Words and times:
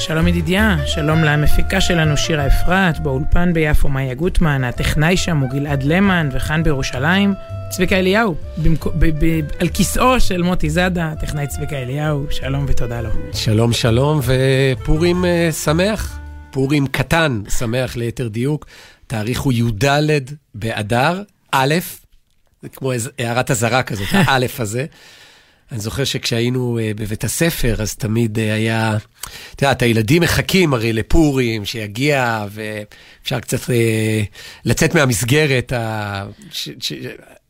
שלום 0.00 0.26
ידידיה, 0.28 0.76
שלום 0.86 1.24
למפיקה 1.24 1.80
שלנו 1.80 2.16
שירה 2.16 2.46
אפרת, 2.46 3.00
באולפן 3.00 3.52
ביפו 3.52 3.88
מאיה 3.88 4.14
גוטמן, 4.14 4.64
הטכנאי 4.64 5.16
שם 5.16 5.38
הוא 5.38 5.50
גלעד 5.50 5.82
למן, 5.82 6.28
וכאן 6.32 6.62
בירושלים, 6.62 7.34
צביקה 7.70 7.96
אליהו, 7.96 8.34
במק... 8.56 8.86
ב- 8.86 9.24
ב- 9.24 9.40
על 9.58 9.68
כיסאו 9.68 10.20
של 10.20 10.42
מוטי 10.42 10.70
זאדה, 10.70 11.12
טכנאי 11.20 11.46
צביקה 11.46 11.76
אליהו, 11.76 12.26
שלום 12.30 12.64
ותודה 12.68 13.00
לו. 13.00 13.10
שלום 13.32 13.72
שלום 13.72 14.20
ופורים 14.22 15.24
uh, 15.24 15.52
שמח, 15.52 16.18
פורים 16.50 16.86
קטן 16.86 17.42
שמח 17.58 17.96
ליתר 17.96 18.28
דיוק, 18.28 18.66
תאריך 19.06 19.40
הוא 19.40 19.52
י"ד 19.52 19.84
באדר, 20.54 21.22
א', 21.52 21.74
זה 22.62 22.68
כמו 22.68 22.92
הערת 23.18 23.50
אזהרה 23.50 23.82
כזאת, 23.82 24.08
האלף 24.26 24.60
הזה. 24.60 24.86
אני 25.72 25.80
זוכר 25.80 26.04
שכשהיינו 26.04 26.78
uh, 26.78 27.00
בבית 27.00 27.24
הספר, 27.24 27.76
אז 27.82 27.94
תמיד 27.94 28.38
uh, 28.38 28.40
היה, 28.40 28.96
את 29.54 29.62
יודעת, 29.62 29.82
הילדים 29.82 30.22
מחכים 30.22 30.74
הרי 30.74 30.92
לפורים, 30.92 31.64
שיגיע, 31.64 32.44
ואפשר 32.50 33.40
קצת 33.40 33.60
uh, 33.60 33.70
לצאת 34.64 34.94
מהמסגרת. 34.94 35.72
ה... 35.72 36.24
ש... 36.50 36.68
ש... 36.80 36.92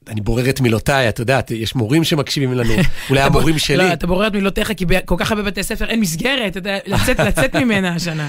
אני 0.08 0.20
בורר 0.20 0.50
את 0.50 0.60
מילותיי, 0.60 1.08
את 1.08 1.18
יודעת, 1.18 1.50
יש 1.50 1.74
מורים 1.74 2.04
שמקשיבים 2.04 2.52
לנו, 2.52 2.74
אולי 3.10 3.20
המורים 3.20 3.58
שלי. 3.58 3.76
לא, 3.76 3.92
אתה 3.92 4.06
בורר 4.06 4.26
את 4.26 4.32
מילותיך, 4.32 4.72
כי 4.76 4.86
בכל 4.86 5.14
כך 5.18 5.30
הרבה 5.30 5.42
בתי 5.42 5.62
ספר 5.62 5.84
אין 5.84 6.00
מסגרת, 6.00 6.50
אתה 6.50 6.58
יודע, 6.58 6.78
לצאת, 6.86 7.20
לצאת 7.28 7.56
ממנה 7.56 7.94
השנה. 7.94 8.28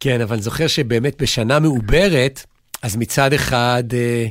כן, 0.00 0.20
אבל 0.20 0.34
אני 0.34 0.42
זוכר 0.42 0.66
שבאמת 0.66 1.22
בשנה 1.22 1.58
מעוברת, 1.58 2.44
אז 2.82 2.96
מצד 2.96 3.32
אחד, 3.32 3.84
אה, 3.92 4.26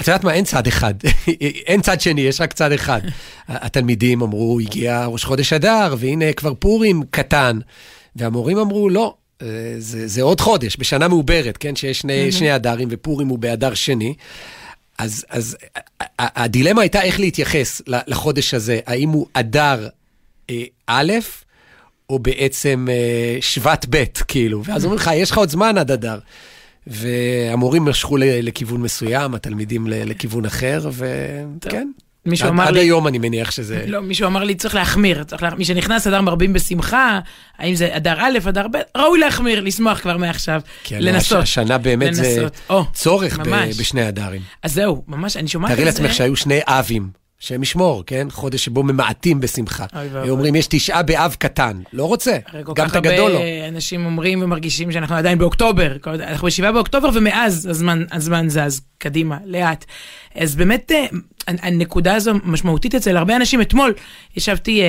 את 0.00 0.08
יודעת 0.08 0.24
מה, 0.24 0.32
אין 0.32 0.44
צד 0.44 0.66
אחד, 0.66 0.94
אין 1.68 1.80
צד 1.80 2.00
שני, 2.00 2.20
יש 2.20 2.40
רק 2.40 2.52
צד 2.52 2.72
אחד. 2.72 3.00
התלמידים 3.48 4.22
אמרו, 4.22 4.60
הגיע 4.60 5.06
ראש 5.06 5.24
חודש 5.24 5.52
אדר, 5.52 5.94
והנה 5.98 6.32
כבר 6.32 6.54
פורים 6.54 7.02
קטן. 7.10 7.58
והמורים 8.16 8.58
אמרו, 8.58 8.88
לא, 8.90 9.14
אה, 9.42 9.46
זה, 9.78 10.06
זה 10.08 10.22
עוד 10.22 10.40
חודש, 10.40 10.76
בשנה 10.78 11.08
מעוברת, 11.08 11.56
כן, 11.56 11.76
שיש 11.76 11.98
שני, 11.98 12.32
שני 12.32 12.56
אדרים 12.56 12.88
ופורים 12.90 13.28
הוא 13.28 13.38
באדר 13.38 13.74
שני. 13.74 14.14
אז, 14.98 15.24
אז 15.28 15.56
הדילמה 16.18 16.80
הייתה 16.80 17.02
איך 17.02 17.20
להתייחס 17.20 17.82
לחודש 17.86 18.54
הזה, 18.54 18.80
האם 18.86 19.08
הוא 19.08 19.26
אדר 19.32 19.88
אה, 20.50 20.64
א', 20.86 21.12
או 22.10 22.18
בעצם 22.18 22.86
אה, 22.90 23.38
שבט 23.40 23.86
ב', 23.90 24.04
כאילו. 24.28 24.64
ואז 24.64 24.84
אומרים 24.84 25.00
לך, 25.00 25.10
יש 25.14 25.30
לך 25.30 25.38
עוד 25.38 25.50
זמן 25.50 25.78
עד 25.78 25.90
אדר. 25.90 26.18
והמורים 26.86 27.84
משכו 27.84 28.16
לכיוון 28.20 28.80
מסוים, 28.82 29.34
התלמידים 29.34 29.86
לכיוון 29.88 30.44
אחר, 30.44 30.90
וכן. 30.92 31.88
מישהו 32.26 32.46
עד, 32.46 32.52
אמר 32.52 32.64
עד 32.68 32.74
לי- 32.74 32.80
היום 32.80 33.06
אני 33.06 33.18
מניח 33.18 33.50
שזה... 33.50 33.84
לא, 33.86 34.00
מישהו 34.00 34.26
אמר 34.26 34.44
לי, 34.44 34.54
צריך 34.54 34.74
להחמיר, 34.74 35.24
צריך 35.24 35.42
לה... 35.42 35.50
מי 35.54 35.64
שנכנס 35.64 36.06
אדר 36.06 36.20
מרבים 36.20 36.52
בשמחה, 36.52 37.18
האם 37.58 37.74
זה 37.74 37.96
אדר 37.96 38.14
א', 38.20 38.38
אדר 38.48 38.66
ב', 38.68 38.76
ראוי 38.96 39.18
להחמיר, 39.18 39.60
לשמוח 39.60 39.98
כבר 40.00 40.16
מעכשיו, 40.16 40.60
כן, 40.84 40.98
לנסות. 41.00 41.38
הש- 41.42 41.48
השנה 41.58 41.78
באמת 41.78 42.14
זה 42.14 42.22
לנסות. 42.22 42.60
או, 42.70 42.84
צורך 42.92 43.38
ב-. 43.38 43.70
בשני 43.80 44.08
אדרים. 44.08 44.40
אז 44.62 44.74
זהו, 44.74 45.04
ממש, 45.08 45.36
אני 45.36 45.48
שומעת 45.48 45.70
תארי 45.72 45.88
את 45.88 45.94
זה. 45.94 46.02
לעצמך 46.02 46.16
שהיו 46.16 46.36
שני 46.36 46.60
אבים. 46.66 47.19
השם 47.42 47.62
ישמור, 47.62 48.02
כן? 48.06 48.26
חודש 48.30 48.64
שבו 48.64 48.82
ממעטים 48.82 49.40
בשמחה. 49.40 49.84
אומרים, 50.28 50.54
יש 50.54 50.66
תשעה 50.66 51.02
באב 51.02 51.36
קטן. 51.38 51.80
לא 51.92 52.04
רוצה, 52.04 52.36
כל 52.64 52.72
גם 52.76 52.86
כך 52.88 52.90
את 52.90 52.96
הגדול 52.96 53.30
לא. 53.32 53.38
הרבה 53.38 53.68
אנשים 53.68 54.06
אומרים 54.06 54.42
ומרגישים 54.42 54.92
שאנחנו 54.92 55.14
עדיין 55.14 55.38
באוקטובר, 55.38 55.98
כל- 55.98 56.10
אנחנו 56.22 56.46
בשבעה 56.46 56.72
באוקטובר 56.72 57.08
ומאז 57.14 57.66
הזמן, 57.66 58.04
הזמן 58.12 58.48
זז 58.48 58.80
קדימה, 58.98 59.38
לאט. 59.44 59.84
אז 60.34 60.56
באמת, 60.56 60.92
אה, 60.92 61.06
הנקודה 61.46 62.14
הזו 62.14 62.32
משמעותית 62.44 62.94
אצל 62.94 63.16
הרבה 63.16 63.36
אנשים. 63.36 63.60
אתמול 63.60 63.94
ישבתי, 64.36 64.82
אה, 64.82 64.86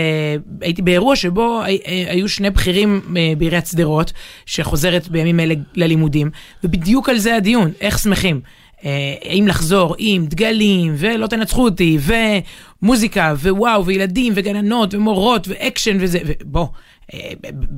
הייתי 0.61 0.81
באירוע 0.81 1.15
שבו 1.15 1.61
אה, 1.61 1.67
היו 2.11 2.29
שני 2.29 2.49
בכירים 2.49 3.01
בעיריית 3.37 3.67
שדרות, 3.67 4.13
שחוזרת 4.45 5.07
בימים 5.09 5.39
אלה 5.39 5.53
ללימודים, 5.75 6.29
ובדיוק 6.63 7.09
על 7.09 7.17
זה 7.17 7.35
הדיון, 7.35 7.71
איך 7.81 7.99
שמחים. 7.99 8.41
אה, 8.85 9.15
האם 9.25 9.47
לחזור 9.47 9.95
עם 9.97 10.25
דגלים, 10.25 10.93
ולא 10.97 11.27
תנצחו 11.27 11.63
אותי, 11.63 11.97
ומוזיקה, 12.81 13.33
ווואו, 13.41 13.85
וילדים, 13.85 14.33
וגננות, 14.35 14.93
ומורות, 14.93 15.47
ואקשן 15.47 15.97
וזה, 15.99 16.19
ובוא, 16.25 16.67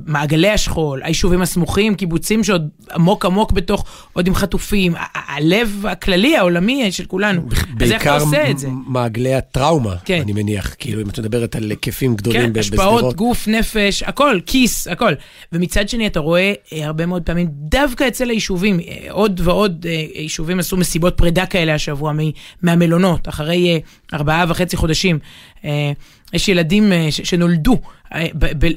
מעגלי 0.06 0.50
השכול, 0.50 1.00
היישובים 1.02 1.42
הסמוכים, 1.42 1.94
קיבוצים 1.94 2.44
שעוד 2.44 2.68
עמוק 2.94 3.24
עמוק 3.24 3.52
בתוך, 3.52 3.84
עוד 4.12 4.26
עם 4.26 4.34
חטופים, 4.34 4.94
הלב 5.14 5.84
הכללי, 5.88 6.36
העולמי 6.36 6.92
של 6.92 7.04
כולנו. 7.04 7.42
אז 7.50 7.52
איך 7.52 7.62
אתה 7.66 7.74
בעיקר 7.78 8.20
עושה 8.20 8.50
את 8.50 8.58
זה? 8.58 8.68
מ- 8.68 8.82
מעגלי 8.86 9.34
הטראומה, 9.34 9.94
כן. 10.04 10.20
אני 10.22 10.32
מניח. 10.32 10.74
כאילו, 10.78 11.02
אם 11.02 11.08
את 11.08 11.18
מדברת 11.18 11.56
על 11.56 11.70
היקפים 11.70 12.14
גדולים 12.16 12.40
כן, 12.42 12.52
ב- 12.52 12.58
השפעות, 12.58 12.94
בשדרות. 12.94 13.16
גוף, 13.16 13.48
נפש, 13.48 14.02
הכל, 14.02 14.38
כיס, 14.46 14.88
הכל. 14.88 15.12
ומצד 15.52 15.88
שני, 15.88 16.06
אתה 16.06 16.20
רואה 16.20 16.52
אה, 16.72 16.86
הרבה 16.86 17.06
מאוד 17.06 17.22
פעמים, 17.22 17.48
דווקא 17.50 18.08
אצל 18.08 18.30
היישובים, 18.30 18.80
אה, 18.80 19.06
עוד 19.10 19.40
ועוד 19.44 19.86
אה, 19.88 20.04
יישובים 20.14 20.58
עשו 20.58 20.76
מסיבות 20.76 21.16
פרידה 21.16 21.46
כאלה 21.46 21.74
השבוע 21.74 22.12
מהמלונות, 22.62 23.28
אחרי 23.28 23.80
ארבעה 24.14 24.44
וחצי 24.48 24.76
חודשים. 24.76 25.18
יש 26.34 26.48
ילדים 26.48 26.92
אה, 26.92 27.06
שנולדו, 27.10 27.78
אה, 28.14 28.26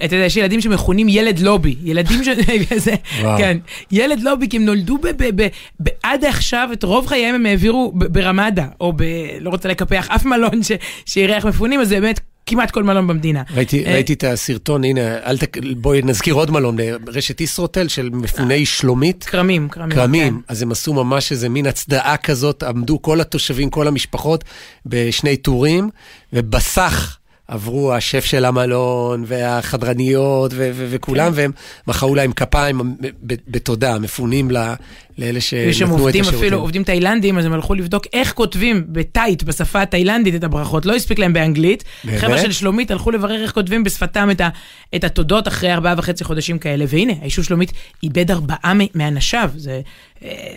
אתה 0.05 0.15
יודע, 0.15 0.25
יש 0.25 0.37
ילדים 0.37 0.61
שמכונים 0.61 1.09
ילד 1.09 1.39
לובי, 1.39 1.75
ילדים 1.83 2.23
ש... 2.23 2.27
זה. 2.85 2.95
כן, 3.37 3.57
ילד 3.91 4.19
לובי, 4.19 4.49
כי 4.49 4.57
הם 4.57 4.65
נולדו 4.65 4.97
ב- 4.97 5.07
ב- 5.07 5.41
ב- 5.41 5.47
ב- 5.83 5.89
עד 6.03 6.25
עכשיו, 6.25 6.69
את 6.73 6.83
רוב 6.83 7.07
חייהם 7.07 7.35
הם 7.35 7.45
העבירו 7.45 7.91
ברמדה, 7.95 8.65
או 8.81 8.93
ב... 8.93 9.03
לא 9.41 9.49
רוצה 9.49 9.69
לקפח 9.69 10.07
אף 10.09 10.25
מלון 10.25 10.61
שאירח 11.05 11.45
מפונים, 11.45 11.79
אז 11.79 11.89
זה 11.89 11.99
באמת 11.99 12.19
כמעט 12.45 12.71
כל 12.71 12.83
מלון 12.83 13.07
במדינה. 13.07 13.43
ראיתי, 13.55 13.85
אה, 13.85 13.93
ראיתי 13.93 14.13
את 14.13 14.23
הסרטון, 14.23 14.83
הנה, 14.83 15.17
אל 15.25 15.37
ת... 15.37 15.57
בואי 15.77 16.01
נזכיר 16.01 16.33
עוד 16.33 16.51
מלון, 16.51 16.77
רשת 17.07 17.41
ישרוטל 17.41 17.87
של 17.87 18.09
מפוני 18.09 18.65
שלומית. 18.65 19.23
כרמים, 19.23 19.69
כרמים. 19.69 19.97
כרמים, 19.97 20.41
אז 20.47 20.61
הם 20.61 20.71
עשו 20.71 20.93
ממש 20.93 21.31
איזה 21.31 21.49
מין 21.49 21.67
הצדעה 21.67 22.17
כזאת, 22.17 22.63
עמדו 22.63 23.01
כל 23.01 23.21
התושבים, 23.21 23.69
כל 23.69 23.87
המשפחות, 23.87 24.43
בשני 24.85 25.37
טורים, 25.37 25.89
ובסך 26.33 27.17
עברו 27.47 27.93
השף 27.93 28.25
של 28.25 28.45
המלון, 28.45 29.23
והחדרניות, 29.27 30.51
ו- 30.53 30.69
ו- 30.73 30.87
וכולם, 30.89 31.31
והם 31.35 31.51
מחאו 31.87 32.15
להם 32.15 32.31
כפיים 32.31 32.81
בתודה, 33.47 33.95
המפונים 33.95 34.51
ל- 34.51 34.73
לאלה 35.17 35.33
כן. 35.33 35.39
שנתנו 35.39 35.95
את 35.95 35.99
עובדים 35.99 36.21
השירותים. 36.21 36.47
אפילו, 36.47 36.59
עובדים 36.59 36.83
תאילנדים, 36.83 37.37
אז 37.37 37.45
הם 37.45 37.53
הלכו 37.53 37.73
לבדוק 37.73 38.03
איך 38.13 38.33
כותבים 38.33 38.83
בטייט, 38.89 39.43
בשפה 39.43 39.81
התאילנדית, 39.81 40.35
את 40.35 40.43
הברכות. 40.43 40.85
לא 40.85 40.95
הספיק 40.95 41.19
להם 41.19 41.33
באנגלית. 41.33 41.83
באמת? 42.03 42.19
חבר'ה 42.19 42.37
של 42.37 42.51
שלומית 42.51 42.91
הלכו 42.91 43.11
לברר 43.11 43.41
איך 43.43 43.51
כותבים 43.51 43.83
בשפתם 43.83 44.29
את, 44.31 44.41
ה, 44.41 44.49
את 44.95 45.03
התודות 45.03 45.47
אחרי 45.47 45.73
ארבעה 45.73 45.93
וחצי 45.97 46.23
חודשים 46.23 46.59
כאלה. 46.59 46.85
והנה, 46.87 47.13
היישוב 47.21 47.45
שלומית 47.45 47.71
איבד 48.03 48.31
ארבעה 48.31 48.73
מאנשיו. 48.95 49.51
זה 49.55 49.81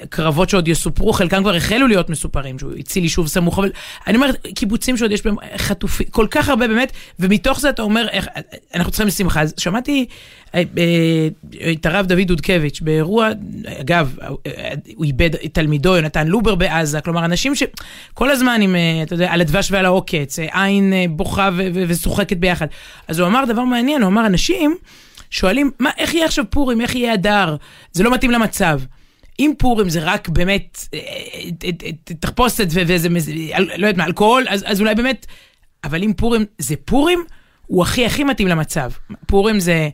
קרבות 0.08 0.50
שעוד 0.50 0.68
יסופרו, 0.68 1.12
חלקם 1.12 1.42
כבר 1.42 1.54
החלו 1.54 1.86
להיות 1.86 2.10
מסופרים, 2.10 2.58
שהוא 2.58 2.72
הציל 2.78 3.02
יישוב 3.02 3.26
סמוך, 3.26 3.58
אבל 3.58 3.70
אני 4.06 4.16
אומרת, 4.16 4.46
קיבוצים 4.54 4.96
שעוד 4.96 5.12
יש 5.12 5.24
בהם 5.24 5.36
חטופים, 5.56 6.06
כל 6.10 6.26
כך 6.30 6.48
הרבה 6.48 6.68
באמת, 6.68 6.92
ומתוך 7.20 7.60
זה 7.60 7.70
אתה 7.70 7.82
אומר, 7.82 8.08
איך, 8.10 8.28
אנחנו 8.74 8.92
צריכים 8.92 9.10
שמחה. 9.10 9.40
אז 9.42 9.54
שמעתי 9.58 10.06
אה, 10.54 10.62
אה, 10.78 11.72
את 11.72 11.86
הרב 11.86 12.06
דוד 12.06 12.26
דודקביץ' 12.26 12.80
באירוע, 12.80 13.28
אגב, 13.80 14.16
הוא 14.96 15.04
איבד 15.04 15.34
את 15.34 15.54
תלמידו, 15.54 15.96
יונתן 15.96 16.26
לובר 16.26 16.54
בעזה, 16.54 17.00
כלומר, 17.00 17.24
אנשים 17.24 17.54
שכל 17.54 18.30
הזמן 18.30 18.60
עם, 18.62 18.76
אה, 18.76 19.02
אתה 19.02 19.14
יודע, 19.14 19.32
על 19.32 19.40
הדבש 19.40 19.70
ועל 19.70 19.84
העוקץ, 19.84 20.38
עין 20.38 20.92
בוכה 21.10 21.50
ושוחקת 21.88 22.36
ביחד. 22.36 22.66
אז 23.08 23.18
הוא 23.18 23.28
אמר 23.28 23.44
דבר 23.44 23.64
מעניין, 23.64 24.02
הוא 24.02 24.08
אמר, 24.08 24.26
אנשים 24.26 24.76
שואלים, 25.30 25.70
מה, 25.78 25.90
איך 25.98 26.14
יהיה 26.14 26.24
עכשיו 26.24 26.44
פורים, 26.50 26.80
איך 26.80 26.94
יהיה 26.94 27.14
אדר? 27.14 27.56
זה 27.92 28.02
לא 28.02 28.12
מתאים 28.12 28.30
למצב. 28.30 28.80
אם 29.40 29.52
פורים 29.58 29.88
זה 29.88 30.00
רק 30.02 30.28
באמת 30.28 30.86
אה, 30.94 30.98
אה, 30.98 31.70
אה, 31.84 31.90
תחפושת 32.20 32.66
ואיזה, 32.70 33.08
לא 33.56 33.86
יודעת 33.86 33.96
מה, 33.96 34.04
אלכוהול, 34.04 34.46
אז, 34.48 34.64
אז 34.66 34.80
אולי 34.80 34.94
באמת, 34.94 35.26
אבל 35.84 36.02
אם 36.02 36.12
פורים 36.16 36.44
זה 36.58 36.74
פורים, 36.84 37.24
הוא 37.66 37.82
הכי 37.82 38.06
הכי 38.06 38.24
מתאים 38.24 38.48
למצב. 38.48 38.90
פורים 39.26 39.60
זה, 39.60 39.88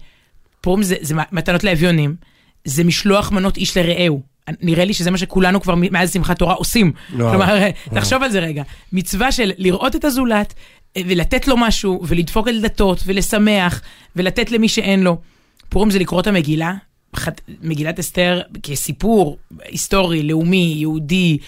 פורים 0.60 0.82
זה, 0.82 0.94
זה 1.00 1.14
מתנות 1.32 1.64
לאביונים, 1.64 2.16
זה 2.64 2.84
משלוח 2.84 3.32
מנות 3.32 3.56
איש 3.56 3.76
לרעהו. 3.76 4.22
נראה 4.60 4.84
לי 4.84 4.94
שזה 4.94 5.10
מה 5.10 5.18
שכולנו 5.18 5.60
כבר 5.60 5.74
מאז 5.74 6.12
שמחת 6.12 6.38
תורה 6.38 6.54
עושים. 6.54 6.92
וואו, 7.12 7.30
כלומר, 7.30 7.46
וואו. 7.46 8.00
תחשוב 8.00 8.22
על 8.22 8.30
זה 8.30 8.40
רגע. 8.40 8.62
מצווה 8.92 9.32
של 9.32 9.52
לראות 9.58 9.96
את 9.96 10.04
הזולת, 10.04 10.54
ולתת 10.98 11.48
לו 11.48 11.56
משהו, 11.56 12.02
ולדפוק 12.06 12.48
על 12.48 12.60
דלתות, 12.60 13.02
ולשמח, 13.06 13.82
ולתת 14.16 14.50
למי 14.50 14.68
שאין 14.68 15.02
לו. 15.02 15.20
פורים 15.68 15.90
זה 15.90 15.98
לקרוא 15.98 16.20
את 16.20 16.26
המגילה, 16.26 16.74
מגילת 17.62 17.98
אסתר 17.98 18.40
כסיפור 18.62 19.38
היסטורי, 19.64 20.22
לאומי, 20.22 20.74
יהודי, 20.76 21.38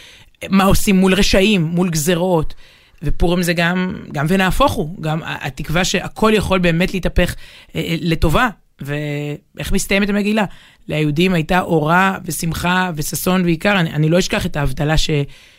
מה 0.49 0.65
עושים 0.65 0.97
מול 0.97 1.15
רשעים, 1.15 1.63
מול 1.63 1.91
גזרות. 1.91 2.55
ופורים 3.03 3.43
זה 3.43 3.53
גם, 3.53 3.97
גם 4.13 4.27
ונהפוך 4.29 4.73
הוא, 4.73 4.97
גם 5.01 5.21
התקווה 5.25 5.85
שהכל 5.85 6.33
יכול 6.35 6.59
באמת 6.59 6.95
להתהפך 6.95 7.35
אה, 7.75 7.81
אה, 7.81 7.97
לטובה. 8.01 8.49
ואיך 8.81 9.73
מסתיימת 9.73 10.09
המגילה? 10.09 10.45
ליהודים 10.89 11.35
הייתה 11.35 11.61
אורה 11.61 12.19
ושמחה 12.25 12.91
וששון 12.95 13.45
ועיקר. 13.45 13.81
אני, 13.81 13.91
אני 13.91 14.09
לא 14.09 14.19
אשכח 14.19 14.47
את 14.47 14.57
ההבדלה 14.57 14.97
ש, 14.97 15.11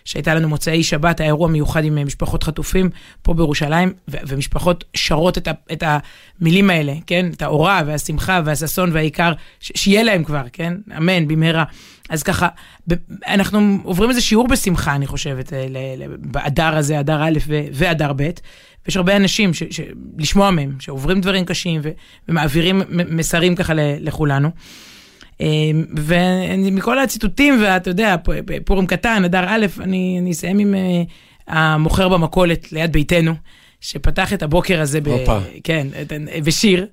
שהייתה 0.06 0.36
לנו 0.36 0.50
מוצאי 0.50 0.84
שבת, 0.84 1.20
האירוע 1.20 1.48
מיוחד 1.48 1.84
עם 1.84 2.06
משפחות 2.06 2.44
חטופים 2.44 2.90
פה 3.22 3.34
בירושלים, 3.34 3.94
ו, 4.08 4.18
ומשפחות 4.28 4.84
שרות 4.94 5.38
את, 5.38 5.48
ה, 5.48 5.52
את 5.72 5.84
המילים 6.42 6.70
האלה, 6.70 6.94
כן? 7.08 7.30
את 7.34 7.42
האורה 7.42 7.82
והשמחה 7.86 8.42
והששון 8.46 8.90
והעיקר, 8.94 9.34
ש, 9.60 9.72
שיהיה 9.76 10.04
להם 10.04 10.24
כבר, 10.24 10.44
כן? 10.54 10.74
אמן, 10.98 11.28
במהרה. 11.28 11.64
אז 12.10 12.24
ככה, 12.24 12.48
אנחנו 13.28 13.78
עוברים 13.84 14.10
איזה 14.10 14.22
שיעור 14.22 14.48
בשמחה, 14.48 14.96
אני 14.96 15.08
חושבת, 15.08 15.54
באדר 16.18 16.78
הזה, 16.78 17.00
אדר 17.00 17.24
א' 17.24 17.38
ואדר 17.48 18.14
ב'. 18.16 18.30
ויש 18.86 18.98
הרבה 18.98 19.16
אנשים, 19.16 19.54
ש, 19.54 19.64
ש, 19.72 19.82
לשמוע 20.18 20.52
מהם, 20.52 20.76
שעוברים 20.80 21.22
דברים 21.22 21.46
קשים 21.46 21.82
ו, 21.84 21.90
ומעבירים 22.30 22.82
מסרים 22.90 23.56
ככה 23.56 23.74
לכולנו. 23.76 24.50
ומכל 25.98 27.00
הציטוטים, 27.00 27.62
ואתה 27.64 27.90
יודע, 27.90 28.16
פורים 28.66 28.88
קטן, 28.88 29.26
אדר 29.26 29.46
א', 29.48 29.66
אני, 29.80 30.18
אני 30.22 30.32
אסיים 30.32 30.60
עם 30.60 30.76
אה, 30.76 31.04
המוכר 31.48 32.10
במכולת 32.10 32.72
ליד 32.72 32.92
ביתנו, 32.92 33.34
שפתח 33.82 34.34
את 34.34 34.44
הבוקר 34.44 34.82
הזה, 34.82 35.02
ב, 35.02 35.10
כן, 35.64 35.88
בשיר. 36.46 36.86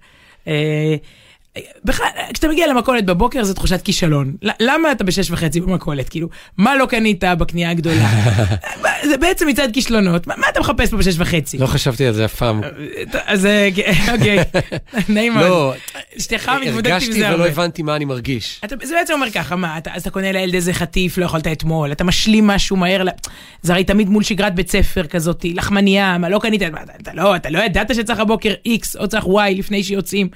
בכלל, 1.85 2.07
כשאתה 2.33 2.49
מגיע 2.49 2.67
למכולת 2.67 3.05
בבוקר 3.05 3.45
זו 3.45 3.55
תחושת 3.55 3.83
כישלון. 3.83 4.37
למה 4.61 4.93
אתה 4.93 5.05
בשש 5.05 5.31
וחצי 5.31 5.61
במכולת? 5.61 6.09
כאילו, 6.09 6.29
מה 6.57 6.77
לא 6.77 6.87
קנית 6.87 7.25
בקנייה 7.39 7.71
הגדולה? 7.71 8.09
זה 9.09 9.17
בעצם 9.17 9.47
מצד 9.49 9.69
כישלונות. 9.73 10.27
מה, 10.27 10.35
אתה 10.49 10.61
מחפש 10.61 10.91
פה 10.91 10.97
בשש 10.97 11.15
וחצי? 11.19 11.59
לא 11.59 11.67
חשבתי 11.67 12.07
על 12.07 12.13
זה 12.13 12.25
אף 12.25 12.35
פעם. 12.35 12.61
אז 13.27 13.47
אה, 13.47 13.69
אוקיי, 14.15 14.39
נעים 15.09 15.35
מאוד. 15.35 15.47
לא, 15.47 15.75
אשתך 16.19 16.53
מתמודדת 16.61 17.03
עם 17.03 17.13
זה 17.13 17.29
הרבה. 17.29 17.29
הרגשתי 17.29 17.35
ולא 17.35 17.47
הבנתי 17.47 17.83
מה 17.83 17.97
אני 17.97 18.05
מרגיש. 18.05 18.61
זה 18.83 18.95
בעצם 18.95 19.13
אומר 19.13 19.31
ככה, 19.31 19.57
מה, 19.57 19.79
אז 19.91 20.03
אתה 20.03 20.11
קונה 20.11 20.33
לילד 20.33 20.55
איזה 20.55 20.73
חטיף, 20.73 21.19
לא 21.19 21.25
יכולת 21.25 21.47
אתמול, 21.47 21.93
אתה 21.93 22.05
משלים 22.05 22.47
משהו 22.47 22.77
מהר, 22.77 23.05
זה 23.63 23.73
הרי 23.73 23.85
תמיד 23.85 24.09
מול 24.09 24.23
שגרת 24.23 24.55
בית 24.55 24.71
ספר 24.71 25.07
כזאת, 25.07 25.45
לחמניה, 25.55 26.19
מה 26.19 26.29
לא 26.29 26.39
קנית, 26.39 26.63
לא, 27.15 27.37
אתה 27.37 27.51
לא 27.51 27.59
ידעת 27.59 27.95
שצריך 27.95 28.21
הבוקר 28.21 28.55
X 28.69 28.99
או 28.99 29.09
צריך 29.09 29.25
Y 29.25 29.59
לפני 29.59 29.85
שיוצאים. 29.85 30.29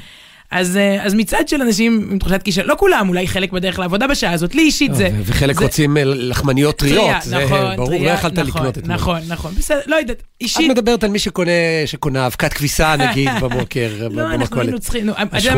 אז, 0.51 0.77
אה, 0.77 1.05
אז 1.05 1.15
מצד 1.15 1.49
של 1.49 1.63
אנשים 1.63 2.09
עם 2.11 2.19
תחושת 2.19 2.43
כישלון, 2.43 2.69
לא 2.69 2.75
כולם, 2.79 3.09
אולי 3.09 3.29
חלק 3.29 3.53
בדרך 3.53 3.79
לעבודה 3.79 4.07
בשעה 4.07 4.33
הזאת, 4.33 4.55
לי 4.55 4.63
אישית 4.63 4.95
זה... 4.95 5.09
וחלק 5.25 5.59
זה... 5.59 5.65
רוצים 5.65 5.97
אה, 5.97 6.03
לחמניות 6.05 6.77
טריות, 6.77 7.23
זה 7.23 7.45
נכון, 7.45 7.77
ברור, 7.77 7.89
טריה, 7.89 8.13
לא 8.13 8.19
יכלת 8.19 8.39
נכון, 8.39 8.47
לקנות 8.47 8.79
את 8.79 8.85
זה. 8.85 8.93
נכון, 8.93 9.21
נכון, 9.29 9.53
בסדר, 9.55 9.81
לא 9.87 9.97
יודעת, 9.97 10.23
אישית... 10.41 10.71
את 10.71 10.77
מדברת 10.77 11.05
על 11.05 11.11
מי 11.11 11.19
שקונה, 11.19 11.51
שקונה 11.87 12.27
אבקת 12.27 12.53
כביסה 12.53 12.97
נגיד 13.09 13.29
בבוקר, 13.43 13.89
במכולת. 13.99 14.17
לא, 14.17 14.35
אנחנו 14.35 14.61
היינו 14.61 14.79
צריכים, 14.79 15.11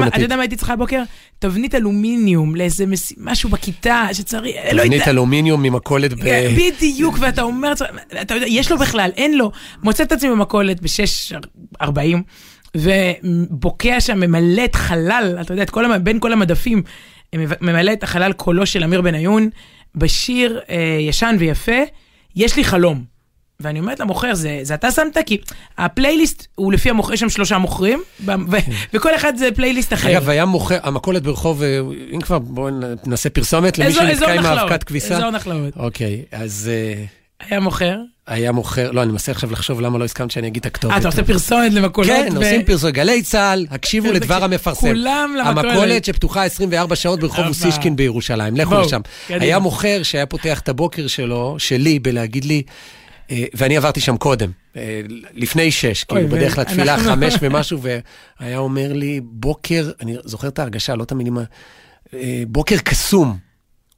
אתה 0.06 0.20
יודע 0.20 0.36
מה 0.36 0.42
הייתי 0.42 0.56
צריכה 0.56 0.72
הבוקר? 0.72 1.02
תבנית 1.38 1.74
אלומיניום 1.74 2.56
לאיזה 2.56 2.84
משהו 3.16 3.50
בכיתה 3.50 4.08
שצריך, 4.12 4.56
לא 4.72 4.82
תבנית 4.82 5.08
אלומיניום 5.08 5.62
ממכולת 5.62 6.14
ב... 6.14 6.22
כן, 6.22 6.50
בדיוק, 6.56 7.16
ואתה 7.20 7.42
אומר, 7.42 7.72
אתה 8.22 8.34
יודע, 8.34 8.46
יש 8.48 8.70
לו 8.70 8.78
בכלל, 8.78 9.10
אין 9.16 9.38
לו. 9.38 9.50
מוצא 9.82 10.02
את 10.02 10.12
עצמי 10.12 10.30
במכולת 10.30 10.80
ב-6.40. 10.80 11.86
ובוקע 12.76 14.00
שם, 14.00 14.20
ממלא 14.20 14.64
את 14.64 14.74
חלל, 14.74 15.36
אתה 15.40 15.52
יודע, 15.52 15.66
כל, 15.66 15.98
בין 15.98 16.20
כל 16.20 16.32
המדפים, 16.32 16.82
ממלא 17.60 17.92
את 17.92 18.02
החלל 18.02 18.32
קולו 18.32 18.66
של 18.66 18.84
אמיר 18.84 19.00
בניון, 19.00 19.48
בשיר 19.94 20.60
אה, 20.70 20.96
ישן 21.00 21.36
ויפה, 21.38 21.82
יש 22.36 22.56
לי 22.56 22.64
חלום. 22.64 23.04
ואני 23.60 23.80
אומרת 23.80 24.00
למוכר, 24.00 24.34
זה, 24.34 24.58
זה 24.62 24.74
אתה 24.74 24.90
שמת? 24.90 25.18
כי 25.26 25.38
הפלייליסט 25.78 26.46
הוא 26.54 26.72
לפי 26.72 26.90
המוכר, 26.90 27.12
יש 27.12 27.20
שם 27.20 27.28
שלושה 27.28 27.58
מוכרים, 27.58 28.02
ו- 28.26 28.56
וכל 28.94 29.14
אחד 29.14 29.36
זה 29.36 29.48
פלייליסט 29.54 29.92
אחר. 29.92 30.12
אגב, 30.12 30.28
היה 30.28 30.44
מוכר, 30.44 30.78
המכולת 30.82 31.22
ברחוב, 31.22 31.62
אה, 31.62 31.80
אם 32.14 32.20
כבר, 32.20 32.38
בואו 32.38 32.74
נעשה 33.06 33.30
פרסומת 33.30 33.78
למי 33.78 33.92
שנתקע 33.92 34.32
עם 34.34 34.46
האבקת 34.46 34.84
כביסה. 34.84 35.16
אזור 35.16 35.30
נחלאות. 35.30 35.76
אוקיי, 35.76 36.22
אז... 36.32 36.70
אה, 36.72 37.04
היה 37.48 37.60
מוכר? 37.60 37.98
היה 38.26 38.52
מוכר, 38.52 38.90
לא, 38.90 39.02
אני 39.02 39.12
מנסה 39.12 39.32
עכשיו 39.32 39.52
לחשוב 39.52 39.80
למה 39.80 39.98
לא 39.98 40.04
הסכמת 40.04 40.30
שאני 40.30 40.46
אגיד 40.48 40.60
את 40.60 40.66
הכתובת. 40.66 40.92
אה, 40.92 40.98
אתה 40.98 41.08
עושה 41.08 41.24
פרסומת 41.24 41.72
למכולות? 41.72 42.10
כן, 42.10 42.36
עושים 42.36 42.64
פרסומת. 42.64 42.94
גלי 42.94 43.22
צה"ל, 43.22 43.66
הקשיבו 43.70 44.12
לדבר 44.12 44.44
המפרסם. 44.44 44.80
כולם 44.80 45.34
למכולת. 45.38 45.64
המכולת 45.64 46.04
שפתוחה 46.04 46.44
24 46.44 46.96
שעות 46.96 47.20
ברחוב 47.20 47.46
אוסישקין 47.46 47.96
בירושלים, 47.96 48.56
לכו 48.56 48.80
לשם. 48.80 49.00
היה 49.28 49.58
מוכר 49.58 50.02
שהיה 50.02 50.26
פותח 50.26 50.60
את 50.60 50.68
הבוקר 50.68 51.06
שלו, 51.06 51.56
שלי, 51.58 51.98
בלהגיד 51.98 52.44
לי, 52.44 52.62
אה, 53.30 53.44
ואני 53.54 53.76
עברתי 53.76 54.00
שם 54.00 54.16
קודם, 54.16 54.50
אה, 54.76 55.00
לפני 55.34 55.70
שש, 55.70 56.04
כאילו 56.04 56.28
בדרך 56.28 56.58
לתפילה 56.58 56.98
חמש 56.98 57.34
ומשהו, 57.42 57.80
והיה 58.40 58.58
אומר 58.58 58.92
לי, 58.92 59.20
בוקר, 59.22 59.90
אני 60.00 60.16
זוכר 60.24 60.48
את 60.48 60.58
ההרגשה, 60.58 60.94
לא 60.94 61.04
תמיד 61.04 61.26
עם 61.26 61.38
ה... 61.38 61.42
אה, 62.14 62.42
בוקר 62.46 62.76
קסום. 62.76 63.36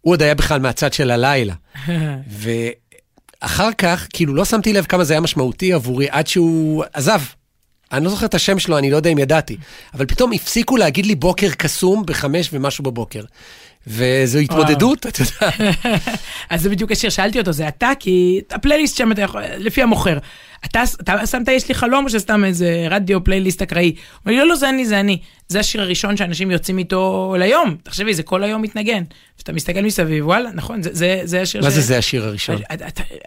הוא 0.01 0.13
עוד 0.13 0.23
היה 0.23 0.35
בכלל 0.35 0.61
מהצד 0.61 0.93
של 0.93 1.11
הלילה. 1.11 1.55
אחר 3.45 3.73
כך, 3.79 4.07
כאילו, 4.13 4.35
לא 4.35 4.45
שמתי 4.45 4.73
לב 4.73 4.85
כמה 4.85 5.05
זה 5.05 5.13
היה 5.15 5.21
משמעותי 5.21 5.73
עבורי 5.73 6.07
עד 6.11 6.27
שהוא 6.27 6.85
עזב. 6.93 7.21
אני 7.93 8.05
לא 8.05 8.11
זוכר 8.11 8.27
את 8.27 8.35
השם 8.35 8.59
שלו, 8.59 8.79
אני 8.79 8.91
לא 8.91 8.97
יודע 8.97 9.11
אם 9.11 9.19
ידעתי. 9.19 9.57
אבל 9.95 10.07
פתאום 10.07 10.33
הפסיקו 10.33 10.77
להגיד 10.77 11.07
לי 11.07 11.15
בוקר 11.15 11.51
קסום 11.51 12.03
בחמש 12.07 12.51
ומשהו 12.53 12.85
בבוקר. 12.85 13.23
וזו 13.87 14.39
התמודדות, 14.39 15.07
אתה 15.07 15.23
יודע. 15.23 15.73
אז 16.51 16.63
זה 16.63 16.71
בדיוק 16.71 16.93
השיר, 16.93 17.11
שאלתי 17.11 17.39
אותו, 17.39 17.53
זה 17.53 17.69
אתה? 17.69 17.91
כי 18.01 18.41
הפלייליסט 18.51 18.97
שם, 18.97 19.13
אתה 19.13 19.23
יכול, 19.23 19.43
לפי 19.59 19.83
המוכר. 19.83 20.19
אתה, 20.67 20.83
אתה 21.01 21.27
שמת 21.27 21.49
יש 21.49 21.69
לי 21.69 21.75
חלום 21.75 22.05
או 22.05 22.11
שסתם 22.11 22.45
איזה 22.45 22.87
רדיו 22.91 23.25
פלייליסט 23.25 23.63
אקראי? 23.63 23.89
הוא 23.89 23.97
אומר 24.27 24.33
לי, 24.33 24.39
לא, 24.39 24.49
לא, 24.49 24.57
זה 24.57 24.69
אני, 24.69 24.87
זה 24.87 25.01
אני. 25.01 25.19
זה 25.49 25.61
השיר 25.61 25.83
הראשון 25.83 26.17
שאנשים 26.17 26.51
יוצאים 26.51 26.79
איתו 26.79 27.35
ליום. 27.39 27.77
תחשבי, 27.83 28.15
זה 28.15 28.23
כל 28.23 28.45
היום 28.45 28.63
מתנגן. 28.63 29.03
ואתה 29.39 29.53
מסתכל 29.53 29.81
מסביב, 29.81 30.27
וואלה, 30.27 30.51
נכון, 30.55 30.83
זה, 30.83 30.91
זה, 30.93 31.21
זה 31.25 31.43
השיר 31.43 31.61
מה 31.61 31.71
ש... 31.71 31.75
מה 31.75 31.81
זה 31.81 31.81
זה 31.81 31.99
השיר 31.99 32.25
הראשון? 32.25 32.57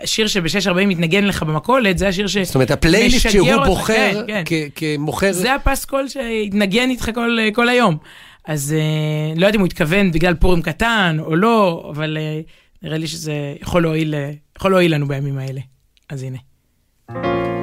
השיר 0.03 0.27
שב-6.40 0.27 0.71
מתנגן 0.73 1.23
לך 1.23 1.43
במכולת, 1.43 1.97
זה 1.97 2.07
השיר 2.07 2.27
ש... 2.27 2.37
זאת 2.37 2.55
אומרת, 2.55 2.71
הפלייליסט 2.71 3.29
שהוא 3.29 3.65
בוחר 3.65 4.23
כן, 4.27 4.43
כן. 4.45 4.67
כמוכר... 4.75 5.31
זה 5.31 5.55
הפסקול 5.55 6.07
שהתנגן 6.07 6.89
איתך 6.89 7.09
כל, 7.13 7.37
כל 7.53 7.69
היום. 7.69 7.97
אז 8.45 8.75
uh, 8.77 9.39
לא 9.39 9.45
יודעת 9.45 9.55
אם 9.55 9.59
הוא 9.59 9.67
התכוון 9.67 10.11
בגלל 10.11 10.33
פורים 10.33 10.61
קטן 10.61 11.17
או 11.19 11.35
לא, 11.35 11.87
אבל 11.95 12.17
נראה 12.83 12.97
לי 12.97 13.07
שזה 13.07 13.33
יכול 13.61 13.83
להועיל, 13.83 14.15
יכול 14.57 14.71
להועיל 14.71 14.93
לנו 14.93 15.07
בימים 15.07 15.37
האלה. 15.37 15.61
אז 16.09 16.23
הנה. 16.23 16.37
Thank 17.09 17.47
you. 17.47 17.56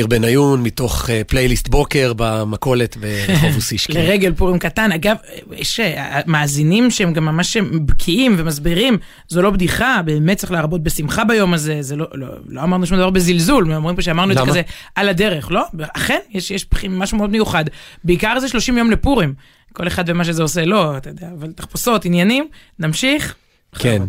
אמיר 0.00 0.06
בניון, 0.06 0.62
מתוך 0.62 1.10
אה, 1.10 1.22
פלייליסט 1.24 1.68
בוקר 1.68 2.12
במכולת 2.16 2.96
ברחוב 2.96 3.54
אוסישקי. 3.56 3.92
לרגל 3.92 4.32
פורים 4.34 4.58
קטן. 4.58 4.92
אגב, 4.92 5.16
יש 5.52 5.80
אה, 5.80 6.20
מאזינים 6.26 6.90
שהם 6.90 7.12
גם 7.12 7.24
ממש 7.24 7.56
בקיאים 7.56 8.34
ומסבירים, 8.38 8.98
זו 9.28 9.42
לא 9.42 9.50
בדיחה, 9.50 10.00
באמת 10.04 10.36
צריך 10.36 10.52
להרבות 10.52 10.82
בשמחה 10.82 11.24
ביום 11.24 11.54
הזה, 11.54 11.82
זה 11.82 11.96
לא, 11.96 12.06
לא, 12.14 12.26
לא 12.48 12.62
אמרנו 12.62 12.86
שום 12.86 12.98
דבר 12.98 13.10
בזלזול, 13.10 13.72
אומרים 13.74 13.96
פה 13.96 14.02
שאמרנו 14.02 14.32
את 14.32 14.36
זה? 14.36 14.46
כזה 14.46 14.62
על 14.94 15.08
הדרך, 15.08 15.50
לא? 15.50 15.64
אכן, 15.96 16.18
יש, 16.30 16.50
יש 16.50 16.66
משהו 16.88 17.18
מאוד 17.18 17.30
מיוחד. 17.30 17.64
בעיקר 18.04 18.40
זה 18.40 18.48
30 18.48 18.78
יום 18.78 18.90
לפורים. 18.90 19.34
כל 19.72 19.86
אחד 19.86 20.04
ומה 20.06 20.24
שזה 20.24 20.42
עושה 20.42 20.64
לו, 20.64 20.96
אתה 20.96 21.10
יודע, 21.10 21.28
אבל 21.38 21.52
תחפושות, 21.52 22.04
עניינים, 22.04 22.48
נמשיך. 22.78 23.34
כן. 23.78 24.02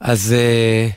אז 0.00 0.34
אה, 0.38 0.88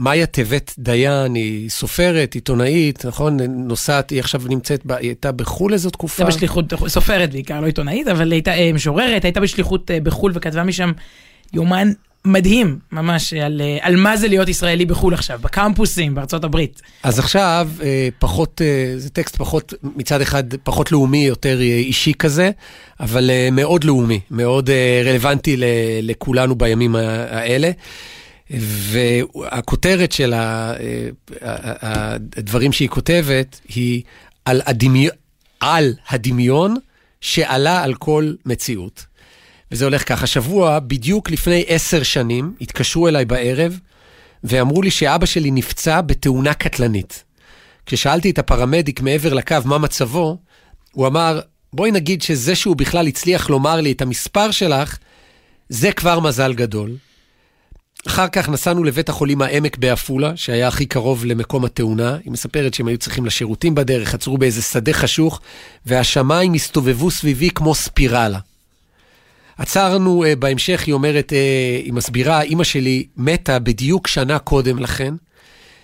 מאיה 0.00 0.26
טבת 0.26 0.74
דיין 0.78 1.34
היא 1.34 1.70
סופרת, 1.70 2.34
עיתונאית, 2.34 3.04
נכון? 3.04 3.40
נוסעת, 3.40 4.10
היא 4.10 4.20
עכשיו 4.20 4.42
נמצאת, 4.48 4.86
ב- 4.86 4.92
היא 4.92 5.08
הייתה 5.08 5.32
בחו"ל 5.32 5.72
איזו 5.72 5.90
תקופה. 5.90 6.22
הייתה 6.22 6.36
בשליחות, 6.36 6.72
סופרת 6.88 7.32
בעיקר, 7.32 7.60
לא 7.60 7.66
עיתונאית, 7.66 8.08
אבל 8.08 8.32
הייתה 8.32 8.52
אה, 8.54 8.72
משוררת, 8.72 9.24
הייתה 9.24 9.40
בשליחות 9.40 9.90
אה, 9.90 10.00
בחו"ל 10.00 10.32
וכתבה 10.34 10.62
משם 10.62 10.92
יומן 11.52 11.92
מדהים, 12.24 12.78
ממש, 12.92 13.32
על, 13.34 13.60
אה, 13.60 13.78
על 13.80 13.96
מה 13.96 14.16
זה 14.16 14.28
להיות 14.28 14.48
ישראלי 14.48 14.86
בחו"ל 14.86 15.14
עכשיו, 15.14 15.38
בקמפוסים 15.42 16.14
בארצות 16.14 16.44
הברית. 16.44 16.82
אז 17.02 17.18
עכשיו, 17.18 17.68
פחות, 18.18 18.60
זה 18.96 19.10
טקסט 19.10 19.36
פחות, 19.36 19.74
מצד 19.96 20.20
אחד 20.20 20.54
פחות 20.54 20.92
לאומי, 20.92 21.26
יותר 21.26 21.60
אישי 21.60 22.12
כזה, 22.14 22.50
אבל 23.00 23.30
מאוד 23.52 23.84
לאומי, 23.84 24.20
מאוד 24.30 24.70
רלוונטי 25.04 25.56
לכולנו 26.02 26.54
בימים 26.54 26.96
האלה. 26.96 27.70
והכותרת 28.58 30.12
של 30.12 30.34
אה, 30.34 30.74
הדברים 32.36 32.72
שהיא 32.72 32.88
כותבת 32.88 33.60
היא 33.68 34.02
על, 34.44 34.62
הדמי... 34.66 35.08
על 35.60 35.94
הדמיון 36.08 36.76
שעלה 37.20 37.82
על 37.82 37.94
כל 37.94 38.32
מציאות. 38.46 39.06
וזה 39.72 39.84
הולך 39.84 40.08
ככה, 40.08 40.26
שבוע, 40.26 40.78
בדיוק 40.78 41.30
לפני 41.30 41.64
עשר 41.68 42.02
שנים, 42.02 42.54
התקשרו 42.60 43.08
אליי 43.08 43.24
בערב 43.24 43.78
ואמרו 44.44 44.82
לי 44.82 44.90
שאבא 44.90 45.26
שלי 45.26 45.50
נפצע 45.50 46.00
בתאונה 46.00 46.54
קטלנית. 46.54 47.24
כששאלתי 47.86 48.30
את 48.30 48.38
הפרמדיק 48.38 49.00
מעבר 49.00 49.34
לקו 49.34 49.56
מה 49.64 49.78
מצבו, 49.78 50.38
הוא 50.92 51.06
אמר, 51.06 51.40
בואי 51.72 51.90
נגיד 51.90 52.22
שזה 52.22 52.54
שהוא 52.54 52.76
בכלל 52.76 53.06
הצליח 53.06 53.50
לומר 53.50 53.80
לי 53.80 53.92
את 53.92 54.02
המספר 54.02 54.50
שלך, 54.50 54.98
זה 55.68 55.92
כבר 55.92 56.20
מזל 56.20 56.52
גדול. 56.52 56.96
אחר 58.06 58.28
כך 58.28 58.48
נסענו 58.48 58.84
לבית 58.84 59.08
החולים 59.08 59.42
העמק 59.42 59.76
בעפולה, 59.76 60.36
שהיה 60.36 60.68
הכי 60.68 60.86
קרוב 60.86 61.24
למקום 61.24 61.64
התאונה. 61.64 62.16
היא 62.24 62.32
מספרת 62.32 62.74
שהם 62.74 62.88
היו 62.88 62.98
צריכים 62.98 63.26
לשירותים 63.26 63.74
בדרך, 63.74 64.14
עצרו 64.14 64.38
באיזה 64.38 64.62
שדה 64.62 64.92
חשוך, 64.92 65.40
והשמיים 65.86 66.54
הסתובבו 66.54 67.10
סביבי 67.10 67.50
כמו 67.50 67.74
ספירלה. 67.74 68.38
עצרנו 69.58 70.24
uh, 70.24 70.36
בהמשך, 70.36 70.82
היא 70.86 70.92
אומרת, 70.92 71.32
uh, 71.32 71.84
היא 71.84 71.92
מסבירה, 71.92 72.42
אימא 72.42 72.64
שלי 72.64 73.06
מתה 73.16 73.58
בדיוק 73.58 74.06
שנה 74.06 74.38
קודם 74.38 74.78
לכן. 74.78 75.14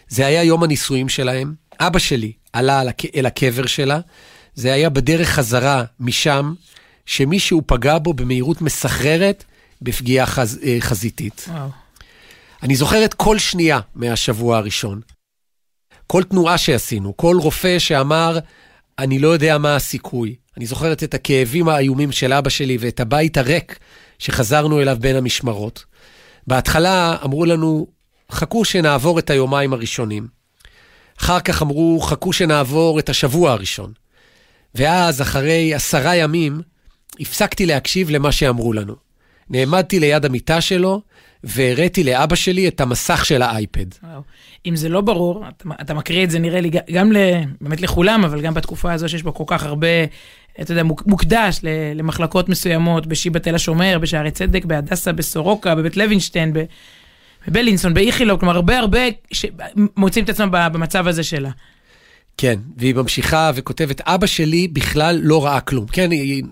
זה 0.08 0.26
היה 0.26 0.42
יום 0.42 0.62
הנישואים 0.62 1.08
שלהם. 1.08 1.54
אבא 1.80 1.98
שלי 1.98 2.32
עלה. 2.52 2.82
אל 3.14 3.26
הקבר 3.26 3.66
שלה. 3.66 4.00
זה 4.54 4.72
היה 4.72 4.90
בדרך 4.90 5.28
חזרה 5.28 5.84
משם, 6.00 6.54
שמישהו 7.06 7.62
פגע 7.66 7.98
בו 7.98 8.14
במהירות 8.14 8.62
מסחררת 8.62 9.44
בפגיעה 9.82 10.26
חז... 10.26 10.58
uh, 10.62 10.66
חזיתית. 10.80 11.44
וואו. 11.48 11.85
אני 12.62 12.76
זוכרת 12.76 13.14
כל 13.14 13.38
שנייה 13.38 13.80
מהשבוע 13.94 14.56
הראשון. 14.56 15.00
כל 16.06 16.22
תנועה 16.22 16.58
שעשינו, 16.58 17.16
כל 17.16 17.36
רופא 17.40 17.78
שאמר, 17.78 18.38
אני 18.98 19.18
לא 19.18 19.28
יודע 19.28 19.58
מה 19.58 19.76
הסיכוי. 19.76 20.36
אני 20.56 20.66
זוכרת 20.66 21.02
את 21.02 21.14
הכאבים 21.14 21.68
האיומים 21.68 22.12
של 22.12 22.32
אבא 22.32 22.50
שלי 22.50 22.76
ואת 22.80 23.00
הבית 23.00 23.36
הריק 23.36 23.78
שחזרנו 24.18 24.80
אליו 24.80 24.96
בין 25.00 25.16
המשמרות. 25.16 25.84
בהתחלה 26.46 27.16
אמרו 27.24 27.44
לנו, 27.44 27.86
חכו 28.32 28.64
שנעבור 28.64 29.18
את 29.18 29.30
היומיים 29.30 29.72
הראשונים. 29.72 30.26
אחר 31.20 31.40
כך 31.40 31.62
אמרו, 31.62 32.00
חכו 32.00 32.32
שנעבור 32.32 32.98
את 32.98 33.08
השבוע 33.08 33.52
הראשון. 33.52 33.92
ואז, 34.74 35.22
אחרי 35.22 35.74
עשרה 35.74 36.16
ימים, 36.16 36.60
הפסקתי 37.20 37.66
להקשיב 37.66 38.10
למה 38.10 38.32
שאמרו 38.32 38.72
לנו. 38.72 38.94
נעמדתי 39.50 40.00
ליד 40.00 40.24
המיטה 40.24 40.60
שלו, 40.60 41.02
והראיתי 41.46 42.04
לאבא 42.04 42.36
שלי 42.36 42.68
את 42.68 42.80
המסך 42.80 43.24
של 43.24 43.42
האייפד. 43.42 43.86
וואו. 44.02 44.20
אם 44.66 44.76
זה 44.76 44.88
לא 44.88 45.00
ברור, 45.00 45.44
אתה, 45.48 45.64
אתה 45.80 45.94
מקריא 45.94 46.24
את 46.24 46.30
זה 46.30 46.38
נראה 46.38 46.60
לי 46.60 46.70
גם 46.92 47.12
ל, 47.12 47.16
באמת 47.60 47.80
לכולם, 47.80 48.24
אבל 48.24 48.40
גם 48.40 48.54
בתקופה 48.54 48.92
הזו 48.92 49.08
שיש 49.08 49.22
בה 49.22 49.32
כל 49.32 49.44
כך 49.46 49.64
הרבה, 49.64 49.86
אתה 50.60 50.72
יודע, 50.72 50.82
מוק- 50.82 51.02
מוקדש 51.06 51.60
למחלקות 51.94 52.48
מסוימות, 52.48 53.06
בשיבא 53.06 53.38
תל 53.38 53.54
השומר, 53.54 53.98
בשערי 54.00 54.30
צדק, 54.30 54.64
בהדסה, 54.64 55.12
בסורוקה, 55.12 55.74
בבית 55.74 55.96
לוינשטיין, 55.96 56.52
בבלינסון, 57.48 57.94
באיכילוב, 57.94 58.40
כלומר 58.40 58.54
הרבה 58.54 58.78
הרבה 58.78 59.00
מוצאים 59.96 60.24
את 60.24 60.30
עצמם 60.30 60.48
במצב 60.72 61.06
הזה 61.08 61.22
שלה. 61.22 61.50
כן, 62.38 62.58
והיא 62.76 62.94
ממשיכה 62.94 63.50
וכותבת, 63.54 64.00
אבא 64.00 64.26
שלי 64.26 64.68
בכלל 64.68 65.20
לא 65.22 65.44
ראה 65.44 65.60
כלום. 65.60 65.86
כן, 65.86 66.10
היא 66.10 66.42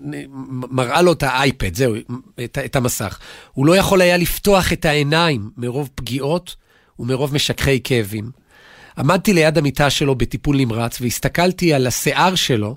מראה 0.51 1.01
לו 1.01 1.11
את 1.11 1.23
האייפד, 1.23 1.75
זהו, 1.75 1.95
את, 2.43 2.57
את 2.65 2.75
המסך. 2.75 3.19
הוא 3.53 3.65
לא 3.65 3.77
יכול 3.77 4.01
היה 4.01 4.17
לפתוח 4.17 4.73
את 4.73 4.85
העיניים 4.85 5.49
מרוב 5.57 5.89
פגיעות 5.95 6.55
ומרוב 6.99 7.33
משככי 7.33 7.79
כאבים. 7.83 8.31
עמדתי 8.97 9.33
ליד 9.33 9.57
המיטה 9.57 9.89
שלו 9.89 10.15
בטיפול 10.15 10.57
נמרץ 10.57 11.01
והסתכלתי 11.01 11.73
על 11.73 11.87
השיער 11.87 12.35
שלו 12.35 12.75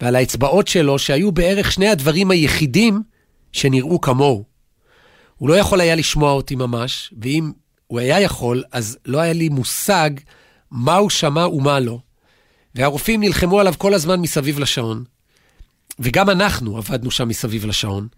ועל 0.00 0.16
האצבעות 0.16 0.68
שלו, 0.68 0.98
שהיו 0.98 1.32
בערך 1.32 1.72
שני 1.72 1.88
הדברים 1.88 2.30
היחידים 2.30 3.02
שנראו 3.52 4.00
כמוהו. 4.00 4.44
הוא 5.36 5.48
לא 5.48 5.54
יכול 5.54 5.80
היה 5.80 5.94
לשמוע 5.94 6.32
אותי 6.32 6.56
ממש, 6.56 7.14
ואם 7.22 7.52
הוא 7.86 8.00
היה 8.00 8.20
יכול, 8.20 8.62
אז 8.72 8.98
לא 9.06 9.18
היה 9.18 9.32
לי 9.32 9.48
מושג 9.48 10.10
מה 10.70 10.96
הוא 10.96 11.10
שמע 11.10 11.48
ומה 11.48 11.80
לא. 11.80 11.98
והרופאים 12.78 13.20
נלחמו 13.20 13.60
עליו 13.60 13.74
כל 13.78 13.94
הזמן 13.94 14.20
מסביב 14.20 14.58
לשעון. 14.58 15.04
וגם 15.98 16.30
אנחנו 16.30 16.76
עבדנו 16.76 17.10
שם 17.10 17.28
מסביב 17.28 17.66
לשעון. 17.66 18.08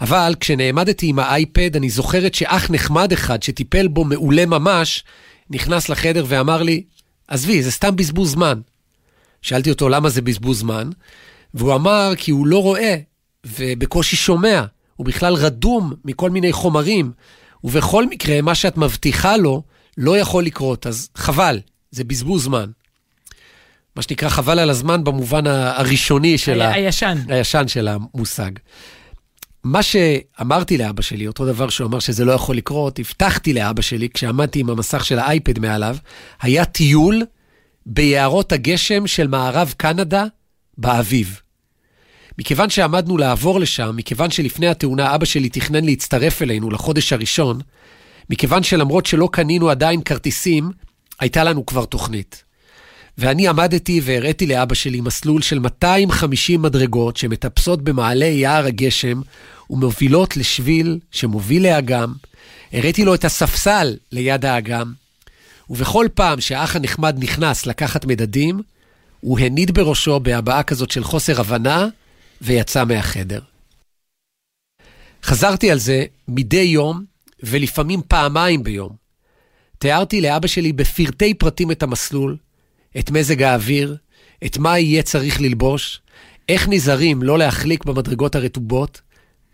אבל 0.00 0.34
כשנעמדתי 0.40 1.06
עם 1.06 1.18
האייפד, 1.18 1.76
אני 1.76 1.90
זוכרת 1.90 2.34
שאח 2.34 2.70
נחמד 2.70 3.12
אחד 3.12 3.42
שטיפל 3.42 3.88
בו 3.88 4.04
מעולה 4.04 4.46
ממש, 4.46 5.04
נכנס 5.50 5.88
לחדר 5.88 6.24
ואמר 6.28 6.62
לי, 6.62 6.82
עזבי, 7.28 7.62
זה 7.62 7.70
סתם 7.70 7.96
בזבוז 7.96 8.30
זמן. 8.30 8.60
שאלתי 9.42 9.70
אותו 9.70 9.88
למה 9.88 10.08
זה 10.08 10.22
בזבוז 10.22 10.58
זמן, 10.58 10.90
והוא 11.54 11.74
אמר 11.74 12.12
כי 12.16 12.30
הוא 12.30 12.46
לא 12.46 12.62
רואה 12.62 12.96
ובקושי 13.46 14.16
שומע, 14.16 14.64
הוא 14.96 15.06
בכלל 15.06 15.34
רדום 15.34 15.92
מכל 16.04 16.30
מיני 16.30 16.52
חומרים, 16.52 17.12
ובכל 17.64 18.06
מקרה, 18.06 18.42
מה 18.42 18.54
שאת 18.54 18.76
מבטיחה 18.76 19.36
לו 19.36 19.62
לא 19.98 20.18
יכול 20.18 20.44
לקרות, 20.44 20.86
אז 20.86 21.08
חבל, 21.14 21.60
זה 21.90 22.04
בזבוז 22.04 22.44
זמן. 22.44 22.70
מה 23.96 24.02
שנקרא 24.02 24.28
חבל 24.28 24.58
על 24.58 24.70
הזמן 24.70 25.04
במובן 25.04 25.46
הראשוני 25.46 26.38
של, 26.38 26.60
ה... 26.60 26.72
הישן. 26.72 27.18
הישן 27.28 27.68
של 27.68 27.88
המושג. 27.88 28.50
מה 29.64 29.82
שאמרתי 29.82 30.78
לאבא 30.78 31.02
שלי, 31.02 31.26
אותו 31.26 31.46
דבר 31.46 31.68
שהוא 31.68 31.86
אמר 31.86 31.98
שזה 31.98 32.24
לא 32.24 32.32
יכול 32.32 32.56
לקרות, 32.56 32.98
הבטחתי 32.98 33.52
לאבא 33.52 33.82
שלי, 33.82 34.08
כשעמדתי 34.08 34.60
עם 34.60 34.70
המסך 34.70 35.04
של 35.04 35.18
האייפד 35.18 35.58
מעליו, 35.58 35.96
היה 36.40 36.64
טיול 36.64 37.22
ביערות 37.86 38.52
הגשם 38.52 39.06
של 39.06 39.26
מערב 39.26 39.74
קנדה 39.76 40.24
באביב. 40.78 41.40
מכיוון 42.38 42.70
שעמדנו 42.70 43.18
לעבור 43.18 43.60
לשם, 43.60 43.96
מכיוון 43.96 44.30
שלפני 44.30 44.68
התאונה 44.68 45.14
אבא 45.14 45.24
שלי 45.24 45.48
תכנן 45.48 45.84
להצטרף 45.84 46.42
אלינו 46.42 46.70
לחודש 46.70 47.12
הראשון, 47.12 47.60
מכיוון 48.30 48.62
שלמרות 48.62 49.06
שלא 49.06 49.28
קנינו 49.32 49.70
עדיין 49.70 50.02
כרטיסים, 50.02 50.70
הייתה 51.20 51.44
לנו 51.44 51.66
כבר 51.66 51.84
תוכנית. 51.84 52.45
ואני 53.18 53.48
עמדתי 53.48 54.00
והראיתי 54.04 54.46
לאבא 54.46 54.74
שלי 54.74 55.00
מסלול 55.00 55.42
של 55.42 55.58
250 55.58 56.62
מדרגות 56.62 57.16
שמטפסות 57.16 57.82
במעלה 57.82 58.26
יער 58.26 58.66
הגשם 58.66 59.20
ומובילות 59.70 60.36
לשביל 60.36 60.98
שמוביל 61.10 61.62
לאגם. 61.62 62.12
הראיתי 62.72 63.04
לו 63.04 63.14
את 63.14 63.24
הספסל 63.24 63.96
ליד 64.12 64.44
האגם, 64.44 64.92
ובכל 65.70 66.06
פעם 66.14 66.40
שהאח 66.40 66.76
הנחמד 66.76 67.16
נכנס 67.18 67.66
לקחת 67.66 68.04
מדדים, 68.04 68.60
הוא 69.20 69.38
הניד 69.38 69.70
בראשו 69.74 70.20
בהבעה 70.20 70.62
כזאת 70.62 70.90
של 70.90 71.04
חוסר 71.04 71.40
הבנה 71.40 71.88
ויצא 72.42 72.84
מהחדר. 72.84 73.40
חזרתי 75.22 75.70
על 75.70 75.78
זה 75.78 76.04
מדי 76.28 76.56
יום 76.56 77.04
ולפעמים 77.42 78.00
פעמיים 78.08 78.62
ביום. 78.62 78.90
תיארתי 79.78 80.20
לאבא 80.20 80.46
שלי 80.46 80.72
בפרטי 80.72 81.34
פרטים 81.34 81.70
את 81.70 81.82
המסלול, 81.82 82.36
את 82.98 83.10
מזג 83.10 83.42
האוויר, 83.42 83.96
את 84.46 84.58
מה 84.58 84.78
יהיה 84.78 85.02
צריך 85.02 85.40
ללבוש, 85.40 86.00
איך 86.48 86.68
נזהרים 86.68 87.22
לא 87.22 87.38
להחליק 87.38 87.84
במדרגות 87.84 88.34
הרטובות, 88.34 89.00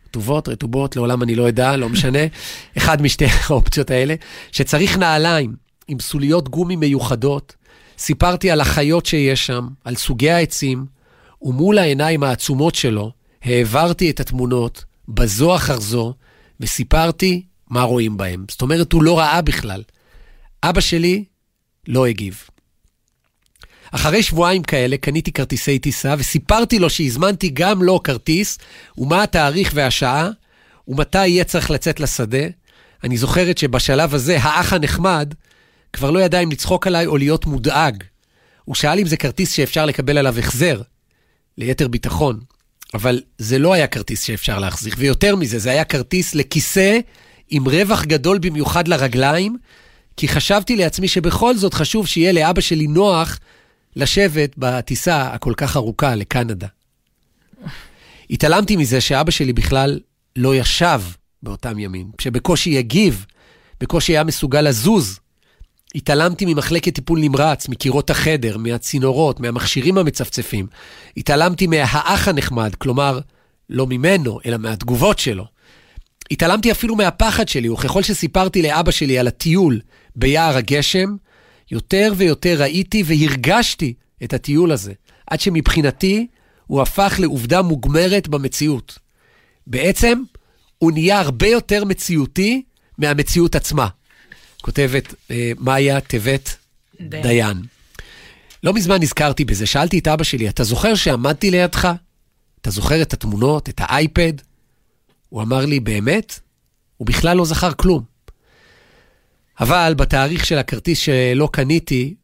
רטובות, 0.06 0.48
רטובות, 0.48 0.96
לעולם 0.96 1.22
אני 1.22 1.34
לא 1.34 1.48
אדע, 1.48 1.76
לא 1.76 1.88
משנה, 1.88 2.18
אחד 2.78 3.02
משתי 3.02 3.24
האופציות 3.48 3.90
האלה, 3.90 4.14
שצריך 4.52 4.98
נעליים 4.98 5.54
עם 5.88 6.00
סוליות 6.00 6.48
גומי 6.48 6.76
מיוחדות, 6.76 7.54
סיפרתי 7.98 8.50
על 8.50 8.60
החיות 8.60 9.06
שיש 9.06 9.46
שם, 9.46 9.68
על 9.84 9.94
סוגי 9.96 10.30
העצים, 10.30 10.86
ומול 11.42 11.78
העיניים 11.78 12.22
העצומות 12.22 12.74
שלו 12.74 13.12
העברתי 13.42 14.10
את 14.10 14.20
התמונות 14.20 14.84
בזו 15.08 15.56
אחר 15.56 15.80
זו, 15.80 16.14
וסיפרתי 16.60 17.42
מה 17.70 17.82
רואים 17.82 18.16
בהם. 18.16 18.44
זאת 18.50 18.62
אומרת, 18.62 18.92
הוא 18.92 19.02
לא 19.02 19.18
ראה 19.18 19.42
בכלל. 19.42 19.82
אבא 20.62 20.80
שלי 20.80 21.24
לא 21.88 22.06
הגיב. 22.06 22.42
אחרי 23.92 24.22
שבועיים 24.22 24.62
כאלה 24.62 24.96
קניתי 24.96 25.32
כרטיסי 25.32 25.78
טיסה 25.78 26.14
וסיפרתי 26.18 26.78
לו 26.78 26.90
שהזמנתי 26.90 27.48
גם 27.48 27.82
לו 27.82 28.02
כרטיס, 28.02 28.58
ומה 28.98 29.22
התאריך 29.22 29.72
והשעה, 29.74 30.28
ומתי 30.88 31.26
יהיה 31.26 31.44
צריך 31.44 31.70
לצאת 31.70 32.00
לשדה. 32.00 32.46
אני 33.04 33.16
זוכרת 33.16 33.58
שבשלב 33.58 34.14
הזה 34.14 34.38
האח 34.40 34.72
הנחמד 34.72 35.34
כבר 35.92 36.10
לא 36.10 36.18
ידע 36.18 36.40
אם 36.40 36.50
לצחוק 36.50 36.86
עליי 36.86 37.06
או 37.06 37.16
להיות 37.16 37.46
מודאג. 37.46 38.04
הוא 38.64 38.74
שאל 38.74 38.98
אם 38.98 39.06
זה 39.06 39.16
כרטיס 39.16 39.52
שאפשר 39.52 39.86
לקבל 39.86 40.18
עליו 40.18 40.38
החזר, 40.38 40.82
ליתר 41.58 41.88
ביטחון. 41.88 42.40
אבל 42.94 43.20
זה 43.38 43.58
לא 43.58 43.72
היה 43.72 43.86
כרטיס 43.86 44.22
שאפשר 44.22 44.58
להחזיר, 44.58 44.94
ויותר 44.98 45.36
מזה, 45.36 45.58
זה 45.58 45.70
היה 45.70 45.84
כרטיס 45.84 46.34
לכיסא 46.34 46.98
עם 47.50 47.68
רווח 47.68 48.04
גדול 48.04 48.38
במיוחד 48.38 48.88
לרגליים, 48.88 49.56
כי 50.16 50.28
חשבתי 50.28 50.76
לעצמי 50.76 51.08
שבכל 51.08 51.56
זאת 51.56 51.74
חשוב 51.74 52.06
שיהיה 52.06 52.32
לאבא 52.32 52.60
שלי 52.60 52.86
נוח 52.86 53.38
לשבת 53.96 54.54
בטיסה 54.58 55.22
הכל 55.22 55.52
כך 55.56 55.76
ארוכה 55.76 56.14
לקנדה. 56.14 56.66
התעלמתי 58.30 58.76
מזה 58.76 59.00
שאבא 59.00 59.30
שלי 59.30 59.52
בכלל 59.52 60.00
לא 60.36 60.54
ישב 60.56 61.00
באותם 61.42 61.78
ימים, 61.78 62.10
שבקושי 62.20 62.78
הגיב, 62.78 63.26
בקושי 63.80 64.12
היה 64.12 64.24
מסוגל 64.24 64.60
לזוז. 64.60 65.18
התעלמתי 65.94 66.44
ממחלקת 66.46 66.94
טיפול 66.94 67.20
נמרץ, 67.20 67.68
מקירות 67.68 68.10
החדר, 68.10 68.56
מהצינורות, 68.56 69.40
מהמכשירים 69.40 69.98
המצפצפים. 69.98 70.66
התעלמתי 71.16 71.66
מהאח 71.66 72.28
הנחמד, 72.28 72.74
כלומר, 72.74 73.20
לא 73.70 73.86
ממנו, 73.86 74.40
אלא 74.46 74.56
מהתגובות 74.56 75.18
שלו. 75.18 75.44
התעלמתי 76.30 76.72
אפילו 76.72 76.96
מהפחד 76.96 77.48
שלי, 77.48 77.68
וככל 77.68 78.02
שסיפרתי 78.02 78.62
לאבא 78.62 78.90
שלי 78.90 79.18
על 79.18 79.28
הטיול 79.28 79.80
ביער 80.16 80.56
הגשם, 80.56 81.16
יותר 81.72 82.12
ויותר 82.16 82.62
ראיתי 82.62 83.02
והרגשתי 83.06 83.94
את 84.24 84.32
הטיול 84.32 84.72
הזה, 84.72 84.92
עד 85.26 85.40
שמבחינתי 85.40 86.26
הוא 86.66 86.82
הפך 86.82 87.16
לעובדה 87.18 87.62
מוגמרת 87.62 88.28
במציאות. 88.28 88.98
בעצם, 89.66 90.22
הוא 90.78 90.92
נהיה 90.92 91.20
הרבה 91.20 91.46
יותר 91.46 91.84
מציאותי 91.84 92.62
מהמציאות 92.98 93.54
עצמה. 93.54 93.88
כותבת 94.62 95.14
אה, 95.30 95.52
מאיה 95.58 96.00
טבת 96.00 96.56
דיין. 97.00 97.22
דיין. 97.22 97.62
לא 98.62 98.72
מזמן 98.72 99.02
נזכרתי 99.02 99.44
בזה, 99.44 99.66
שאלתי 99.66 99.98
את 99.98 100.08
אבא 100.08 100.24
שלי, 100.24 100.48
אתה 100.48 100.64
זוכר 100.64 100.94
שעמדתי 100.94 101.50
לידך? 101.50 101.88
אתה 102.60 102.70
זוכר 102.70 103.02
את 103.02 103.12
התמונות, 103.12 103.68
את 103.68 103.80
האייפד? 103.84 104.32
הוא 105.28 105.42
אמר 105.42 105.66
לי, 105.66 105.80
באמת? 105.80 106.40
הוא 106.96 107.06
בכלל 107.06 107.36
לא 107.36 107.44
זכר 107.44 107.72
כלום. 107.72 108.11
אבל 109.60 109.94
בתאריך 109.96 110.46
של 110.46 110.58
הכרטיס 110.58 110.98
שלא 110.98 111.48
קניתי, 111.52 112.14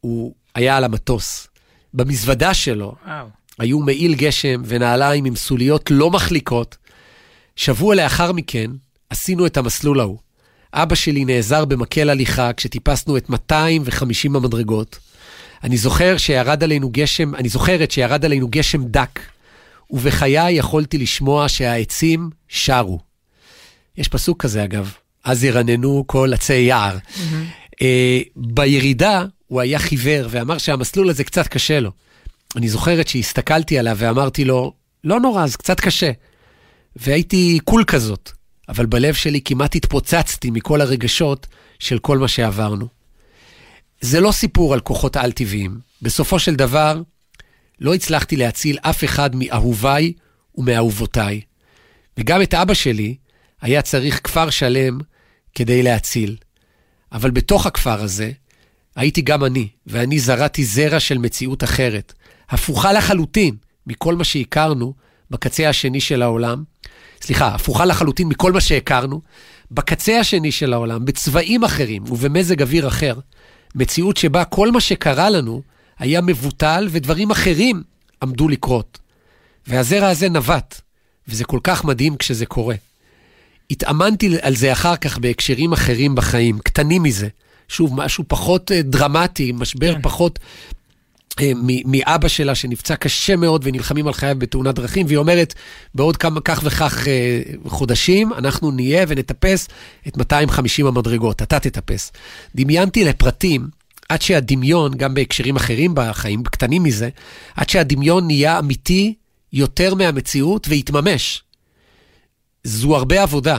הוא 0.00 0.34
היה 0.54 0.76
על 0.76 0.84
המטוס. 0.84 1.48
במזוודה 1.94 2.54
שלו 2.54 2.94
וואו. 3.06 3.26
היו 3.58 3.80
מעיל 3.80 4.14
גשם 4.14 4.62
ונעליים 4.64 5.24
עם 5.24 5.36
סוליות 5.36 5.90
לא 5.90 6.10
מחליקות. 6.10 6.76
שבוע 7.56 7.94
לאחר 7.94 8.32
מכן 8.32 8.70
עשינו 9.10 9.46
את 9.46 9.56
המסלול 9.56 10.00
ההוא. 10.00 10.18
אבא 10.74 10.94
שלי 10.94 11.24
נעזר 11.24 11.64
במקל 11.64 12.10
הליכה 12.10 12.52
כשטיפסנו 12.52 13.16
את 13.16 13.30
250 13.30 14.36
המדרגות. 14.36 14.98
אני 15.64 15.76
זוכר 15.76 16.16
שירד 16.16 16.64
עלינו 16.64 16.90
גשם, 16.92 17.34
אני 17.34 17.48
זוכרת 17.48 17.90
שירד 17.90 18.24
עלינו 18.24 18.48
גשם 18.50 18.84
דק, 18.84 19.20
ובחיי 19.90 20.52
יכולתי 20.52 20.98
לשמוע 20.98 21.48
שהעצים 21.48 22.30
שרו. 22.48 23.00
יש 23.96 24.08
פסוק 24.08 24.42
כזה, 24.42 24.64
אגב, 24.64 24.94
אז 25.24 25.44
ירננו 25.44 26.04
כל 26.06 26.32
עצי 26.34 26.54
יער. 26.54 26.98
Mm-hmm. 26.98 27.72
Uh, 27.72 27.84
בירידה 28.36 29.24
הוא 29.46 29.60
היה 29.60 29.78
חיוור 29.78 30.26
ואמר 30.30 30.58
שהמסלול 30.58 31.10
הזה 31.10 31.24
קצת 31.24 31.48
קשה 31.48 31.80
לו. 31.80 31.90
אני 32.56 32.68
זוכרת 32.68 33.08
שהסתכלתי 33.08 33.78
עליו 33.78 33.96
ואמרתי 33.98 34.44
לו, 34.44 34.72
לא 35.04 35.20
נורא, 35.20 35.46
זה 35.46 35.58
קצת 35.58 35.80
קשה. 35.80 36.10
והייתי 36.96 37.58
קול 37.64 37.84
כזאת, 37.84 38.30
אבל 38.68 38.86
בלב 38.86 39.14
שלי 39.14 39.40
כמעט 39.44 39.74
התפוצצתי 39.74 40.50
מכל 40.50 40.80
הרגשות 40.80 41.46
של 41.78 41.98
כל 41.98 42.18
מה 42.18 42.28
שעברנו. 42.28 42.86
זה 44.00 44.20
לא 44.20 44.32
סיפור 44.32 44.74
על 44.74 44.80
כוחות 44.80 45.16
על-טבעיים. 45.16 45.78
בסופו 46.02 46.38
של 46.38 46.54
דבר, 46.54 47.02
לא 47.80 47.94
הצלחתי 47.94 48.36
להציל 48.36 48.78
אף 48.80 49.04
אחד 49.04 49.36
מאהוביי 49.36 50.12
ומאהובותיי. 50.54 51.40
וגם 52.18 52.42
את 52.42 52.54
אבא 52.54 52.74
שלי 52.74 53.14
היה 53.60 53.82
צריך 53.82 54.20
כפר 54.24 54.50
שלם 54.50 54.98
כדי 55.54 55.82
להציל. 55.82 56.36
אבל 57.12 57.30
בתוך 57.30 57.66
הכפר 57.66 58.02
הזה 58.02 58.32
הייתי 58.96 59.22
גם 59.22 59.44
אני, 59.44 59.68
ואני 59.86 60.18
זרעתי 60.18 60.64
זרע 60.64 61.00
של 61.00 61.18
מציאות 61.18 61.64
אחרת, 61.64 62.12
הפוכה 62.50 62.92
לחלוטין 62.92 63.56
מכל 63.86 64.16
מה 64.16 64.24
שהכרנו 64.24 64.94
בקצה 65.30 65.68
השני 65.68 66.00
של 66.00 66.22
העולם. 66.22 66.64
סליחה, 67.22 67.46
הפוכה 67.46 67.84
לחלוטין 67.84 68.28
מכל 68.28 68.52
מה 68.52 68.60
שהכרנו, 68.60 69.20
בקצה 69.70 70.20
השני 70.20 70.52
של 70.52 70.72
העולם, 70.72 71.04
בצבעים 71.04 71.64
אחרים 71.64 72.02
ובמזג 72.06 72.62
אוויר 72.62 72.88
אחר. 72.88 73.18
מציאות 73.74 74.16
שבה 74.16 74.44
כל 74.44 74.70
מה 74.70 74.80
שקרה 74.80 75.30
לנו 75.30 75.62
היה 75.98 76.20
מבוטל 76.20 76.88
ודברים 76.90 77.30
אחרים 77.30 77.82
עמדו 78.22 78.48
לקרות. 78.48 78.98
והזרע 79.66 80.08
הזה 80.08 80.28
נבט, 80.28 80.80
וזה 81.28 81.44
כל 81.44 81.60
כך 81.62 81.84
מדהים 81.84 82.16
כשזה 82.16 82.46
קורה. 82.46 82.74
התאמנתי 83.72 84.36
על 84.42 84.54
זה 84.54 84.72
אחר 84.72 84.96
כך 84.96 85.18
בהקשרים 85.18 85.72
אחרים 85.72 86.14
בחיים, 86.14 86.58
קטנים 86.58 87.02
מזה. 87.02 87.28
שוב, 87.68 88.00
משהו 88.00 88.24
פחות 88.28 88.72
אה, 88.72 88.82
דרמטי, 88.82 89.52
משבר 89.52 89.94
כן. 89.94 90.02
פחות 90.02 90.38
אה, 91.40 91.52
מאבא 91.84 92.28
שלה 92.28 92.54
שנפצע 92.54 92.96
קשה 92.96 93.36
מאוד 93.36 93.60
ונלחמים 93.64 94.06
על 94.06 94.12
חייו 94.12 94.36
בתאונת 94.38 94.74
דרכים, 94.74 95.06
והיא 95.06 95.18
אומרת, 95.18 95.54
בעוד 95.94 96.16
כמה, 96.16 96.40
כך 96.40 96.60
וכך 96.64 97.08
אה, 97.08 97.42
חודשים, 97.66 98.32
אנחנו 98.32 98.70
נהיה 98.70 99.04
ונטפס 99.08 99.68
את 100.08 100.16
250 100.16 100.86
המדרגות, 100.86 101.42
אתה 101.42 101.60
תטפס. 101.60 102.12
דמיינתי 102.54 103.04
לפרטים, 103.04 103.68
עד 104.08 104.22
שהדמיון, 104.22 104.94
גם 104.94 105.14
בהקשרים 105.14 105.56
אחרים 105.56 105.92
בחיים, 105.94 106.42
קטנים 106.42 106.82
מזה, 106.82 107.08
עד 107.56 107.68
שהדמיון 107.68 108.26
נהיה 108.26 108.58
אמיתי 108.58 109.14
יותר 109.52 109.94
מהמציאות 109.94 110.68
והתממש. 110.68 111.42
זו 112.64 112.96
הרבה 112.96 113.22
עבודה. 113.22 113.58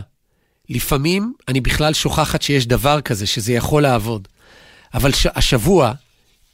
לפעמים 0.70 1.34
אני 1.48 1.62
בכלל 1.62 1.94
שוכחת 1.94 2.42
שיש 2.42 2.68
דבר 2.68 3.02
כזה, 3.02 3.26
שזה 3.26 3.54
יכול 3.54 3.84
לעבוד. 3.84 4.28
אבל 4.94 5.12
ש- 5.12 5.28
השבוע, 5.36 5.94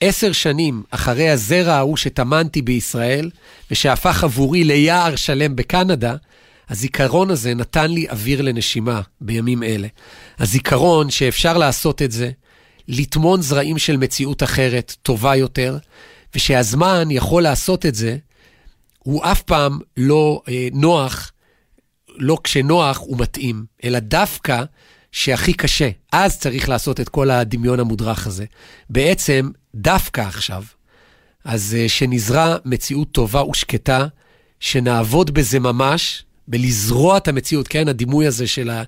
עשר 0.01 0.31
שנים 0.31 0.83
אחרי 0.91 1.29
הזרע 1.29 1.73
ההוא 1.73 1.97
שטמנתי 1.97 2.61
בישראל, 2.61 3.29
ושהפך 3.71 4.23
עבורי 4.23 4.63
ליער 4.63 5.15
שלם 5.15 5.55
בקנדה, 5.55 6.15
הזיכרון 6.69 7.31
הזה 7.31 7.53
נתן 7.53 7.91
לי 7.91 8.09
אוויר 8.09 8.41
לנשימה 8.41 9.01
בימים 9.21 9.63
אלה. 9.63 9.87
הזיכרון 10.39 11.09
שאפשר 11.09 11.57
לעשות 11.57 12.01
את 12.01 12.11
זה, 12.11 12.31
לטמון 12.87 13.41
זרעים 13.41 13.77
של 13.77 13.97
מציאות 13.97 14.43
אחרת, 14.43 14.95
טובה 15.01 15.35
יותר, 15.35 15.77
ושהזמן 16.35 17.07
יכול 17.11 17.43
לעשות 17.43 17.85
את 17.85 17.95
זה, 17.95 18.17
הוא 18.99 19.25
אף 19.25 19.41
פעם 19.41 19.79
לא 19.97 20.41
אה, 20.49 20.67
נוח 20.73 21.31
לא 22.17 22.37
כשנוח 22.43 23.09
ומתאים, 23.09 23.65
אלא 23.83 23.99
דווקא 23.99 24.63
שהכי 25.11 25.53
קשה. 25.53 25.89
אז 26.11 26.39
צריך 26.39 26.69
לעשות 26.69 26.99
את 26.99 27.09
כל 27.09 27.31
הדמיון 27.31 27.79
המודרך 27.79 28.27
הזה. 28.27 28.45
בעצם, 28.89 29.49
דווקא 29.75 30.21
עכשיו, 30.21 30.63
אז 31.45 31.77
uh, 31.79 31.89
שנזרע 31.89 32.55
מציאות 32.65 33.11
טובה 33.11 33.43
ושקטה, 33.43 34.07
שנעבוד 34.59 35.31
בזה 35.31 35.59
ממש, 35.59 36.23
בלזרוע 36.47 37.17
את 37.17 37.27
המציאות, 37.27 37.67
כן? 37.67 37.87
הדימוי 37.87 38.27
הזה 38.27 38.47
של 38.47 38.69
ה... 38.69 38.83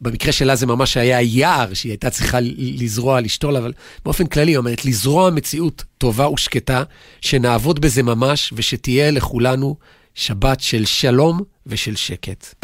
במקרה 0.00 0.32
שלה 0.32 0.56
זה 0.56 0.66
ממש 0.66 0.96
היה 0.96 1.22
יער 1.22 1.74
שהיא 1.74 1.92
הייתה 1.92 2.10
צריכה 2.10 2.38
לזרוע, 2.58 3.20
לשתול, 3.20 3.56
אבל 3.56 3.72
באופן 4.04 4.26
כללי, 4.26 4.50
היא 4.50 4.56
אומרת, 4.56 4.84
לזרוע 4.84 5.30
מציאות 5.30 5.84
טובה 5.98 6.28
ושקטה, 6.28 6.82
שנעבוד 7.20 7.80
בזה 7.80 8.02
ממש, 8.02 8.52
ושתהיה 8.56 9.10
לכולנו 9.10 9.76
שבת 10.14 10.60
של 10.60 10.84
שלום 10.84 11.40
ושל 11.68 11.96
שקט. 11.96 12.54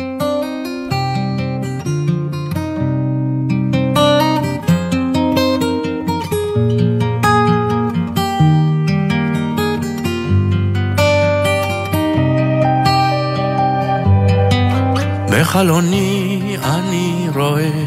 בחלוני 15.30 16.56
אני 16.62 17.26
רואה 17.34 17.84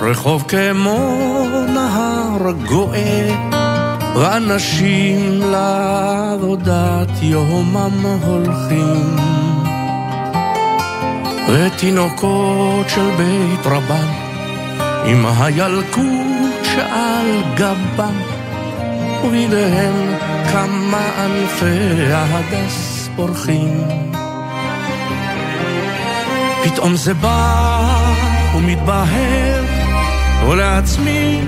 רחוב 0.00 0.44
כמו 0.48 1.46
נהר 1.74 2.52
גואה 2.68 3.28
ואנשים 4.16 5.40
לעבודת 5.52 7.08
יומם 7.22 8.06
הולכים 8.22 9.33
ותינוקות 11.54 12.88
של 12.88 13.10
בית 13.16 13.66
רבן 13.66 14.06
עם 15.04 15.26
הילקוט 15.26 16.64
שעל 16.64 17.42
גבם 17.54 18.14
ובידיהם 19.24 20.14
כמה 20.52 21.10
ענפי 21.18 22.12
ההדס 22.12 23.08
פורחים 23.16 23.88
פתאום 26.64 26.96
זה 26.96 27.14
בא 27.14 28.12
ומתבהר 28.56 29.64
ולעצמי 30.48 31.40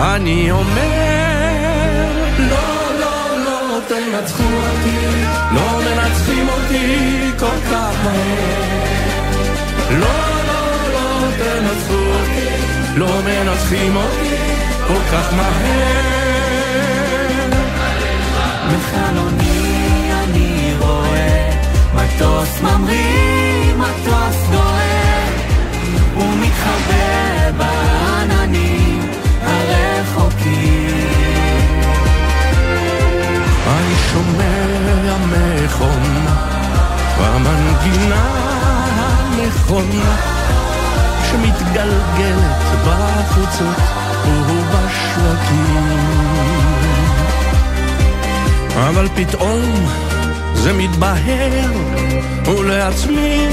אני 0.00 0.50
אומר 0.50 2.12
לא, 2.38 3.00
לא, 3.00 3.44
לא 3.44 3.78
תנצחו 3.88 4.42
אותי 4.42 5.24
לא 5.54 5.80
מנצחים 5.84 6.48
אותי 6.48 7.30
כל 7.38 7.70
כך 7.70 7.94
מהר 8.04 8.73
לא, 10.00 10.06
לא, 10.46 10.62
לא 10.92 11.28
תנצחו 11.38 11.94
אותי. 11.94 12.48
לא 12.96 13.20
מנצחים 13.24 13.96
אותי 13.96 14.36
כל 14.86 15.00
כך 15.12 15.34
מהר. 15.34 16.14
בחלוני 18.68 20.10
אני 20.24 20.74
רואה 20.78 21.50
מטוס 21.94 22.60
ממריא, 22.62 23.74
מטוס 23.76 24.36
דוהר. 24.50 25.14
ומתחבא 26.16 27.50
בעננים 27.56 29.00
הרחוקים. 29.42 30.84
אני 33.66 33.94
שומע 34.12 35.16
מכונה 35.26 36.36
במנגינה 37.18 38.53
הנכונה 39.44 40.16
שמתגלגלת 41.30 42.62
בחוצות 42.86 43.76
ובשווקים. 44.26 45.88
אבל 48.74 49.08
פתאום 49.14 49.62
זה 50.54 50.72
מתבהר 50.72 51.70
ולעצמי 52.46 53.46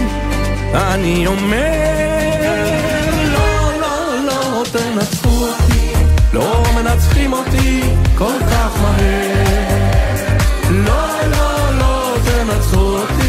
אני 0.74 1.28
אומר 1.28 2.68
לא, 3.34 3.72
לא, 3.82 4.26
לא 4.26 4.64
תנצחו 4.72 5.30
אותי 5.30 5.94
לא 6.34 6.64
מנצחים 6.76 7.34
אותי 7.34 7.82
כל 8.18 8.34
כך 8.52 8.82
מהר. 8.82 9.78
לא, 10.70 11.08
לא, 11.32 11.78
לא 11.80 12.16
תנצחו 12.26 12.80
אותי 12.80 13.22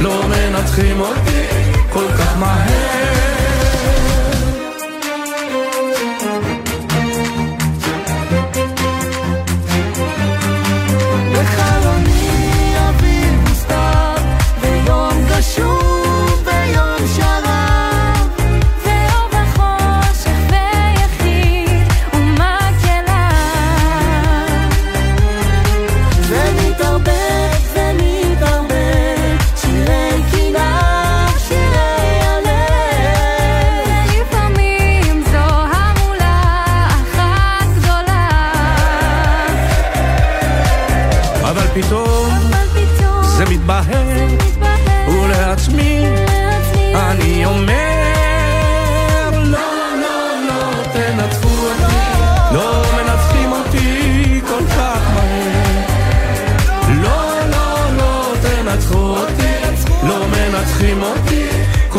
לא 0.00 0.22
מנצחים 0.28 1.00
אותי 1.00 1.79
כל 2.00 2.12
כך 2.18 2.36
מהר 2.38 2.60
בחלוני 2.64 3.29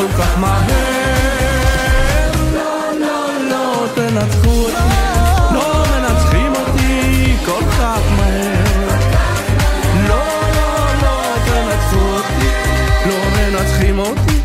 כל 0.01 0.07
כך 0.17 0.37
מהר. 0.39 0.61
לא, 2.53 2.91
לא, 2.99 3.49
לא 3.49 3.85
תנצחו 3.95 4.49
אותי. 4.49 4.73
לא 5.53 5.85
מנצחים 5.91 6.53
אותי 6.55 7.35
כל 7.45 7.61
כך 7.79 7.99
מהר. 8.17 8.99
לא, 10.07 10.25
לא, 10.55 10.85
לא 11.01 11.35
תנצחו 11.45 11.99
אותי. 11.99 12.49
לא 13.05 13.15
מנצחים 13.35 13.99
אותי 13.99 14.39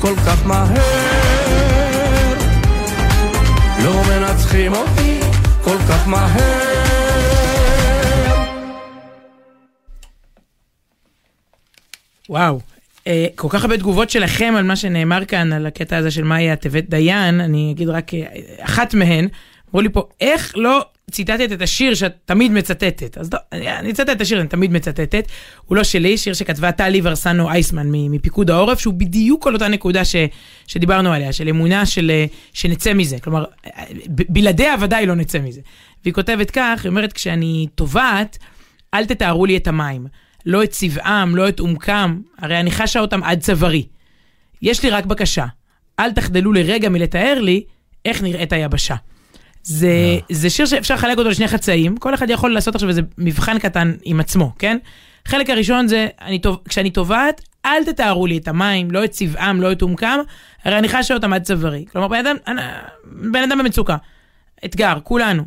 כל 0.00 0.14
כך 0.26 0.46
מהר. 0.46 2.34
לא 3.84 4.02
מנצחים 4.08 4.74
אותי 4.74 5.20
כל 5.64 5.76
כך 5.88 6.08
מהר. 6.08 6.68
וואו. 12.28 12.77
אה, 13.08 13.26
כל 13.34 13.48
כך 13.50 13.62
הרבה 13.62 13.78
תגובות 13.78 14.10
שלכם 14.10 14.54
על 14.56 14.64
מה 14.64 14.76
שנאמר 14.76 15.24
כאן, 15.24 15.52
על 15.52 15.66
הקטע 15.66 15.96
הזה 15.96 16.10
של 16.10 16.24
מאיה 16.24 16.56
טבת 16.56 16.84
דיין, 16.88 17.40
אני 17.40 17.72
אגיד 17.72 17.88
רק 17.88 18.14
אה, 18.14 18.26
אחת 18.60 18.94
מהן, 18.94 19.28
אמרו 19.70 19.80
לי 19.80 19.88
פה, 19.88 20.08
איך 20.20 20.52
לא 20.56 20.84
ציטטת 21.10 21.52
את 21.52 21.62
השיר 21.62 21.94
שאת 21.94 22.14
תמיד 22.24 22.52
מצטטת? 22.52 23.18
אז 23.18 23.32
לא, 23.32 23.38
אני 23.52 23.90
אצטט 23.90 24.08
את 24.08 24.20
השיר, 24.20 24.40
אני 24.40 24.48
תמיד 24.48 24.72
מצטטת. 24.72 25.28
הוא 25.64 25.76
לא 25.76 25.84
שלי, 25.84 26.18
שיר 26.18 26.34
שכתבה 26.34 26.72
טלי 26.72 27.00
ורסנו 27.04 27.50
אייסמן 27.50 27.86
מפיקוד 27.90 28.50
העורף, 28.50 28.80
שהוא 28.80 28.94
בדיוק 28.94 29.46
על 29.46 29.54
אותה 29.54 29.68
נקודה 29.68 30.04
ש, 30.04 30.16
שדיברנו 30.66 31.12
עליה, 31.12 31.32
של 31.32 31.48
אמונה 31.48 31.86
של 31.86 32.10
אה, 32.10 32.26
שנצא 32.52 32.94
מזה. 32.94 33.18
כלומר, 33.18 33.44
ב- 34.06 34.22
בלעדיה 34.28 34.74
ודאי 34.80 35.06
לא 35.06 35.14
נצא 35.14 35.38
מזה. 35.38 35.60
והיא 36.04 36.14
כותבת 36.14 36.50
כך, 36.50 36.80
היא 36.84 36.90
אומרת, 36.90 37.12
כשאני 37.12 37.66
טובעת, 37.74 38.38
אל 38.94 39.04
תתארו 39.04 39.46
לי 39.46 39.56
את 39.56 39.68
המים. 39.68 40.06
לא 40.46 40.64
את 40.64 40.70
צבעם, 40.70 41.36
לא 41.36 41.48
את 41.48 41.60
עומקם, 41.60 42.20
הרי 42.38 42.60
אני 42.60 42.70
חשה 42.70 43.00
אותם 43.00 43.22
עד 43.22 43.40
צווארי. 43.40 43.86
יש 44.62 44.82
לי 44.82 44.90
רק 44.90 45.06
בקשה, 45.06 45.46
אל 46.00 46.12
תחדלו 46.12 46.52
לרגע 46.52 46.88
מלתאר 46.88 47.40
לי 47.40 47.64
איך 48.04 48.22
נראית 48.22 48.52
היבשה. 48.52 48.94
זה, 49.62 49.92
זה 50.30 50.50
שיר 50.50 50.66
שאפשר 50.66 50.94
לחלק 50.94 51.18
אותו 51.18 51.28
לשני 51.30 51.48
חצאים, 51.48 51.96
כל 51.96 52.14
אחד 52.14 52.30
יכול 52.30 52.54
לעשות 52.54 52.74
עכשיו 52.74 52.88
איזה 52.88 53.00
מבחן 53.18 53.58
קטן 53.58 53.92
עם 54.02 54.20
עצמו, 54.20 54.52
כן? 54.58 54.78
חלק 55.28 55.50
הראשון 55.50 55.88
זה, 55.88 56.08
אני, 56.20 56.38
טוב- 56.38 56.60
כשאני 56.68 56.90
טובעת, 56.90 57.40
אל 57.66 57.84
תתארו 57.84 58.26
לי 58.26 58.38
את 58.38 58.48
המים, 58.48 58.90
לא 58.90 59.04
את 59.04 59.10
צבעם, 59.10 59.60
לא 59.60 59.72
את 59.72 59.82
עומקם, 59.82 60.18
הרי 60.64 60.78
אני 60.78 60.88
חשה 60.88 61.14
אותם 61.14 61.32
עד 61.32 61.42
צווארי. 61.42 61.84
כלומר, 61.92 62.08
בן 62.08 62.26
אדם, 62.26 62.36
אני- 62.46 62.62
בן 63.32 63.42
אדם 63.42 63.58
במצוקה. 63.58 63.96
אתגר, 64.64 64.98
כולנו. 65.02 65.42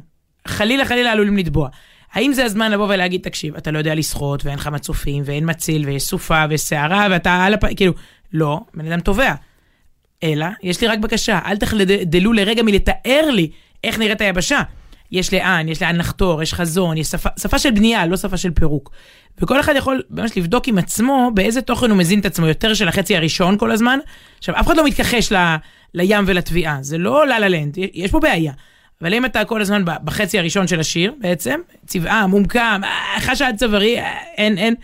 חלילה 0.48 0.86
חלילה 0.86 1.12
עלולים 1.12 1.38
לטבוע. 1.38 1.70
האם 2.14 2.34
זה 2.34 2.46
הזמן 2.46 2.72
לבוא 2.72 2.86
ולהגיד, 2.90 3.22
תקשיב, 3.22 3.56
אתה 3.56 3.72
לא 3.72 3.78
יודע 3.78 3.96
לשחות, 3.96 4.46
ואין 4.46 4.58
לך 4.58 4.68
מצופים, 4.68 5.24
ואין 5.26 5.50
מציל, 5.50 5.86
ויש 5.86 6.04
סופה, 6.04 6.46
ויש 6.50 6.62
שערה, 6.62 7.08
ואתה 7.12 7.44
על 7.46 7.54
הפ... 7.54 7.76
כאילו, 7.76 7.94
לא, 8.34 8.60
בן 8.74 8.92
אדם 8.92 9.00
טובע. 9.00 9.34
אלא, 10.24 10.46
יש 10.64 10.82
לי 10.82 10.88
רק 10.88 11.00
בקשה, 11.00 11.40
אל 11.46 11.58
תחדלו 11.58 12.34
לרגע 12.34 12.64
מלתאר 12.64 13.30
לי 13.32 13.52
איך 13.84 14.00
נראית 14.00 14.22
היבשה. 14.22 14.62
יש 15.12 15.34
לאן, 15.34 15.68
יש 15.68 15.82
לאן 15.82 15.96
לחתור, 15.96 16.44
יש 16.44 16.54
חזון, 16.54 16.98
יש 16.98 17.08
שפה, 17.08 17.30
שפה 17.40 17.60
של 17.60 17.72
בנייה, 17.72 18.06
לא 18.06 18.18
שפה 18.18 18.38
של 18.38 18.52
פירוק. 18.52 18.92
וכל 19.40 19.60
אחד 19.60 19.74
יכול 19.78 20.04
ממש 20.10 20.38
לבדוק 20.38 20.68
עם 20.68 20.78
עצמו 20.78 21.32
באיזה 21.34 21.62
תוכן 21.62 21.90
הוא 21.90 21.98
מזין 21.98 22.20
את 22.20 22.26
עצמו, 22.26 22.48
יותר 22.48 22.74
של 22.74 22.88
החצי 22.88 23.16
הראשון 23.16 23.58
כל 23.58 23.72
הזמן. 23.72 24.00
עכשיו, 24.38 24.60
אף 24.60 24.68
אחד 24.68 24.78
לא 24.78 24.86
מתכחש 24.86 25.32
ל, 25.32 25.56
לים 25.94 26.24
ולתביעה, 26.28 26.78
זה 26.82 26.98
לא 26.98 27.28
לה 27.28 27.40
לה 27.40 27.48
לנד, 27.50 27.78
יש 27.78 28.12
פה 28.12 28.20
בעיה. 28.20 28.54
אבל 29.02 29.14
אם 29.14 29.26
אתה 29.26 29.46
כל 29.46 29.62
הזמן 29.62 29.84
בחצי 30.04 30.40
הראשון 30.40 30.68
של 30.68 30.80
השיר, 30.80 31.14
בעצם, 31.20 31.60
צבעה, 31.86 32.28
מומקם, 32.28 32.82
אה, 32.84 33.20
חשה 33.22 33.48
עד 33.48 33.56
צווארי, 33.58 34.00
אה, 34.00 34.12
אין, 34.38 34.58
אין, 34.58 34.76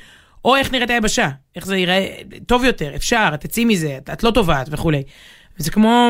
או 0.46 0.56
איך 0.56 0.72
נראית 0.72 0.90
היבשה, 0.90 1.30
איך 1.56 1.66
זה 1.66 1.78
ייראה 1.78 2.08
טוב 2.46 2.64
יותר, 2.64 2.96
אפשר, 2.96 3.36
תצאי 3.36 3.66
מזה, 3.66 3.98
את, 3.98 4.10
את 4.14 4.24
לא 4.24 4.32
טובעת 4.32 4.68
וכולי. 4.72 5.04
וזה 5.60 5.72
כמו 5.72 6.10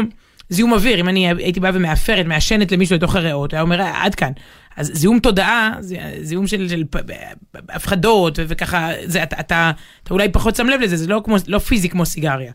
זיהום 0.49 0.73
אוויר, 0.73 0.99
אם 0.99 1.09
אני 1.09 1.29
הייתי 1.31 1.59
באה 1.59 1.71
ומאפרת, 1.73 2.25
מעשנת 2.25 2.71
למישהו 2.71 2.95
לתוך 2.95 3.15
הריאות, 3.15 3.53
היה 3.53 3.61
אומר, 3.61 3.81
"אה, 3.81 4.03
עד 4.05 4.15
כאן. 4.15 4.31
אז 4.77 4.91
זיהום 4.93 5.19
תודעה, 5.19 5.71
זה- 5.79 5.95
זיהום 6.21 6.47
של, 6.47 6.69
של 6.69 6.83
הפחדות, 7.69 8.39
וככה, 8.47 8.89
זה, 9.05 9.23
אתה, 9.23 9.39
אתה, 9.39 9.71
אתה 10.03 10.13
אולי 10.13 10.29
פחות 10.31 10.55
שם 10.55 10.67
לב 10.67 10.81
לזה, 10.81 10.97
זה 10.97 11.07
לא, 11.07 11.21
כמו, 11.23 11.35
לא 11.47 11.59
פיזי 11.59 11.89
כמו 11.89 12.05
סיגריה. 12.05 12.51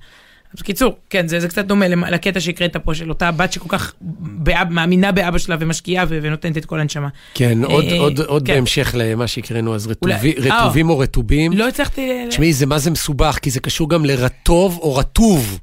אז 0.56 0.62
בקיצור, 0.62 0.96
כן, 1.10 1.28
זה, 1.28 1.40
זה 1.40 1.48
קצת 1.48 1.64
דומה 1.64 1.88
לקטע 1.88 2.40
שהקראת 2.40 2.76
פה 2.76 2.94
של 2.94 3.08
אותה 3.08 3.30
בת 3.30 3.52
שכל 3.52 3.68
כך 3.68 3.92
באב, 4.22 4.68
מאמינה 4.70 5.12
באבא 5.12 5.38
שלה 5.38 5.56
ומשקיעה 5.60 6.04
ו- 6.08 6.18
ונותנת 6.22 6.56
את 6.56 6.64
כל 6.64 6.80
הנשמה. 6.80 7.08
כן, 7.34 7.64
עוד- 7.64 7.84
אה, 7.84 7.98
עוד- 7.98 8.20
עוד 8.20 8.46
כן. 8.46 8.54
בהמשך 8.54 8.94
למה 8.98 9.26
שהקראנו, 9.26 9.74
אז 9.74 9.86
אולי- 10.02 10.14
רטובי- 10.14 10.50
אה, 10.50 10.60
רטובים 10.64 10.90
או 10.90 10.98
רטובים. 10.98 11.52
לא 11.52 11.68
הצלחתי... 11.68 12.08
תשמעי, 12.28 12.52
זה 12.52 12.66
מה 12.66 12.78
זה 12.78 12.90
מסובך, 12.90 13.38
כי 13.42 13.50
זה 13.50 13.60
קשור 13.60 13.90
גם 13.90 14.04
לרטוב 14.04 14.78
או 14.82 14.94
רטוב. 14.96 15.58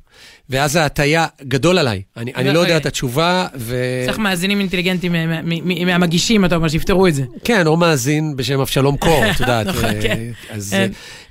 ואז 0.49 0.75
ההטייה 0.75 1.27
גדול 1.43 1.77
עליי. 1.77 2.01
אני, 2.17 2.31
אני 2.35 2.53
לא 2.53 2.59
יודע. 2.59 2.77
את 2.77 2.85
התשובה, 2.85 3.47
ו... 3.55 3.75
צריך 4.05 4.17
מאזינים 4.19 4.59
אינטליגנטים 4.59 5.15
מהמגישים, 5.85 6.45
אתה 6.45 6.55
אומר, 6.55 6.67
שיפתרו 6.67 7.07
את 7.07 7.15
זה. 7.15 7.23
כן, 7.43 7.67
או 7.67 7.77
מאזין 7.77 8.35
בשם 8.35 8.59
אבשלום 8.59 8.97
קור, 8.97 9.23
את 9.31 9.39
יודעת. 9.39 9.67
נכון, 9.71 9.85
אה, 9.85 10.01
כן. 10.01 10.19
אז. 10.49 10.75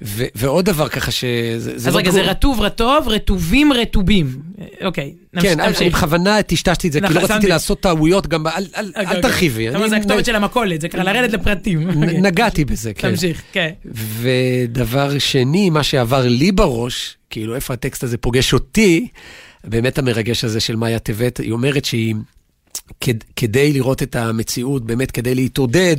ו, 0.03 0.25
ועוד 0.35 0.65
דבר 0.65 0.89
ככה 0.89 1.11
שזה... 1.11 1.73
אז 1.75 1.89
רגע, 1.97 2.11
זה. 2.11 2.23
רטוב 2.23 2.61
רטוב, 2.61 3.09
רטובים 3.09 3.73
רטובים. 3.73 4.37
אה, 4.61 4.87
אוקיי, 4.87 5.13
נמש- 5.35 5.43
כן, 5.43 5.61
אני 5.61 5.69
נמשיך. 5.69 5.95
בכוונה 5.95 6.43
טשטשתי 6.43 6.89
את 6.89 6.93
זה, 6.93 7.01
כי 7.01 7.05
נכון, 7.05 7.17
לא 7.17 7.21
רציתי 7.21 7.35
שמתי. 7.35 7.47
לעשות 7.47 7.81
טעויות, 7.81 8.27
גם 8.27 8.47
אל- 8.47 8.53
אוקיי, 8.77 9.07
אוקיי. 9.07 9.23
תרחיבי. 9.23 9.69
אתה 9.69 9.77
אומר, 9.77 9.87
אני 9.87 9.91
זה 9.91 9.97
הכתובת 9.97 10.25
של 10.25 10.37
המכולת, 10.37 10.81
זה 10.81 10.89
ככה 10.89 11.03
לרדת 11.05 11.33
לפרטים. 11.33 11.89
נגעתי 12.23 12.65
בזה, 12.65 12.95
כן. 12.95 13.11
תמשיך, 13.11 13.43
כן. 13.53 13.71
ודבר 14.21 15.19
שני, 15.19 15.71
מה 15.71 15.83
שעבר 15.83 16.27
לי 16.27 16.53
בראש, 16.53 17.18
כאילו 17.31 17.55
איפה 17.55 17.75
הטקסט 17.75 18.05
הזה 18.05 18.19
פוגש 18.19 18.53
אותי, 18.55 19.09
באמת 19.65 19.99
המרגש 19.99 20.45
הזה 20.45 20.61
של 20.61 20.77
מאיה 20.77 20.99
טבת, 20.99 21.39
היא 21.39 21.53
אומרת 21.53 21.85
שהיא... 21.85 22.15
כד- 23.01 23.25
כדי 23.37 23.73
לראות 23.73 24.03
את 24.03 24.17
המציאות, 24.17 24.87
באמת 24.87 25.11
כדי 25.11 25.35
להתעודד, 25.35 25.97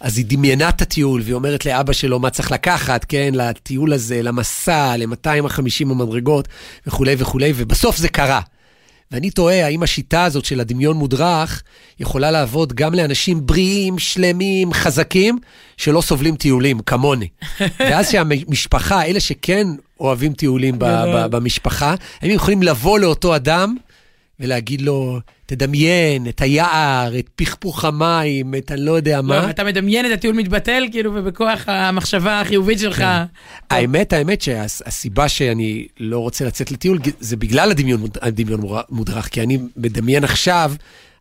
אז 0.00 0.18
היא 0.18 0.26
דמיינה 0.28 0.68
את 0.68 0.82
הטיול, 0.82 1.20
והיא 1.24 1.34
אומרת 1.34 1.66
לאבא 1.66 1.92
שלו 1.92 2.18
מה 2.18 2.30
צריך 2.30 2.52
לקחת, 2.52 3.04
כן, 3.08 3.30
לטיול 3.34 3.92
הזה, 3.92 4.22
למסע, 4.22 4.96
ל-250 4.96 5.82
המדרגות 5.90 6.48
וכולי 6.86 7.14
וכולי, 7.18 7.52
ובסוף 7.56 7.96
זה 7.96 8.08
קרה. 8.08 8.40
ואני 9.10 9.30
תוהה, 9.30 9.66
האם 9.66 9.82
השיטה 9.82 10.24
הזאת 10.24 10.44
של 10.44 10.60
הדמיון 10.60 10.96
מודרך 10.96 11.62
יכולה 12.00 12.30
לעבוד 12.30 12.72
גם 12.72 12.94
לאנשים 12.94 13.46
בריאים, 13.46 13.98
שלמים, 13.98 14.72
חזקים, 14.72 15.38
שלא 15.76 16.00
סובלים 16.00 16.36
טיולים, 16.36 16.80
כמוני. 16.80 17.28
ואז 17.80 18.10
שהמשפחה, 18.10 19.04
אלה 19.04 19.20
שכן 19.20 19.66
אוהבים 20.00 20.32
טיולים 20.32 20.78
ב-. 20.78 20.84
ב- 20.84 21.26
במשפחה, 21.26 21.94
הם 22.22 22.30
יכולים 22.30 22.62
לבוא 22.62 22.98
לאותו 22.98 23.36
אדם 23.36 23.76
ולהגיד 24.40 24.80
לו, 24.80 25.20
תדמיין 25.46 26.28
את 26.28 26.40
היער, 26.40 27.18
את 27.18 27.28
פכפוך 27.36 27.84
המים, 27.84 28.54
את 28.54 28.72
אני 28.72 28.80
לא 28.80 28.92
יודע 28.92 29.22
מה. 29.22 29.42
לא, 29.42 29.50
אתה 29.50 29.64
מדמיין 29.64 30.06
את 30.06 30.10
הטיול 30.10 30.34
מתבטל, 30.34 30.84
כאילו, 30.92 31.10
ובכוח 31.14 31.64
המחשבה 31.66 32.40
החיובית 32.40 32.78
שלך. 32.78 32.96
כן. 32.98 33.22
האמת, 33.70 34.12
האמת 34.12 34.42
שהסיבה 34.42 35.28
שאני 35.28 35.86
לא 36.00 36.18
רוצה 36.18 36.44
לצאת 36.44 36.70
לטיול, 36.70 36.98
זה 37.20 37.36
בגלל 37.36 37.70
הדמיון, 37.70 38.02
הדמיון 38.22 38.60
מודרך, 38.90 39.28
כי 39.28 39.42
אני 39.42 39.58
מדמיין 39.76 40.24
עכשיו, 40.24 40.72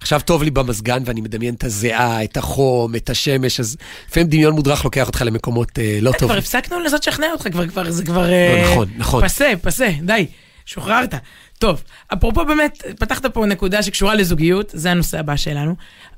עכשיו 0.08 0.22
טוב 0.26 0.44
לי 0.44 0.52
במזגן 0.52 1.04
ואני 1.06 1.22
מדמיין 1.22 1.54
את 1.54 1.64
הזיעה, 1.64 2.24
את 2.24 2.38
החום, 2.38 2.96
את 2.96 3.10
השמש, 3.10 3.60
אז 3.60 3.78
לפעמים 4.10 4.30
דמיון 4.30 4.54
מודרך 4.54 4.86
לוקח 4.86 5.08
אותך 5.08 5.24
למקומות 5.26 5.80
אה, 5.80 5.98
לא 6.02 6.12
כבר 6.12 6.20
טובים. 6.20 6.38
הפסקנו 6.38 6.80
לנסות 6.80 7.08
לשכנע 7.08 7.28
אותך, 7.32 7.48
כבר, 7.52 7.68
כבר, 7.68 7.92
זה 7.92 8.06
כבר... 8.06 8.32
אה, 8.32 8.64
נכון, 8.72 8.88
נכון. 8.98 9.24
פסה, 9.24 9.52
פסה, 9.62 9.90
די, 10.02 10.26
שוחררת. 10.66 11.14
טוב, 11.60 11.84
אפרופו 12.14 12.46
באמת, 12.46 12.84
פתחת 13.00 13.26
פה 13.26 13.46
נקודה 13.46 13.84
שקשורה 13.84 14.16
לזוגיות, 14.16 14.72
זה 14.74 14.92
הנושא 14.92 15.20
הבא 15.20 15.36
שלנו. 15.36 15.76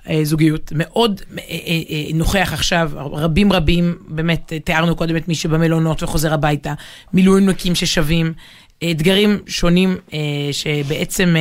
אה, 0.09 0.19
זוגיות, 0.23 0.71
מאוד 0.75 1.21
אה, 1.37 1.43
אה, 1.43 2.13
נוכח 2.13 2.49
עכשיו, 2.53 2.91
רבים 2.95 3.53
רבים, 3.53 3.95
באמת, 4.07 4.53
תיארנו 4.63 4.95
קודם 4.95 5.17
את 5.17 5.27
מי 5.27 5.35
שבמלונות 5.35 6.03
וחוזר 6.03 6.33
הביתה, 6.33 6.73
מילואימניקים 7.13 7.75
ששווים, 7.75 8.33
אה, 8.83 8.91
אתגרים 8.91 9.39
שונים 9.47 9.97
שבעצם... 10.51 11.35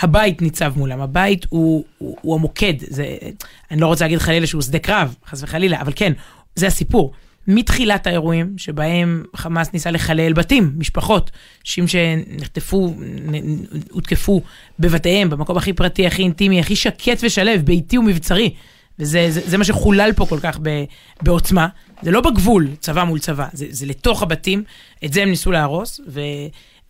הבית 0.00 0.42
ניצב 0.42 0.72
מולם, 0.76 1.00
הבית 1.00 1.46
הוא, 1.48 1.84
הוא, 1.98 2.16
הוא 2.20 2.34
המוקד, 2.34 2.74
זה, 2.78 3.16
אני 3.70 3.80
לא 3.80 3.86
רוצה 3.86 4.04
להגיד 4.04 4.18
חלילה 4.18 4.46
שהוא 4.46 4.62
שדה 4.62 4.78
קרב, 4.78 5.14
חס 5.26 5.42
וחלילה, 5.42 5.80
אבל 5.80 5.92
כן, 5.96 6.12
זה 6.56 6.66
הסיפור. 6.66 7.12
מתחילת 7.48 8.06
האירועים 8.06 8.54
שבהם 8.56 9.24
חמאס 9.36 9.72
ניסה 9.72 9.90
לחלל 9.90 10.32
בתים, 10.32 10.72
משפחות, 10.76 11.30
אנשים 11.62 11.88
שנחטפו, 11.88 12.94
הותקפו 13.90 14.42
בבתיהם, 14.78 15.30
במקום 15.30 15.56
הכי 15.56 15.72
פרטי, 15.72 16.06
הכי 16.06 16.22
אינטימי, 16.22 16.60
הכי 16.60 16.76
שקט 16.76 17.18
ושלו, 17.22 17.50
ביתי 17.64 17.98
ומבצרי. 17.98 18.54
וזה 18.98 19.26
זה, 19.30 19.40
זה 19.44 19.58
מה 19.58 19.64
שחולל 19.64 20.10
פה 20.16 20.26
כל 20.26 20.38
כך 20.42 20.58
ב, 20.62 20.84
בעוצמה. 21.22 21.68
זה 22.02 22.10
לא 22.10 22.20
בגבול, 22.20 22.68
צבא 22.80 23.04
מול 23.04 23.18
צבא, 23.18 23.46
זה, 23.52 23.66
זה 23.70 23.86
לתוך 23.86 24.22
הבתים, 24.22 24.64
את 25.04 25.12
זה 25.12 25.22
הם 25.22 25.30
ניסו 25.30 25.50
להרוס, 25.50 26.00
ו, 26.08 26.20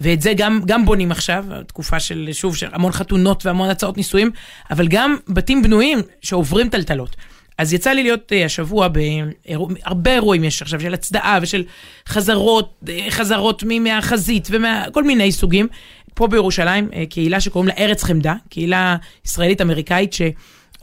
ואת 0.02 0.22
זה 0.22 0.32
גם, 0.36 0.60
גם 0.66 0.84
בונים 0.84 1.10
עכשיו, 1.10 1.44
תקופה 1.66 2.00
של, 2.00 2.28
שוב, 2.32 2.56
של 2.56 2.68
המון 2.72 2.92
חתונות 2.92 3.46
והמון 3.46 3.70
הצעות 3.70 3.96
נישואים, 3.96 4.30
אבל 4.70 4.88
גם 4.88 5.16
בתים 5.28 5.62
בנויים 5.62 5.98
שעוברים 6.22 6.68
טלטלות. 6.68 7.16
אז 7.58 7.72
יצא 7.72 7.90
לי 7.90 8.02
להיות 8.02 8.32
uh, 8.32 8.44
השבוע 8.44 8.88
בהרבה 8.88 10.12
אירועים 10.12 10.44
יש 10.44 10.62
עכשיו, 10.62 10.80
של 10.80 10.94
הצדעה 10.94 11.38
ושל 11.42 11.64
חזרות, 12.08 12.74
אה, 12.88 13.06
חזרות 13.10 13.64
מהחזית 13.80 14.48
וכל 14.50 15.04
מיני 15.04 15.32
סוגים. 15.32 15.66
פה 16.14 16.26
בירושלים, 16.26 16.88
אה, 16.94 17.04
קהילה 17.10 17.40
שקוראים 17.40 17.68
לה 17.68 17.74
ארץ 17.78 18.02
חמדה, 18.02 18.34
קהילה 18.50 18.96
ישראלית-אמריקאית, 19.26 20.12
ש... 20.12 20.22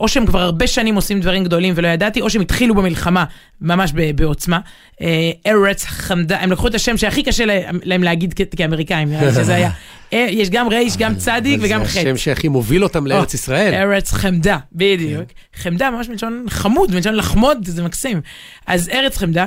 או 0.00 0.08
שהם 0.08 0.26
כבר 0.26 0.40
הרבה 0.40 0.66
שנים 0.66 0.94
עושים 0.94 1.20
דברים 1.20 1.44
גדולים 1.44 1.74
ולא 1.76 1.88
ידעתי, 1.88 2.20
או 2.20 2.30
שהם 2.30 2.42
התחילו 2.42 2.74
במלחמה 2.74 3.24
ממש 3.60 3.92
בעוצמה. 4.14 4.58
אה, 5.00 5.30
ארץ 5.46 5.84
חמדה, 5.84 6.40
הם 6.40 6.52
לקחו 6.52 6.66
את 6.66 6.74
השם 6.74 6.96
שהכי 6.96 7.22
קשה 7.22 7.44
להם, 7.84 8.02
להגיד 8.02 8.34
כאמריקאים, 8.56 9.08
שזה 9.34 9.54
היה. 9.54 9.70
אה, 10.12 10.26
יש 10.30 10.50
גם 10.50 10.68
רייש, 10.68 10.96
גם 10.96 11.14
צדיק 11.14 11.60
וגם 11.62 11.84
זה 11.84 11.90
חטא. 11.90 11.98
השם 11.98 12.16
שהכי 12.16 12.48
מוביל 12.48 12.84
אותם 12.84 13.06
לארץ 13.06 13.34
ישראל. 13.34 13.74
ארץ 13.74 14.12
חמדה, 14.12 14.58
בדיוק. 14.72 15.24
חמדה 15.54 15.90
ממש 15.90 16.08
מלשון 16.08 16.46
חמוד, 16.48 16.94
מלשון 16.94 17.14
לחמוד, 17.14 17.58
זה 17.66 17.82
מקסים. 17.82 18.20
אז 18.66 18.88
ארץ 18.88 19.16
חמדה, 19.16 19.46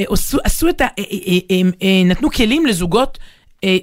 אה, 0.00 0.04
עשו, 0.44 0.68
את 0.68 0.80
ה... 0.80 0.84
אה, 0.84 0.88
אה, 0.98 1.38
אה, 1.50 1.60
אה, 1.82 2.02
נתנו 2.04 2.30
כלים 2.30 2.66
לזוגות 2.66 3.18
אה, 3.64 3.76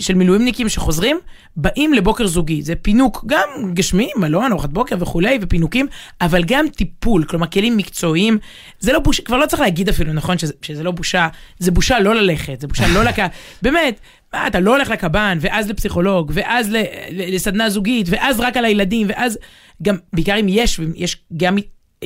של 0.00 0.14
מילואימניקים 0.14 0.68
שחוזרים, 0.68 1.18
באים 1.56 1.92
לבוקר 1.92 2.26
זוגי. 2.26 2.62
זה 2.62 2.74
פינוק, 2.74 3.24
גם 3.26 3.48
גשמי, 3.74 4.10
מלון, 4.16 4.52
ארוחת 4.52 4.70
בוקר 4.70 4.96
וכולי, 5.00 5.38
ופינוקים, 5.42 5.86
אבל 6.20 6.44
גם 6.44 6.68
טיפול, 6.68 7.24
כלומר 7.24 7.46
כלים 7.46 7.76
מקצועיים. 7.76 8.38
זה 8.80 8.92
לא 8.92 8.98
בושה, 8.98 9.22
כבר 9.22 9.36
לא 9.36 9.46
צריך 9.46 9.62
להגיד 9.62 9.88
אפילו, 9.88 10.12
נכון, 10.12 10.38
שזה, 10.38 10.52
שזה 10.62 10.82
לא 10.82 10.90
בושה, 10.90 11.28
זה 11.58 11.70
בושה 11.70 12.00
לא 12.00 12.14
ללכת, 12.14 12.60
זה 12.60 12.66
בושה 12.66 12.88
לא 12.88 13.04
לקה... 13.04 13.26
באמת, 13.62 14.00
מה, 14.32 14.46
אתה 14.46 14.60
לא 14.60 14.74
הולך 14.74 14.90
לקב"ן, 14.90 15.38
ואז 15.40 15.70
לפסיכולוג, 15.70 16.32
ואז 16.34 16.70
ל- 16.72 16.76
ל- 17.10 17.34
לסדנה 17.34 17.70
זוגית, 17.70 18.06
ואז 18.10 18.40
רק 18.40 18.56
על 18.56 18.64
הילדים, 18.64 19.06
ואז 19.10 19.38
גם, 19.82 19.96
בעיקר 20.12 20.40
אם 20.40 20.46
יש, 20.48 20.80
יש 20.94 21.16
גם 21.36 21.56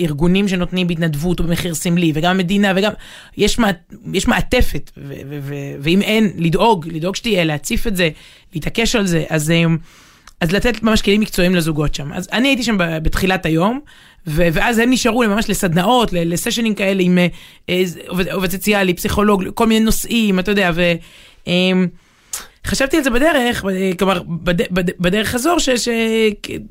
ארגונים 0.00 0.48
שנותנים 0.48 0.86
בהתנדבות 0.86 1.40
או 1.40 1.44
במחיר 1.44 1.74
סמלי, 1.74 2.12
וגם 2.14 2.30
המדינה, 2.30 2.72
וגם, 2.76 2.92
יש, 3.36 3.58
מע, 3.58 3.70
יש 4.12 4.28
מעטפת, 4.28 4.90
ו, 4.96 5.14
ו, 5.28 5.38
ו, 5.42 5.54
ואם 5.80 6.02
אין, 6.02 6.30
לדאוג, 6.36 6.88
לדאוג 6.88 7.16
שתהיה, 7.16 7.44
להציף 7.44 7.86
את 7.86 7.96
זה, 7.96 8.08
להתעקש 8.54 8.96
על 8.96 9.06
זה, 9.06 9.24
אז, 9.28 9.50
אה, 9.50 9.64
אז 10.40 10.52
לתת 10.52 10.82
ממש 10.82 11.02
כלים 11.02 11.20
מקצועיים 11.20 11.54
לזוגות 11.54 11.94
שם. 11.94 12.12
אז 12.12 12.28
אני 12.32 12.48
הייתי 12.48 12.62
שם 12.62 12.76
בתחילת 12.78 13.46
היום, 13.46 13.80
ו- 14.26 14.48
ואז 14.52 14.78
הם 14.78 14.90
נשארו 14.90 15.20
ממש 15.20 15.50
לסדנאות, 15.50 16.12
לסשנים 16.12 16.74
כאלה 16.74 17.02
עם 17.02 17.18
אה, 17.18 17.26
אה, 17.68 17.82
עובד, 18.32 18.50
סוציאלי, 18.50 18.94
פסיכולוג, 18.94 19.44
כל 19.54 19.66
מיני 19.66 19.84
נושאים, 19.84 20.38
אתה 20.38 20.50
יודע, 20.50 20.70
ו... 20.74 20.82
חשבתי 22.66 22.96
על 22.96 23.02
זה 23.04 23.10
בדרך, 23.10 23.64
אה, 23.64 23.90
כלומר, 23.98 24.22
בד, 24.22 24.72
בד, 24.74 24.90
בדרך 25.00 25.28
חזור, 25.28 25.58
ש- 25.58 25.70
ש- 25.70 25.88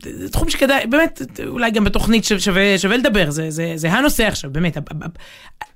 זה 0.03 0.29
תחום 0.29 0.49
שכדאי, 0.49 0.87
באמת, 0.87 1.21
אולי 1.47 1.71
גם 1.71 1.83
בתוכנית 1.83 2.23
שווה, 2.25 2.77
שווה 2.77 2.97
לדבר, 2.97 3.29
זה, 3.31 3.51
זה, 3.51 3.73
זה 3.75 3.91
הנושא 3.91 4.27
עכשיו, 4.27 4.51
באמת. 4.53 4.77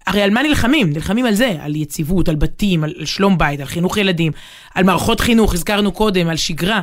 הרי 0.08 0.22
על 0.22 0.30
מה 0.30 0.44
נלחמים? 0.44 0.90
נלחמים 0.94 1.26
על 1.26 1.34
זה, 1.34 1.52
על 1.60 1.76
יציבות, 1.76 2.30
על 2.30 2.36
בתים, 2.36 2.84
על, 2.84 2.94
על 3.00 3.06
שלום 3.06 3.38
בית, 3.38 3.60
על 3.60 3.66
חינוך 3.66 3.98
ילדים, 3.98 4.32
על 4.76 4.84
מערכות 4.84 5.20
חינוך, 5.20 5.54
הזכרנו 5.54 5.92
קודם, 5.92 6.28
על 6.28 6.38
שגרה. 6.38 6.82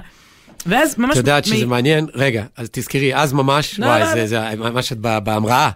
ואז 0.67 0.99
ממש... 0.99 1.13
את 1.13 1.17
יודעת 1.17 1.45
שזה 1.45 1.67
מ- 1.67 1.69
מעניין? 1.69 2.07
רגע, 2.15 2.45
אז 2.57 2.69
תזכרי, 2.73 3.15
אז 3.17 3.33
ממש, 3.33 3.79
לא, 3.81 3.87
וואי, 3.87 4.01
לא, 4.01 4.07
זה- 4.07 4.21
לא. 4.21 4.27
זה 4.27 4.57
ממש 4.57 4.93
את 4.93 4.99
בהמראה. 4.99 5.71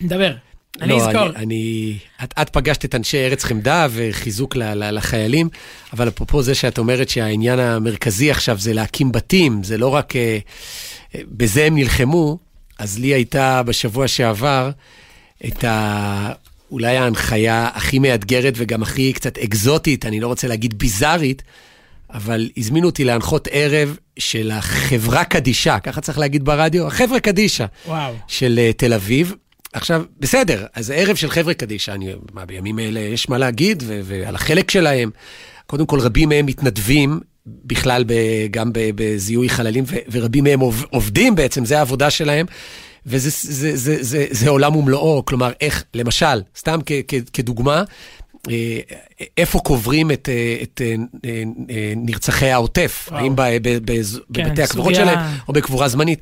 נדבר, 0.00 0.32
אני 0.80 0.88
לא, 0.88 0.96
אזכור. 0.96 1.26
אני, 1.26 1.36
אני, 1.36 1.98
את, 2.24 2.34
את 2.42 2.48
פגשת 2.48 2.84
את 2.84 2.94
אנשי 2.94 3.18
ארץ 3.18 3.44
חמדה 3.44 3.86
וחיזוק 3.90 4.56
ל, 4.56 4.74
ל, 4.74 4.96
לחיילים, 4.96 5.48
אבל 5.92 6.08
אפרופו 6.08 6.42
זה 6.42 6.54
שאת 6.54 6.78
אומרת 6.78 7.08
שהעניין 7.08 7.58
המרכזי 7.58 8.30
עכשיו 8.30 8.58
זה 8.58 8.72
להקים 8.72 9.12
בתים, 9.12 9.62
זה 9.62 9.78
לא 9.78 9.88
רק... 9.88 10.16
אה, 10.16 10.38
בזה 11.14 11.64
הם 11.64 11.74
נלחמו, 11.74 12.38
אז 12.78 12.98
לי 12.98 13.06
הייתה 13.06 13.62
בשבוע 13.62 14.08
שעבר 14.08 14.70
את 15.44 15.64
ה... 15.64 16.32
אולי 16.70 16.96
ההנחיה 16.96 17.68
הכי 17.74 17.98
מאתגרת 17.98 18.54
וגם 18.56 18.82
הכי 18.82 19.12
קצת 19.12 19.38
אקזוטית, 19.38 20.06
אני 20.06 20.20
לא 20.20 20.26
רוצה 20.26 20.48
להגיד 20.48 20.78
ביזארית, 20.78 21.42
אבל 22.10 22.50
הזמינו 22.56 22.86
אותי 22.86 23.04
להנחות 23.04 23.48
ערב 23.50 23.96
של 24.18 24.50
החברה 24.50 25.24
קדישה, 25.24 25.78
ככה 25.78 26.00
צריך 26.00 26.18
להגיד 26.18 26.44
ברדיו, 26.44 26.86
החבר'ה 26.86 27.20
קדישה. 27.20 27.66
וואו. 27.86 28.14
של 28.26 28.58
אה, 28.58 28.72
תל 28.72 28.92
אביב. 28.92 29.34
עכשיו, 29.78 30.02
בסדר, 30.20 30.66
אז 30.74 30.90
ערב 30.96 31.16
של 31.16 31.30
חבר'ה 31.30 31.54
קדישא, 31.54 31.92
אני, 31.92 32.12
מה, 32.32 32.44
בימים 32.44 32.78
האלה 32.78 33.00
יש 33.00 33.28
מה 33.28 33.38
להגיד, 33.38 33.82
ו- 33.86 34.00
ועל 34.04 34.34
החלק 34.34 34.70
שלהם. 34.70 35.10
קודם 35.66 35.86
כל, 35.86 36.00
רבים 36.00 36.28
מהם 36.28 36.46
מתנדבים 36.46 37.20
בכלל 37.46 38.04
ב- 38.06 38.12
גם 38.50 38.72
ב- 38.72 38.90
בזיהוי 38.94 39.48
חללים, 39.48 39.84
ו- 39.86 39.96
ורבים 40.10 40.44
מהם 40.44 40.60
עוב- 40.60 40.84
עובדים 40.90 41.34
בעצם, 41.34 41.64
זה 41.64 41.78
העבודה 41.78 42.10
שלהם. 42.10 42.46
וזה 43.06 43.30
זה, 43.52 43.76
זה, 43.76 43.96
זה, 44.02 44.26
זה 44.30 44.50
עולם 44.50 44.76
ומלואו, 44.76 45.24
כלומר, 45.24 45.52
איך, 45.60 45.84
למשל, 45.94 46.42
סתם 46.58 46.78
כ, 46.86 46.92
כ, 47.08 47.14
כדוגמה, 47.32 47.82
אה, 48.50 48.78
איפה 49.38 49.58
קוברים 49.58 50.10
את, 50.10 50.28
אה, 50.28 50.56
את 50.62 50.82
אה, 50.84 50.94
אה, 51.70 51.92
נרצחי 51.96 52.50
העוטף? 52.50 53.08
וואו. 53.10 53.20
האם 53.22 53.36
ב, 53.36 53.42
ב, 53.62 53.78
ב, 53.92 54.00
בבתי 54.30 54.62
הקברות 54.62 54.94
שלהם 54.94 55.18
או 55.48 55.52
בקבורה 55.52 55.88
זמנית? 55.88 56.20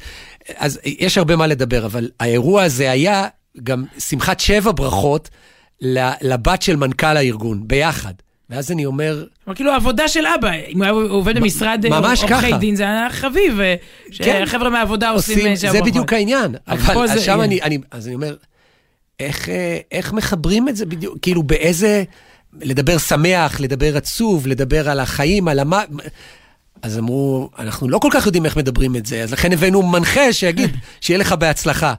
אז 0.57 0.81
יש 0.85 1.19
הרבה 1.19 1.37
מה 1.37 1.47
לדבר, 1.47 1.87
אבל 1.87 2.11
האירוע 2.21 2.62
הזה 2.62 2.90
היה 2.90 3.27
גם 3.62 3.85
שמחת 3.99 4.40
שבע 4.40 4.73
ברכות 4.73 5.31
לבת 6.21 6.62
של 6.62 6.77
מנכ"ל 6.77 7.16
הארגון, 7.16 7.69
ביחד. 7.69 8.12
ואז 8.51 8.71
אני 8.71 8.87
אומר, 8.87 9.25
אבל 9.47 9.55
כאילו 9.55 9.73
עבודה 9.73 10.09
של 10.09 10.27
אבא, 10.27 10.53
אם 10.69 10.77
הוא 10.77 10.85
היה 10.85 10.92
עובד 10.92 11.37
במשרד 11.37 11.87
אה, 11.92 11.99
עורכי. 11.99 12.53
דין, 12.59 12.77
זה 12.77 12.83
היה 12.83 13.09
חביב, 13.11 13.61
אה, 13.61 13.75
כן. 14.07 14.25
שהחבר'ה 14.25 14.71
מהעבודה 14.71 15.11
עושים 15.11 15.37
עושים, 15.37 15.51
אה, 15.51 15.57
שבע 15.57 15.73
זה. 15.73 15.83
בדיוק 15.83 16.12
העניין. 16.12 16.55
אבל 16.69 17.19
שם. 17.19 17.40
אני, 17.40 17.62
אני, 17.62 17.79
אז 17.90 18.07
אני 18.07 18.14
אומר, 18.14 18.37
איך, 19.21 19.49
אה, 19.49 19.79
איך 19.92 20.12
מחברים 20.12 20.69
את 20.69 20.77
זה 20.77 20.87
בדיוק, 20.87 21.16
כאילו 21.23 21.42
באיזה, 21.42 22.05
לדבר 22.61 22.99
שמח, 22.99 23.61
לדבר 23.61 23.97
עצוב, 23.97 24.47
לדבר 24.47 24.90
על 24.90 25.01
החיים, 25.01 25.49
על 25.49 25.59
המה... 25.59 25.83
אז 26.83 26.99
אמרו, 26.99 27.51
אנחנו 27.59 27.88
לא 27.88 27.99
כל 27.99 28.09
כך 28.12 28.27
יודעים 28.27 28.45
איך 28.45 28.57
מדברים 28.57 28.97
את 28.97 29.07
זה, 29.07 29.23
אז 29.23 29.33
לכן 29.33 29.53
הבאנו 29.53 29.83
מנחה 29.83 30.33
שיגיד, 30.33 30.77
שיהיה 31.01 31.19
לך 31.19 31.33
בהצלחה. 31.33 31.95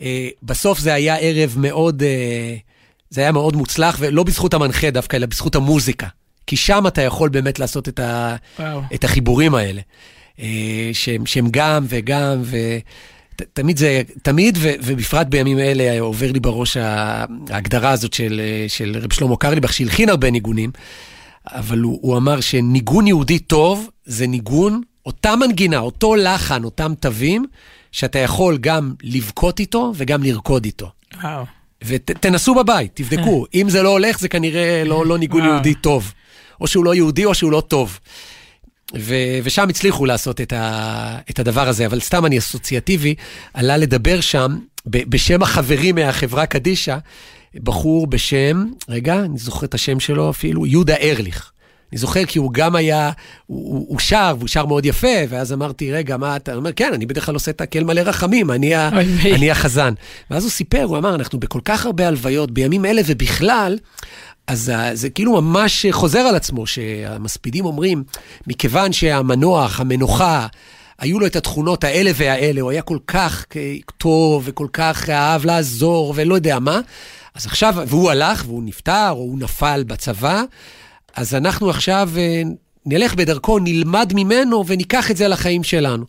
אה, 0.00 0.28
בסוף 0.42 0.78
זה 0.78 0.94
היה 0.94 1.16
ערב 1.16 1.54
מאוד, 1.58 2.02
אה, 2.02 2.56
זה 3.10 3.20
היה 3.20 3.32
מאוד 3.32 3.56
מוצלח, 3.56 3.96
ולא 4.00 4.22
בזכות 4.22 4.54
המנחה 4.54 4.90
דווקא, 4.90 5.16
אלא 5.16 5.26
בזכות 5.26 5.54
המוזיקה. 5.54 6.06
כי 6.46 6.56
שם 6.56 6.86
אתה 6.86 7.02
יכול 7.02 7.28
באמת 7.28 7.58
לעשות 7.58 7.88
את, 7.88 8.00
ה, 8.00 8.36
וואו. 8.58 8.80
את 8.94 9.04
החיבורים 9.04 9.54
האלה, 9.54 9.80
אה, 10.40 10.90
שהם, 10.92 11.26
שהם 11.26 11.48
גם 11.50 11.84
וגם, 11.88 12.42
ותמיד 13.40 13.76
זה, 13.76 14.02
תמיד, 14.22 14.58
ו, 14.60 14.72
ובפרט 14.82 15.26
בימים 15.26 15.58
אלה, 15.58 16.00
עובר 16.00 16.32
לי 16.32 16.40
בראש 16.40 16.76
ההגדרה 16.76 17.90
הזאת 17.90 18.12
של, 18.12 18.40
של 18.68 18.96
רב 19.02 19.12
שלמה 19.12 19.36
קרליבך, 19.36 19.72
שהלחין 19.72 20.08
הרבה 20.08 20.30
ניגונים, 20.30 20.70
אבל 21.46 21.78
הוא, 21.78 21.98
הוא 22.02 22.16
אמר 22.16 22.40
שניגון 22.40 23.06
יהודי 23.06 23.38
טוב 23.38 23.90
זה 24.04 24.26
ניגון, 24.26 24.80
אותה 25.06 25.36
מנגינה, 25.36 25.78
אותו 25.78 26.16
לחן, 26.16 26.64
אותם 26.64 26.92
תווים, 27.00 27.44
שאתה 27.96 28.18
יכול 28.18 28.58
גם 28.60 28.94
לבכות 29.02 29.60
איתו 29.60 29.92
וגם 29.96 30.22
לרקוד 30.22 30.64
איתו. 30.64 30.90
וואו. 31.22 31.44
ותנסו 31.84 32.54
בבית, 32.54 32.90
תבדקו. 32.94 33.46
אם 33.54 33.68
זה 33.70 33.82
לא 33.82 33.88
הולך, 33.88 34.18
זה 34.20 34.28
כנראה 34.28 34.82
לא, 34.84 35.06
לא 35.06 35.18
ניגון 35.18 35.40
וואו. 35.40 35.52
יהודי 35.52 35.74
טוב. 35.74 36.12
או 36.60 36.66
שהוא 36.66 36.84
לא 36.84 36.94
יהודי 36.94 37.24
או 37.24 37.34
שהוא 37.34 37.52
לא 37.52 37.62
טוב. 37.68 37.98
ו- 38.98 39.14
ושם 39.44 39.68
הצליחו 39.68 40.06
לעשות 40.06 40.40
את, 40.40 40.52
ה- 40.52 41.18
את 41.30 41.38
הדבר 41.38 41.68
הזה, 41.68 41.86
אבל 41.86 42.00
סתם 42.00 42.26
אני 42.26 42.38
אסוציאטיבי, 42.38 43.14
עלה 43.54 43.76
לדבר 43.76 44.20
שם 44.20 44.58
ב- 44.86 45.10
בשם 45.10 45.42
החברים 45.42 45.94
מהחברה 45.94 46.46
קדישא, 46.46 46.96
בחור 47.54 48.06
בשם, 48.06 48.64
רגע, 48.88 49.14
אני 49.20 49.38
זוכר 49.38 49.66
את 49.66 49.74
השם 49.74 50.00
שלו 50.00 50.30
אפילו, 50.30 50.66
יהודה 50.66 50.94
ארליך. 50.96 51.52
אני 51.92 51.98
זוכר 51.98 52.24
כי 52.24 52.38
הוא 52.38 52.52
גם 52.52 52.76
היה, 52.76 53.10
הוא, 53.46 53.72
הוא, 53.72 53.86
הוא 53.88 53.98
שר, 53.98 54.34
והוא 54.38 54.48
שר 54.48 54.66
מאוד 54.66 54.86
יפה, 54.86 55.16
ואז 55.28 55.52
אמרתי, 55.52 55.92
רגע, 55.92 56.16
מה 56.16 56.36
אתה? 56.36 56.52
הוא 56.52 56.58
אומר, 56.58 56.72
כן, 56.72 56.90
אני 56.94 57.06
בדרך 57.06 57.26
כלל 57.26 57.34
עושה 57.34 57.50
את 57.50 57.60
הקל 57.60 57.84
מלא 57.84 58.00
רחמים, 58.00 58.50
אני, 58.50 58.74
ה. 58.74 58.88
אני 59.34 59.50
החזן. 59.50 59.94
ואז 60.30 60.42
הוא 60.42 60.50
סיפר, 60.50 60.82
הוא 60.82 60.98
אמר, 60.98 61.14
אנחנו 61.14 61.40
בכל 61.40 61.60
כך 61.64 61.86
הרבה 61.86 62.08
הלוויות, 62.08 62.50
בימים 62.50 62.84
אלה 62.84 63.02
ובכלל, 63.06 63.78
אז 64.46 64.72
זה 64.92 65.10
כאילו 65.10 65.42
ממש 65.42 65.86
חוזר 65.90 66.18
על 66.18 66.34
עצמו, 66.34 66.66
שהמספידים 66.66 67.64
אומרים, 67.64 68.04
מכיוון 68.46 68.92
שהמנוח, 68.92 69.80
המנוחה, 69.80 70.46
היו 70.98 71.20
לו 71.20 71.26
את 71.26 71.36
התכונות 71.36 71.84
האלה 71.84 72.10
והאלה, 72.14 72.60
הוא 72.60 72.70
היה 72.70 72.82
כל 72.82 72.98
כך 73.06 73.46
אה, 73.56 73.76
טוב 73.98 74.42
וכל 74.46 74.66
כך 74.72 75.10
אהב 75.10 75.44
לעזור 75.44 76.12
ולא 76.16 76.34
יודע 76.34 76.58
מה, 76.58 76.80
אז 77.34 77.46
עכשיו, 77.46 77.74
והוא 77.86 78.10
הלך 78.10 78.44
והוא 78.46 78.62
נפטר 78.64 79.10
או 79.10 79.16
הוא 79.16 79.38
נפל 79.38 79.84
בצבא, 79.86 80.42
אז 81.16 81.34
אנחנו 81.34 81.70
עכשיו 81.70 82.10
אה, 82.16 82.42
נלך 82.86 83.14
בדרכו, 83.14 83.58
נלמד 83.58 84.12
ממנו 84.14 84.66
וניקח 84.66 85.10
את 85.10 85.16
זה 85.16 85.28
לחיים 85.28 85.64
שלנו. 85.64 86.04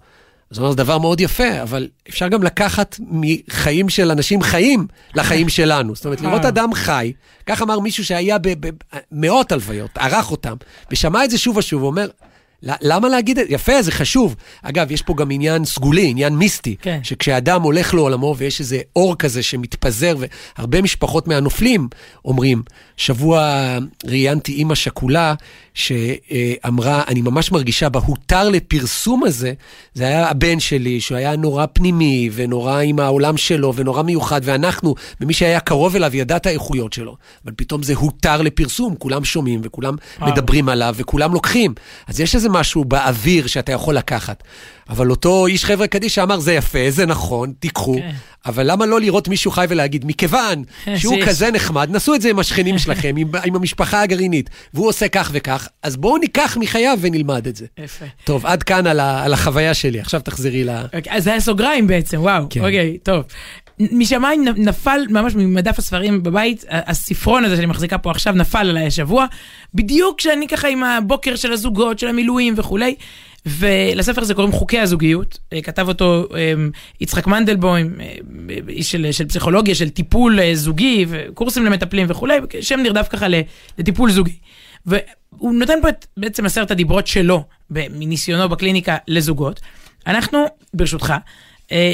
אז 0.52 0.58
הוא 0.58 0.64
אומר, 0.64 0.72
זה 0.72 0.78
דבר 0.78 0.98
מאוד 0.98 1.22
יפה, 1.22 1.62
אבל 1.62 1.88
אפשר 2.10 2.28
גם 2.28 2.44
לקחת 2.44 2.96
מחיים 3.00 3.90
של 3.90 4.12
אנשים 4.12 4.42
חיים 4.42 4.88
לחיים 5.16 5.50
שלנו. 5.50 5.96
זאת 5.96 6.06
אומרת, 6.06 6.22
לראות 6.22 6.44
אה. 6.44 6.50
אדם 6.50 6.74
חי, 6.74 7.14
כך 7.46 7.62
אמר 7.62 7.80
מישהו 7.80 8.06
שהיה 8.06 8.38
במאות 9.12 9.52
הלוויות, 9.52 9.90
ערך 9.98 10.32
אותם, 10.32 10.56
ושמע 10.92 11.26
את 11.26 11.30
זה 11.30 11.38
שוב 11.38 11.58
ושוב, 11.58 11.82
הוא 11.82 11.90
אומר, 11.90 12.06
"ל- 12.06 12.10
למה 12.64 13.10
להגיד 13.10 13.40
את 13.40 13.48
זה? 13.48 13.54
יפה, 13.54 13.82
זה 13.82 13.92
חשוב. 13.92 14.36
אגב, 14.62 14.92
יש 14.92 15.02
פה 15.02 15.14
גם 15.18 15.32
עניין 15.32 15.66
סגולי, 15.66 16.08
עניין 16.10 16.36
מיסטי, 16.36 16.76
כן. 16.82 17.00
שכשאדם 17.04 17.62
הולך 17.62 17.94
לעולמו 17.94 18.36
ויש 18.38 18.60
איזה 18.60 18.80
אור 18.96 19.16
כזה 19.16 19.44
שמתפזר, 19.44 20.16
והרבה 20.58 20.82
משפחות 20.82 21.28
מהנופלים 21.28 21.88
אומרים, 22.26 22.62
שבוע 22.98 23.78
ראיינתי 24.06 24.52
אימא 24.52 24.76
שכולה, 24.76 25.34
שאמרה, 25.74 27.04
אני 27.08 27.22
ממש 27.22 27.52
מרגישה 27.52 27.90
בהותר 27.90 28.50
לפרסום 28.50 29.24
הזה, 29.24 29.54
זה 29.94 30.04
היה 30.04 30.30
הבן 30.30 30.60
שלי, 30.60 31.02
שהוא 31.02 31.18
היה 31.18 31.36
נורא 31.36 31.66
פנימי, 31.74 32.30
ונורא 32.34 32.80
עם 32.80 33.00
העולם 33.00 33.38
שלו, 33.38 33.76
ונורא 33.76 34.04
מיוחד, 34.04 34.42
ואנחנו, 34.44 34.96
ומי 35.22 35.34
שהיה 35.34 35.60
קרוב 35.60 35.96
אליו, 35.96 36.16
ידע 36.16 36.36
את 36.36 36.46
האיכויות 36.46 36.94
שלו. 36.94 37.18
אבל 37.46 37.54
פתאום 37.58 37.84
זה 37.84 37.96
הותר 37.96 38.42
לפרסום, 38.42 38.96
כולם 38.96 39.24
שומעים, 39.24 39.62
וכולם. 39.64 39.96
מדברים 40.22 40.70
עליו, 40.70 40.96
וכולם 40.98 41.34
לוקחים. 41.34 41.74
אז 42.08 42.20
יש 42.20 42.36
איזה 42.36 42.47
משהו 42.50 42.86
באוויר 42.86 43.48
שאתה 43.48 43.72
יכול 43.72 43.96
לקחת. 43.96 44.44
אבל 44.90 45.10
אותו 45.10 45.48
איש 45.48 45.66
חבר'ה 45.66 45.88
קדישא 45.88 46.24
אמר, 46.24 46.40
זה 46.40 46.54
יפה, 46.54 46.80
זה 46.90 47.06
נכון, 47.06 47.54
תיקחו. 47.60 47.96
כן. 47.96 48.12
אבל 48.46 48.72
למה 48.72 48.86
לא 48.86 49.00
לראות 49.00 49.28
מישהו 49.28 49.52
חי 49.52 49.66
ולהגיד, 49.70 50.06
מכיוון 50.06 50.64
שהוא. 50.96 51.18
כזה 51.26 51.52
נחמד, 51.52 51.90
נסו 51.92 52.16
את 52.16 52.22
זה 52.22 52.30
עם 52.30 52.40
השכנים 52.40 52.78
שלכם, 52.78 53.16
עם, 53.18 53.32
עם 53.46 53.56
המשפחה 53.56 54.02
הגרעינית, 54.02 54.50
והוא 54.74 54.88
עושה 54.88 55.08
כך 55.08 55.30
וכך, 55.34 55.68
אז 55.84 55.98
בואו 55.98 56.18
ניקח 56.18 56.58
מחייו 56.60 56.98
ונלמד 57.02 57.48
את 57.48 57.56
זה. 57.56 57.66
יפה. 57.78 58.06
טוב, 58.24 58.46
עד 58.46 58.64
כאן 58.64 58.88
על, 58.88 59.00
ה, 59.00 59.24
על 59.24 59.34
החוויה 59.34 59.74
שלי, 59.74 60.00
עכשיו 60.00 60.22
תחזרי 60.22 60.64
ל... 60.64 60.70
אוקיי, 60.94 61.14
אז 61.14 61.24
זה 61.24 61.32
היה 61.32 61.40
סוגריים 61.40 61.88
בעצם, 61.88 62.22
וואו. 62.22 62.46
כן. 62.50 62.60
אוקיי, 62.60 62.98
טוב. 63.04 63.24
משמיים 63.80 64.44
נפל 64.44 65.02
ממש 65.10 65.36
ממדף 65.36 65.80
הספרים 65.80 66.24
בבית, 66.24 66.66
הספרון 66.70 67.46
הזה 67.46 67.56
שאני 67.56 67.66
מחזיקה 67.66 67.98
פה 67.98 68.12
עכשיו 68.12 68.34
נפל 68.34 68.70
עליי 68.70 68.88
השבוע, 68.88 69.26
בדיוק 69.74 70.18
כשאני 70.18 70.48
ככה 70.48 70.68
עם 70.68 70.84
הבוקר 70.84 71.36
של 71.36 71.52
הזוגות, 71.52 72.00
של 72.00 72.08
המילואים 72.08 72.54
וכולי. 72.58 72.96
ולספר 73.46 74.22
הזה 74.22 74.34
קוראים 74.34 74.54
חוקי 74.54 74.80
הזוגיות, 74.80 75.40
אה, 75.54 75.62
כתב 75.62 75.88
אותו 75.88 76.28
אה, 76.36 76.54
יצחק 77.02 77.28
מנדלבוים, 77.28 77.94
אה, 78.02 78.16
איש 78.70 78.92
של, 78.92 79.12
של 79.12 79.28
פסיכולוגיה, 79.28 79.76
של 79.76 79.90
טיפול 79.90 80.40
אה, 80.40 80.56
זוגי 80.56 81.06
וקורסים 81.10 81.66
למטפלים 81.66 82.08
וכולי, 82.10 82.38
שם 82.62 82.80
נרדף 82.80 83.08
ככה 83.10 83.26
לטיפול 83.78 84.12
זוגי. 84.12 84.36
והוא 84.86 85.54
נותן 85.54 85.82
פה 85.82 85.90
את 85.90 86.06
בעצם 86.18 86.46
עשרת 86.46 86.72
הדיברות 86.72 87.08
שלו, 87.08 87.44
מניסיונו 87.70 88.50
בקליניקה 88.50 88.98
לזוגות. 89.08 89.60
אנחנו, 90.08 90.46
ברשותך, 90.74 91.10
אה, 91.10 91.18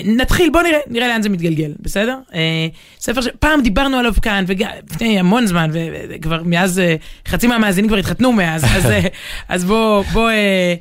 נתחיל, 0.06 0.50
בוא 0.50 0.62
נראה, 0.62 0.80
נראה 0.88 1.08
לאן 1.08 1.22
זה 1.22 1.30
מתגלגל, 1.30 1.72
בסדר? 1.80 2.18
אה, 2.34 2.68
ספר 3.00 3.22
שפעם 3.22 3.62
דיברנו 3.62 3.98
עליו 3.98 4.14
כאן, 4.22 4.46
ולפני 4.48 5.20
המון 5.20 5.46
זמן, 5.46 5.70
וכבר 6.10 6.42
מאז, 6.46 6.80
אה, 6.80 6.96
חצי 7.28 7.48
מהמאזינים 7.48 7.90
כבר 7.90 7.98
התחתנו 7.98 8.32
מאז, 8.32 8.64
אז, 8.76 8.86
אה, 8.86 9.08
אז 9.50 9.66
בוא, 9.66 10.04
בוא 10.14 10.30
אה, 10.30 10.76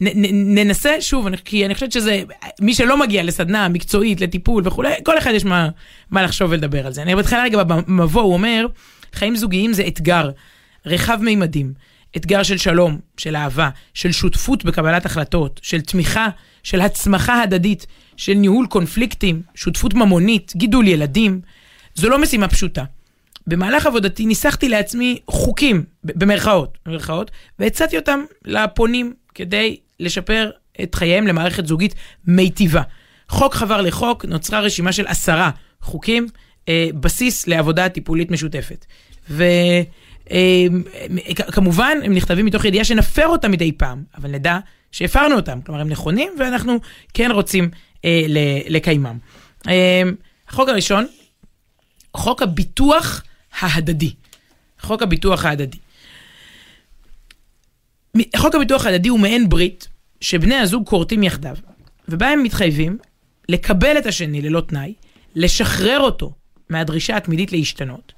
ננסה 0.00 1.00
שוב, 1.00 1.28
כי 1.44 1.66
אני 1.66 1.74
חושבת 1.74 1.92
שזה, 1.92 2.22
מי 2.60 2.74
שלא 2.74 3.00
מגיע 3.00 3.22
לסדנה 3.22 3.68
מקצועית, 3.68 4.20
לטיפול 4.20 4.62
וכולי, 4.66 4.92
כל 5.04 5.18
אחד 5.18 5.30
יש 5.34 5.44
מה, 5.44 5.68
מה 6.10 6.22
לחשוב 6.22 6.50
ולדבר 6.50 6.86
על 6.86 6.92
זה. 6.92 7.02
אני 7.02 7.16
בתחילה 7.16 7.42
רגע 7.42 7.64
במבוא, 7.64 8.22
הוא 8.22 8.32
אומר, 8.32 8.66
חיים 9.12 9.36
זוגיים 9.36 9.72
זה 9.72 9.86
אתגר 9.86 10.30
רחב 10.86 11.18
מימדים, 11.22 11.72
אתגר 12.16 12.42
של 12.42 12.56
שלום, 12.56 12.98
של 13.16 13.36
אהבה, 13.36 13.70
של 13.94 14.12
שותפות 14.12 14.64
בקבלת 14.64 15.06
החלטות, 15.06 15.60
של 15.62 15.80
תמיכה, 15.80 16.28
של 16.62 16.80
הצמחה 16.80 17.42
הדדית, 17.42 17.86
של 18.16 18.34
ניהול 18.34 18.66
קונפליקטים, 18.66 19.42
שותפות 19.54 19.94
ממונית, 19.94 20.52
גידול 20.56 20.88
ילדים. 20.88 21.40
זו 21.94 22.08
לא 22.08 22.22
משימה 22.22 22.48
פשוטה. 22.48 22.84
במהלך 23.46 23.86
עבודתי 23.86 24.26
ניסחתי 24.26 24.68
לעצמי 24.68 25.18
חוקים, 25.30 25.84
במרכאות, 26.04 26.78
במרכאות, 26.86 27.30
והצעתי 27.58 27.96
אותם 27.96 28.20
לפונים 28.44 29.14
כדי 29.34 29.76
לשפר 30.00 30.50
את 30.82 30.94
חייהם 30.94 31.26
למערכת 31.26 31.66
זוגית 31.66 31.94
מיטיבה. 32.26 32.82
חוק 33.28 33.54
חבר 33.54 33.80
לחוק, 33.80 34.24
נוצרה 34.24 34.60
רשימה 34.60 34.92
של 34.92 35.06
עשרה 35.06 35.50
חוקים, 35.82 36.26
אה, 36.68 36.88
בסיס 37.00 37.46
לעבודה 37.46 37.88
טיפולית 37.88 38.30
משותפת. 38.30 38.86
וכמובן, 41.48 41.98
הם 42.04 42.14
נכתבים 42.14 42.46
מתוך 42.46 42.64
ידיעה 42.64 42.84
שנפר 42.84 43.26
אותם 43.26 43.50
מדי 43.50 43.72
פעם, 43.72 44.02
אבל 44.16 44.30
נדע 44.30 44.58
שהפרנו 44.92 45.36
אותם, 45.36 45.60
כלומר 45.66 45.80
הם 45.80 45.88
נכונים 45.88 46.32
ואנחנו 46.38 46.78
כן 47.14 47.30
רוצים 47.30 47.70
אה, 48.04 48.22
לקיימם. 48.68 49.18
אה, 49.68 50.02
החוק 50.48 50.68
הראשון, 50.68 51.06
חוק 52.14 52.42
הביטוח 52.42 53.22
ההדדי. 53.58 54.12
חוק 54.80 55.02
הביטוח 55.02 55.44
ההדדי. 55.44 55.78
חוק 58.36 58.54
הביטוח 58.54 58.86
ההדדי 58.86 59.08
הוא 59.08 59.20
מעין 59.20 59.48
ברית 59.48 59.88
שבני 60.20 60.54
הזוג 60.54 60.86
כורתים 60.86 61.22
יחדיו, 61.22 61.56
ובה 62.08 62.28
הם 62.28 62.42
מתחייבים 62.42 62.98
לקבל 63.48 63.98
את 63.98 64.06
השני 64.06 64.42
ללא 64.42 64.60
תנאי, 64.60 64.94
לשחרר 65.34 66.00
אותו 66.00 66.32
מהדרישה 66.70 67.16
התמידית 67.16 67.52
להשתנות, 67.52 68.12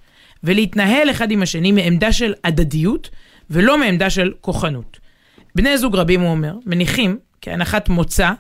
ולהתנהל 0.45 1.11
אחד 1.11 1.31
עם 1.31 1.43
השני 1.43 1.73
מעמדה 1.73 2.13
של 2.13 2.35
הדדיות, 2.45 3.11
ולא 3.51 3.79
מעמדה 3.79 4.11
של 4.11 4.33
כוחנות. 4.41 4.99
בני 5.55 5.79
זוג 5.79 5.97
רבים, 5.97 6.21
הוא 6.21 6.31
אומר, 6.31 6.55
מניחים 6.67 7.19
כהנחת 7.41 7.89
מוצא 7.89 8.31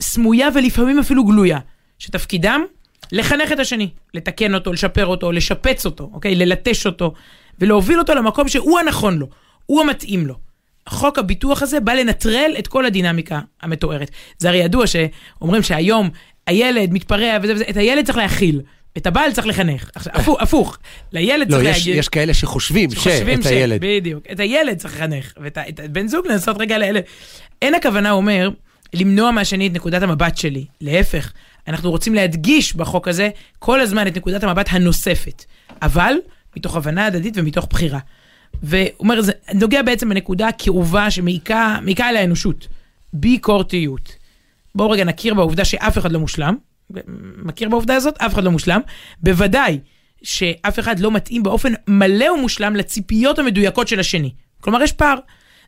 סמויה 0.00 0.48
ולפעמים 0.54 0.98
אפילו 0.98 1.24
גלויה, 1.24 1.58
שתפקידם 1.98 2.60
לחנך 3.12 3.52
את 3.52 3.58
השני, 3.58 3.90
לתקן 4.14 4.54
אותו, 4.54 4.72
לשפר 4.72 5.06
אותו, 5.06 5.32
לשפץ 5.32 5.86
אותו, 5.86 6.10
אוקיי? 6.12 6.34
ללטש 6.34 6.86
אותו, 6.86 7.12
ולהוביל 7.58 7.98
אותו 7.98 8.14
למקום 8.14 8.48
שהוא 8.48 8.78
הנכון 8.78 9.18
לו, 9.18 9.28
הוא 9.66 9.80
המתאים 9.80 10.26
לו. 10.26 10.34
חוק 10.88 11.18
הביטוח 11.18 11.62
הזה 11.62 11.80
בא 11.80 11.92
לנטרל 11.92 12.54
את 12.58 12.68
כל 12.68 12.86
הדינמיקה 12.86 13.40
המתוארת. 13.62 14.10
זה 14.38 14.48
הרי 14.48 14.58
ידוע 14.58 14.86
שאומרים 14.86 15.62
שהיום 15.62 16.10
הילד 16.46 16.92
מתפרע 16.92 17.36
וזה 17.42 17.54
וזה, 17.54 17.64
את 17.70 17.76
הילד 17.76 18.06
צריך 18.06 18.18
להכיל, 18.18 18.60
את 18.96 19.06
הבעל 19.06 19.32
צריך 19.32 19.46
לחנך. 19.46 19.90
עכשיו, 19.94 20.40
הפוך, 20.40 20.78
לילד 21.12 21.50
לא, 21.50 21.56
צריך 21.56 21.76
יש, 21.76 21.78
להגיד... 21.78 21.98
יש 21.98 22.08
כאלה 22.08 22.34
שחושבים 22.34 22.90
שאת 22.90 23.46
הילד. 23.46 23.80
בדיוק. 23.80 24.24
את 24.32 24.40
הילד 24.40 24.76
צריך 24.76 24.94
לחנך, 24.94 25.32
ואת 25.36 25.58
הבן 25.84 26.08
זוג 26.08 26.26
לנסות 26.26 26.56
רגע 26.58 26.78
לאלה. 26.78 27.00
אין 27.62 27.74
הכוונה, 27.74 28.10
הוא 28.10 28.16
אומר, 28.16 28.50
למנוע 28.94 29.30
מהשני 29.30 29.66
את 29.66 29.72
נקודת 29.72 30.02
המבט 30.02 30.36
שלי. 30.36 30.64
להפך, 30.80 31.32
אנחנו 31.68 31.90
רוצים 31.90 32.14
להדגיש 32.14 32.76
בחוק 32.76 33.08
הזה 33.08 33.28
כל 33.58 33.80
הזמן 33.80 34.06
את 34.06 34.16
נקודת 34.16 34.44
המבט 34.44 34.66
הנוספת. 34.70 35.44
אבל 35.82 36.14
מתוך 36.56 36.76
הבנה 36.76 37.06
הדדית 37.06 37.34
ומתוך 37.36 37.66
בחירה. 37.70 37.98
והוא 38.62 38.88
אומר, 39.00 39.20
זה 39.20 39.32
נוגע 39.54 39.82
בעצם 39.82 40.08
בנקודה 40.08 40.48
כאובה 40.58 41.10
שמעיקה 41.10 41.78
מעיקה 41.82 42.06
על 42.06 42.16
האנושות. 42.16 42.68
ביקורתיות. 43.12 44.16
בואו 44.74 44.90
רגע 44.90 45.04
נכיר 45.04 45.34
בעובדה 45.34 45.64
שאף 45.64 45.98
אחד 45.98 46.12
לא 46.12 46.20
מושלם. 46.20 46.56
מכיר 47.44 47.68
בעובדה 47.68 47.94
הזאת? 47.94 48.14
אף 48.18 48.34
אחד 48.34 48.44
לא 48.44 48.50
מושלם. 48.50 48.80
בוודאי 49.22 49.78
שאף 50.22 50.78
אחד 50.78 51.00
לא 51.00 51.10
מתאים 51.10 51.42
באופן 51.42 51.72
מלא 51.88 52.30
ומושלם 52.30 52.76
לציפיות 52.76 53.38
המדויקות 53.38 53.88
של 53.88 54.00
השני. 54.00 54.30
כלומר, 54.60 54.82
יש 54.82 54.92
פער. 54.92 55.18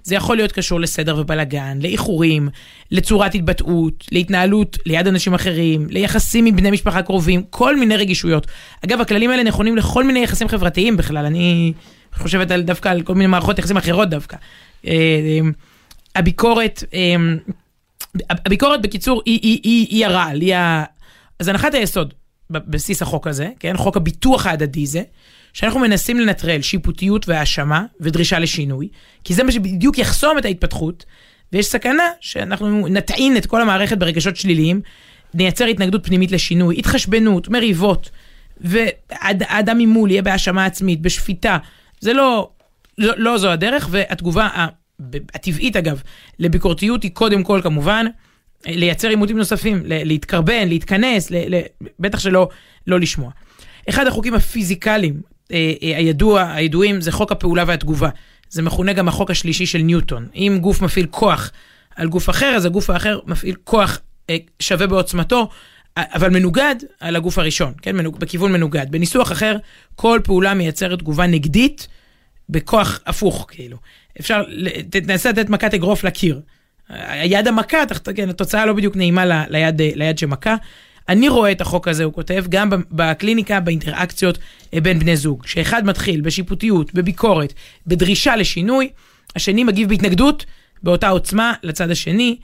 זה 0.02 0.14
יכול 0.14 0.36
להיות 0.36 0.52
קשור 0.52 0.80
לסדר 0.80 1.16
ובלאגן, 1.18 1.78
לאיחורים, 1.82 2.48
לצורת 2.90 3.34
התבטאות, 3.34 4.04
להתנהלות 4.12 4.78
ליד 4.86 5.06
אנשים 5.06 5.34
אחרים, 5.34 5.86
ליחסים 5.90 6.46
עם 6.46 6.56
בני 6.56 6.70
משפחה 6.70 7.02
קרובים, 7.02 7.42
כל 7.50 7.76
מיני 7.76 7.96
רגישויות. 7.96 8.46
אגב, 8.84 9.00
הכללים 9.00 9.30
האלה 9.30 9.42
נכונים 9.42 9.76
לכל 9.76 10.04
מיני 10.04 10.24
יחסים 10.24 10.48
חברתיים 10.48 10.96
בכלל, 10.96 11.26
אני 11.26 11.72
חושבת 12.14 12.50
על, 12.50 12.62
דווקא 12.62 12.88
על 12.88 13.02
כל 13.02 13.14
מיני 13.14 13.26
מערכות 13.26 13.58
יחסים 13.58 13.76
אחרות 13.76 14.10
דווקא. 14.10 14.36
אה, 14.86 14.92
אה, 14.92 15.38
הביקורת, 16.16 16.84
אה, 16.94 17.14
הביקורת 18.30 18.82
בקיצור 18.82 19.22
היא, 19.26 19.40
היא, 19.42 19.60
היא, 19.62 19.86
היא 19.90 20.06
הרעל, 20.06 20.40
היא. 20.40 20.54
אז 21.38 21.48
הנחת 21.48 21.74
היסוד 21.74 22.14
בבסיס 22.50 23.02
החוק 23.02 23.26
הזה, 23.26 23.48
כן, 23.60 23.76
חוק 23.76 23.96
הביטוח 23.96 24.46
ההדדי 24.46 24.86
זה, 24.86 25.02
שאנחנו 25.52 25.80
מנסים 25.80 26.20
לנטרל 26.20 26.62
שיפוטיות 26.62 27.28
והאשמה 27.28 27.84
ודרישה 28.00 28.38
לשינוי, 28.38 28.88
כי 29.24 29.34
זה 29.34 29.42
מה 29.42 29.52
שבדיוק 29.52 29.98
יחסום 29.98 30.38
את 30.38 30.44
ההתפתחות, 30.44 31.04
ויש 31.52 31.66
סכנה 31.66 32.02
שאנחנו 32.20 32.88
נטעין 32.88 33.36
את 33.36 33.46
כל 33.46 33.62
המערכת 33.62 33.98
ברגשות 33.98 34.36
שליליים, 34.36 34.80
נייצר 35.34 35.64
התנגדות 35.64 36.06
פנימית 36.06 36.32
לשינוי, 36.32 36.78
התחשבנות, 36.78 37.48
מריבות, 37.48 38.10
והאדם 38.60 39.78
ממול 39.78 40.10
יהיה 40.10 40.22
בהאשמה 40.22 40.64
עצמית, 40.64 41.00
בשפיטה. 41.00 41.58
זה 42.00 42.12
לא, 42.12 42.50
לא, 42.98 43.12
לא 43.16 43.38
זו 43.38 43.50
הדרך, 43.50 43.88
והתגובה 43.90 44.48
הטבעית 45.34 45.76
אגב 45.76 46.02
לביקורתיות 46.38 47.02
היא 47.02 47.10
קודם 47.10 47.42
כל 47.42 47.60
כמובן 47.62 48.06
לייצר 48.66 49.08
עימותים 49.08 49.38
נוספים, 49.38 49.82
להתקרבן, 49.84 50.68
להתכנס, 50.68 51.32
בטח 52.00 52.18
שלא 52.18 52.48
לא 52.86 53.00
לשמוע. 53.00 53.30
אחד 53.88 54.06
החוקים 54.06 54.34
הפיזיקליים 54.34 55.20
אה, 55.52 55.72
אה, 55.82 55.96
הידוע, 55.96 56.52
הידועים 56.52 57.00
זה 57.00 57.12
חוק 57.12 57.32
הפעולה 57.32 57.64
והתגובה. 57.66 58.08
זה 58.50 58.62
מכונה 58.62 58.92
גם 58.92 59.08
החוק 59.08 59.30
השלישי 59.30 59.66
של 59.66 59.78
ניוטון. 59.78 60.28
אם 60.34 60.58
גוף 60.60 60.82
מפעיל 60.82 61.06
כוח 61.10 61.50
על 61.96 62.08
גוף 62.08 62.30
אחר, 62.30 62.46
אז 62.56 62.64
הגוף 62.64 62.90
האחר 62.90 63.18
מפעיל 63.26 63.54
כוח 63.64 64.00
אה, 64.30 64.36
שווה 64.60 64.86
בעוצמתו, 64.86 65.48
אבל 65.96 66.30
מנוגד 66.30 66.74
על 67.00 67.16
הגוף 67.16 67.38
הראשון, 67.38 67.72
כן? 67.82 67.96
מנוג, 67.96 68.18
בכיוון 68.18 68.52
מנוגד. 68.52 68.86
בניסוח 68.90 69.32
אחר, 69.32 69.56
כל 69.96 70.20
פעולה 70.24 70.54
מייצרת 70.54 70.98
תגובה 70.98 71.26
נגדית 71.26 71.88
בכוח 72.48 73.00
הפוך, 73.06 73.46
כאילו. 73.50 73.76
אפשר, 74.20 74.42
תנסה 74.90 75.30
לתת 75.30 75.48
מכת 75.48 75.74
אגרוף 75.74 76.04
לקיר. 76.04 76.40
היד 76.88 77.48
המכה, 77.48 77.86
תחת- 77.86 78.08
כן, 78.08 78.28
התוצאה 78.28 78.66
לא 78.66 78.72
בדיוק 78.72 78.96
נעימה 78.96 79.26
ל- 79.26 79.42
ליד, 79.48 79.80
אה, 79.80 79.90
ליד 79.94 80.18
שמכה. 80.18 80.56
אני 81.08 81.28
רואה 81.28 81.52
את 81.52 81.60
החוק 81.60 81.88
הזה, 81.88 82.04
הוא 82.04 82.12
כותב, 82.12 82.44
גם 82.48 82.70
בקליניקה, 82.90 83.60
באינטראקציות 83.60 84.38
אה, 84.74 84.80
בין 84.80 84.98
בני 84.98 85.16
זוג, 85.16 85.46
שאחד 85.46 85.86
מתחיל 85.86 86.20
בשיפוטיות, 86.20 86.94
בביקורת, 86.94 87.52
בדרישה 87.86 88.36
לשינוי, 88.36 88.88
השני 89.36 89.64
מגיב 89.64 89.88
בהתנגדות 89.88 90.46
באותה 90.82 91.08
עוצמה 91.08 91.52
לצד 91.62 91.90
השני, 91.90 92.36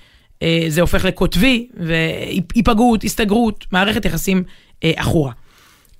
אה, 0.42 0.64
זה 0.68 0.80
הופך 0.80 1.04
לקוטבי, 1.04 1.68
והיפגעות, 1.76 3.04
הסתגרות, 3.04 3.64
מערכת 3.72 4.04
יחסים 4.04 4.44
עכורה. 4.84 5.32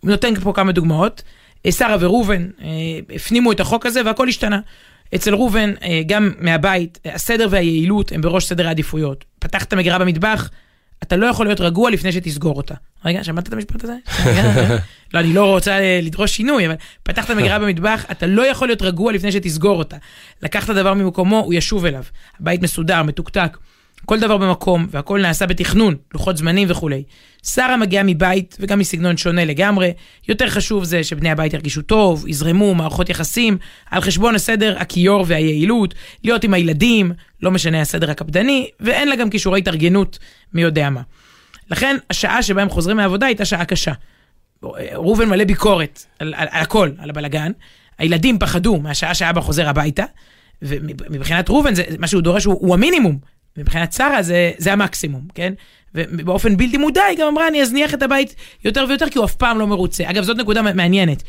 נותן 0.03 0.35
פה 0.35 0.53
כמה 0.53 0.73
דוגמאות. 0.73 1.23
שרה 1.71 1.97
וראובן 2.01 2.49
הפנימו 3.15 3.53
את 3.53 3.61
החוק 3.61 3.87
הזה 3.87 4.01
והכל 4.05 4.29
השתנה. 4.29 4.61
אצל 5.15 5.35
ראובן, 5.35 5.73
אה, 5.83 6.03
גם 6.07 6.31
מהבית, 6.39 6.99
אה, 7.07 7.15
הסדר 7.15 7.47
והיעילות 7.51 8.13
הם 8.13 8.21
בראש 8.21 8.47
סדר 8.47 8.69
העדיפויות. 8.69 9.25
פתחת 9.39 9.75
מגירה 9.75 9.99
במטבח, 9.99 10.51
אתה 11.03 11.17
לא 11.17 11.27
יכול 11.27 11.47
להיות 11.47 11.61
רגוע 11.61 11.91
לפני 11.91 12.13
שתסגור 12.13 12.57
אותה. 12.57 12.75
רגע, 13.05 13.25
שמעת 13.25 13.49
את 13.49 13.53
המשפט 13.53 13.85
הזה? 13.85 13.97
לא, 15.15 15.21
אני 15.21 15.33
לא 15.33 15.51
רוצה 15.51 15.79
אה, 15.79 16.01
לדרוש 16.03 16.33
שינוי, 16.37 16.67
אבל 16.67 16.75
פתחת 17.03 17.31
מגירה 17.31 17.59
במטבח, 17.59 18.05
אתה 18.11 18.27
לא 18.27 18.47
יכול 18.47 18.69
להיות 18.69 18.83
רגוע 18.83 19.13
לפני 19.13 19.33
שתסגור 19.33 19.79
אותה. 19.79 19.97
לקחת 20.43 20.75
דבר 20.75 20.95
ממקומו, 20.95 21.39
הוא 21.39 21.55
ישוב 21.55 21.85
אליו. 21.85 22.05
הבית 22.41 22.63
מסודר, 22.63 23.03
מתוקתק. 23.03 23.59
כל 24.07 24.21
דבר 24.21 24.37
במקום, 24.37 24.87
והכל 24.91 25.21
נעשה 25.21 25.47
בתכנון, 25.47 25.95
לוחות 26.15 26.37
זמנים 26.37 26.71
וכולי. 26.71 27.03
שרה 27.43 27.77
מגיעה 27.77 28.05
מבית 28.07 28.57
וגם 28.61 28.79
מסגנון 28.79 29.17
שונה 29.17 29.45
לגמרי. 29.45 29.93
יותר 30.29 30.49
חשוב 30.49 30.85
זה 30.85 31.05
שבני 31.05 31.31
הבית 31.31 31.55
ירגישו 31.55 31.83
טוב, 31.83 32.29
יזרמו, 32.29 32.75
מערכות 32.75 33.09
יחסים, 33.09 33.59
על 33.91 34.01
חשבון 34.01 34.35
הסדר 34.35 34.77
הכיור 34.79 35.25
והיעילות, 35.29 35.95
להיות 36.25 36.45
עם 36.45 36.55
הילדים, 36.55 37.13
לא 37.43 37.51
משנה 37.51 37.81
הסדר 37.81 38.11
הקפדני, 38.11 38.71
ואין 38.81 39.09
לה 39.09 39.17
גם 39.17 39.31
כישורי 39.31 39.59
התארגנות 39.59 40.19
מי 40.53 40.63
יודע 40.63 40.91
מה. 40.91 41.01
לכן, 41.71 41.97
השעה 42.11 42.43
שבה 42.43 42.63
הם 42.63 42.69
חוזרים 42.69 42.97
מהעבודה 42.97 43.27
הייתה 43.27 43.45
שעה 43.45 43.65
קשה. 43.65 43.93
ראובן 44.93 45.29
מלא 45.29 45.45
ביקורת 45.45 46.05
על, 46.19 46.35
על, 46.37 46.49
על 46.51 46.63
הכל, 46.63 46.91
על 46.99 47.11
הבלגן. 47.11 47.53
הילדים 47.99 48.39
פחדו 48.39 48.77
מהשעה 48.81 49.15
שאבא 49.15 49.41
חוזר 49.41 49.69
הביתה, 49.69 50.05
ומבחינת 50.63 51.51
ראובן, 51.51 51.73
מה 51.99 52.07
שהוא 52.07 52.23
דורש 52.23 52.45
הוא, 52.45 52.57
הוא 52.61 52.75
המינימום. 52.75 53.19
מבחינת 53.57 53.93
שרה 53.93 54.23
זה, 54.23 54.53
זה 54.59 54.73
המקסימום, 54.73 55.23
כן? 55.35 55.53
ובאופן 55.95 56.57
בלתי 56.57 56.77
מודע 56.77 57.03
היא 57.03 57.19
גם 57.19 57.27
אמרה, 57.27 57.49
אני 57.49 57.63
אזניח 57.63 57.95
את 57.95 58.03
הבית 58.03 58.35
יותר 58.65 58.85
ויותר, 58.89 59.09
כי 59.09 59.19
הוא 59.19 59.25
אף 59.25 59.35
פעם 59.35 59.59
לא 59.59 59.67
מרוצה. 59.67 60.11
אגב, 60.11 60.23
זאת 60.23 60.37
נקודה 60.37 60.63
מעניינת. 60.63 61.23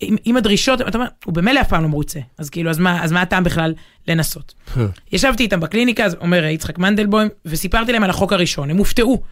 עם, 0.00 0.16
עם 0.24 0.36
הדרישות, 0.36 0.80
אתה 0.80 0.98
אומר, 0.98 1.08
הוא 1.24 1.34
במילא 1.34 1.60
אף 1.60 1.68
פעם 1.68 1.82
לא 1.82 1.88
מרוצה, 1.88 2.20
אז 2.38 2.50
כאילו, 2.50 2.70
אז 2.70 2.78
מה, 2.78 3.04
אז 3.04 3.12
מה 3.12 3.22
הטעם 3.22 3.44
בכלל 3.44 3.74
לנסות? 4.08 4.54
ישבתי 5.12 5.42
איתם 5.42 5.60
בקליניקה, 5.60 6.04
אז 6.04 6.16
אומר 6.20 6.44
יצחק 6.44 6.78
מנדלבוים, 6.78 7.28
וסיפרתי 7.44 7.92
להם 7.92 8.04
על 8.04 8.10
החוק 8.10 8.32
הראשון, 8.32 8.70
הם 8.70 8.76
הופתעו. 8.76 9.22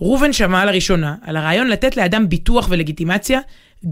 ראובן 0.00 0.32
שמע 0.32 0.64
לראשונה 0.64 1.14
על 1.22 1.36
הרעיון 1.36 1.68
לתת 1.68 1.96
לאדם 1.96 2.28
ביטוח 2.28 2.66
ולגיטימציה, 2.70 3.40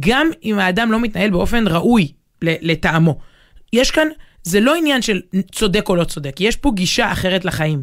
גם 0.01 0.30
אם 0.45 0.59
האדם 0.59 0.93
לא 0.93 1.01
מתנהל 1.01 1.30
באופן 1.30 1.66
ראוי 1.66 2.12
לטעמו. 2.43 3.18
יש 3.72 3.91
כאן, 3.91 4.09
זה 4.49 4.61
לא 4.61 4.74
עניין 4.74 5.03
של 5.03 5.20
צודק 5.53 5.88
או 5.88 5.96
לא 5.96 6.05
צודק, 6.05 6.36
יש 6.40 6.57
פה 6.57 6.70
גישה 6.74 7.12
אחרת 7.12 7.44
לחיים. 7.44 7.82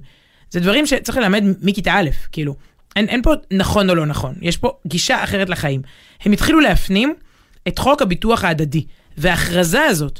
זה 0.49 0.59
דברים 0.59 0.86
שצריך 0.86 1.18
ללמד 1.18 1.43
מכיתה 1.61 1.93
א', 1.93 2.09
כאילו. 2.32 2.55
אין, 2.95 3.09
אין 3.09 3.22
פה 3.22 3.34
נכון 3.51 3.89
או 3.89 3.95
לא 3.95 4.05
נכון, 4.05 4.36
יש 4.41 4.57
פה 4.57 4.72
גישה 4.88 5.24
אחרת 5.24 5.49
לחיים. 5.49 5.82
הם 6.22 6.32
התחילו 6.32 6.59
להפנים 6.59 7.13
את 7.68 7.80
חוק 7.80 8.01
הביטוח 8.01 8.43
ההדדי, 8.43 8.86
וההכרזה 9.18 9.84
הזאת, 9.84 10.20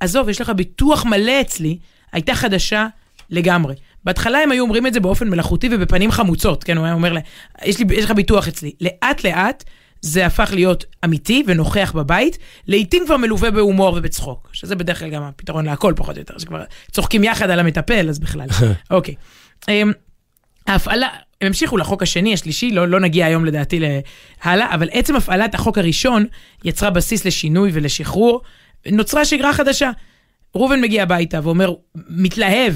עזוב, 0.00 0.28
יש 0.28 0.40
לך 0.40 0.50
ביטוח 0.50 1.04
מלא 1.04 1.40
אצלי, 1.40 1.78
הייתה 2.12 2.34
חדשה 2.34 2.86
לגמרי. 3.30 3.74
בהתחלה 4.04 4.38
הם 4.38 4.50
היו 4.50 4.62
אומרים 4.62 4.86
את 4.86 4.94
זה 4.94 5.00
באופן 5.00 5.28
מלאכותי 5.28 5.68
ובפנים 5.72 6.10
חמוצות, 6.10 6.64
כן, 6.64 6.76
הוא 6.76 6.84
היה 6.84 6.94
אומר 6.94 7.12
לה, 7.12 7.20
יש, 7.64 7.78
לי, 7.78 7.84
יש 7.94 8.04
לך 8.04 8.10
ביטוח 8.10 8.48
אצלי. 8.48 8.72
לאט 8.80 9.24
לאט 9.24 9.64
זה 10.04 10.26
הפך 10.26 10.50
להיות 10.54 10.84
אמיתי 11.04 11.44
ונוכח 11.46 11.92
בבית, 11.94 12.38
לעתים 12.66 13.02
כבר 13.06 13.16
מלווה 13.16 13.50
בהומור 13.50 13.94
ובצחוק, 13.96 14.48
שזה 14.52 14.76
בדרך 14.76 14.98
כלל 14.98 15.08
גם 15.08 15.22
הפתרון 15.22 15.64
להכל 15.64 15.92
פחות 15.96 16.16
או 16.16 16.20
יותר, 16.20 16.38
שכבר 16.38 16.64
צוחקים 16.90 17.24
יחד 17.24 17.50
על 17.50 17.60
המטפל, 17.60 18.08
אז 18.08 18.18
בכלל. 18.18 18.46
אוקיי. 18.90 19.14
um, 19.64 19.66
ההפעלה, 20.66 21.08
הם 21.40 21.46
המשיכו 21.46 21.76
לחוק 21.76 22.02
השני, 22.02 22.34
השלישי, 22.34 22.70
לא, 22.70 22.88
לא 22.88 23.00
נגיע 23.00 23.26
היום 23.26 23.44
לדעתי 23.44 23.80
להלאה, 23.80 24.74
אבל 24.74 24.88
עצם 24.92 25.16
הפעלת 25.16 25.54
החוק 25.54 25.78
הראשון 25.78 26.26
יצרה 26.64 26.90
בסיס 26.90 27.24
לשינוי 27.24 27.70
ולשחרור, 27.74 28.40
נוצרה 28.92 29.24
שגרה 29.24 29.52
חדשה. 29.52 29.90
ראובן 30.54 30.80
מגיע 30.80 31.02
הביתה 31.02 31.40
ואומר, 31.42 31.74
מתלהב 32.08 32.74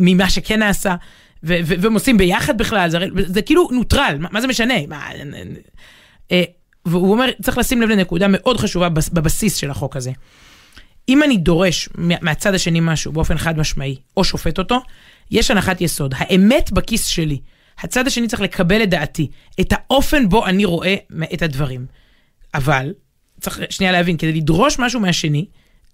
ממה 0.00 0.30
שכן 0.30 0.58
נעשה, 0.58 0.94
והם 1.42 1.94
עושים 1.94 2.18
ביחד 2.18 2.58
בכלל, 2.58 2.90
זה, 2.90 2.98
זה 3.26 3.42
כאילו 3.42 3.68
נוטרל, 3.72 4.16
מה, 4.20 4.28
מה 4.32 4.40
זה 4.40 4.46
משנה? 4.46 4.74
מה, 4.88 5.08
אה, 6.32 6.42
והוא 6.86 7.12
אומר, 7.12 7.26
צריך 7.42 7.58
לשים 7.58 7.82
לב 7.82 7.88
לנקודה 7.88 8.26
מאוד 8.28 8.56
חשובה 8.60 8.88
בס- 8.88 9.08
בבסיס 9.08 9.56
של 9.56 9.70
החוק 9.70 9.96
הזה. 9.96 10.10
אם 11.08 11.22
אני 11.22 11.36
דורש 11.36 11.88
מה- 11.94 12.14
מהצד 12.22 12.54
השני 12.54 12.78
משהו 12.82 13.12
באופן 13.12 13.38
חד 13.38 13.58
משמעי, 13.58 13.96
או 14.16 14.24
שופט 14.24 14.58
אותו, 14.58 14.80
יש 15.30 15.50
הנחת 15.50 15.80
יסוד. 15.80 16.14
האמת 16.16 16.72
בכיס 16.72 17.06
שלי. 17.06 17.40
הצד 17.78 18.06
השני 18.06 18.28
צריך 18.28 18.42
לקבל 18.42 18.82
את 18.82 18.90
דעתי, 18.90 19.30
את 19.60 19.72
האופן 19.72 20.28
בו 20.28 20.46
אני 20.46 20.64
רואה 20.64 20.94
את 21.34 21.42
הדברים. 21.42 21.86
אבל, 22.54 22.92
צריך 23.40 23.60
שנייה 23.70 23.92
להבין, 23.92 24.16
כדי 24.16 24.32
לדרוש 24.32 24.78
משהו 24.78 25.00
מהשני, 25.00 25.44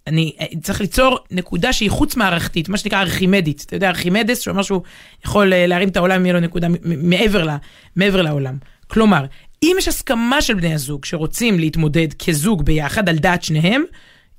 אני 0.07 0.33
אה, 0.41 0.47
צריך 0.63 0.81
ליצור 0.81 1.19
נקודה 1.31 1.73
שהיא 1.73 1.91
חוץ 1.91 2.17
מערכתית, 2.17 2.69
מה 2.69 2.77
שנקרא 2.77 3.01
ארכימדית. 3.01 3.65
אתה 3.67 3.77
יודע, 3.77 3.89
ארכימדס, 3.89 4.41
שהוא 4.41 4.53
אמר 4.55 4.63
שהוא 4.63 4.83
יכול 5.25 5.53
אה, 5.53 5.67
להרים 5.67 5.89
את 5.89 5.97
העולם 5.97 6.21
אם 6.21 6.27
יהיה 6.27 6.35
לו 6.35 6.41
נקודה 6.41 6.69
מעבר, 6.85 7.45
לה, 7.45 7.57
מעבר 7.97 8.23
לעולם. 8.23 8.57
כלומר, 8.87 9.25
אם 9.63 9.77
יש 9.79 9.89
הסכמה 9.89 10.43
של 10.43 10.55
בני 10.55 10.75
הזוג 10.75 11.05
שרוצים 11.05 11.59
להתמודד 11.59 12.13
כזוג 12.13 12.65
ביחד 12.65 13.09
על 13.09 13.19
דעת 13.19 13.43
שניהם, 13.43 13.83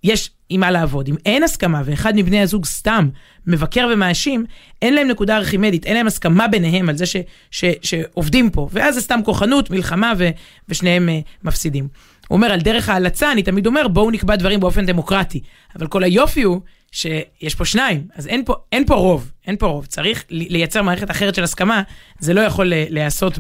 יש 0.04 0.32
עם 0.50 0.60
מה 0.60 0.72
לעבוד. 0.72 1.08
אם 1.08 1.16
אין 1.26 1.44
הסכמה 1.44 1.82
ואחד 1.86 2.14
מבני 2.16 2.42
הזוג 2.42 2.66
סתם 2.66 3.10
מבקר 3.48 3.88
ומאשים, 3.94 4.46
אין 4.82 4.94
להם 4.94 5.08
נקודה 5.08 5.38
ארכימדית, 5.38 5.86
אין 5.86 5.96
להם 5.96 6.08
הסכמה 6.08 6.48
ביניהם 6.48 6.90
על 6.90 6.98
זה 6.98 7.06
ש, 7.06 7.16
ש, 7.52 7.66
שעובדים 7.82 8.50
פה, 8.50 8.68
ואז 8.72 8.96
זה 8.96 9.02
סתם 9.02 9.20
כוחנות, 9.26 9.70
מלחמה 9.70 10.14
ו, 10.18 10.30
ושניהם 10.70 11.10
uh, 11.10 11.48
מפסידים. 11.48 11.88
הוא 12.28 12.36
אומר, 12.36 12.48
על 12.52 12.62
דרך 12.62 12.90
ההלצה, 12.90 13.32
אני 13.32 13.44
תמיד 13.44 13.68
אומר, 13.68 13.88
בואו 13.88 14.12
נקבע 14.12 14.36
דברים 14.36 14.60
באופן 14.60 14.86
דמוקרטי. 14.86 15.42
אבל 15.80 15.88
כל 15.88 16.04
היופי 16.04 16.42
הוא 16.42 16.62
שיש 16.92 17.56
פה 17.56 17.66
שניים, 17.66 18.08
אז 18.16 18.28
אין 18.28 18.46
פה, 18.46 18.56
אין 18.72 18.86
פה 18.86 18.96
רוב, 18.96 19.32
אין 19.48 19.56
פה 19.58 19.66
רוב. 19.68 19.86
צריך 19.86 20.24
לי- 20.30 20.48
לייצר 20.50 20.82
מערכת 20.82 21.12
אחרת 21.12 21.36
של 21.36 21.44
הסכמה, 21.44 21.82
זה 22.20 22.34
לא 22.34 22.42
יכול 22.42 22.74
להיעשות 22.90 23.40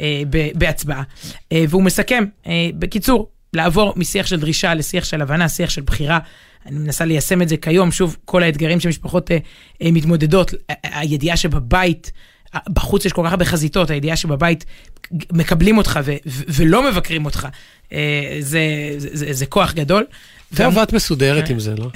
אה, 0.00 0.22
בהצבעה. 0.54 1.02
אה, 1.52 1.64
והוא 1.68 1.82
מסכם, 1.82 2.24
אה, 2.46 2.68
בקיצור, 2.78 3.28
לעבור 3.52 3.92
משיח 3.96 4.26
של 4.26 4.40
דרישה 4.40 4.74
לשיח 4.74 5.04
של 5.04 5.22
הבנה, 5.22 5.48
שיח 5.48 5.70
של 5.70 5.82
בחירה. 5.82 6.18
אני 6.66 6.78
מנסה 6.78 7.04
ליישם 7.04 7.42
את 7.42 7.48
זה 7.48 7.56
כיום, 7.56 7.90
שוב, 7.92 8.16
כל 8.24 8.42
האתגרים 8.42 8.80
שמשפחות 8.80 9.30
מתמודדות, 9.82 10.54
הידיעה 10.82 11.36
שבבית, 11.36 12.12
בחוץ 12.68 13.04
יש 13.04 13.12
כל 13.12 13.22
כך 13.26 13.30
הרבה 13.30 13.44
חזיתות, 13.44 13.90
הידיעה 13.90 14.16
שבבית 14.16 14.64
מקבלים 15.32 15.78
אותך 15.78 16.00
ו- 16.04 16.12
ו- 16.26 16.42
ולא 16.48 16.90
מבקרים 16.90 17.24
אותך, 17.24 17.48
אה, 17.92 18.36
זה, 18.40 18.60
זה, 18.98 19.08
זה, 19.12 19.32
זה 19.32 19.46
כוח 19.46 19.72
גדול. 19.74 20.04
טוב, 20.56 20.78
והמ- 20.78 20.82
את 20.82 20.92
מסודרת. 20.92 21.50
עם 21.50 21.58
זה, 21.60 21.74
לא? 21.76 21.88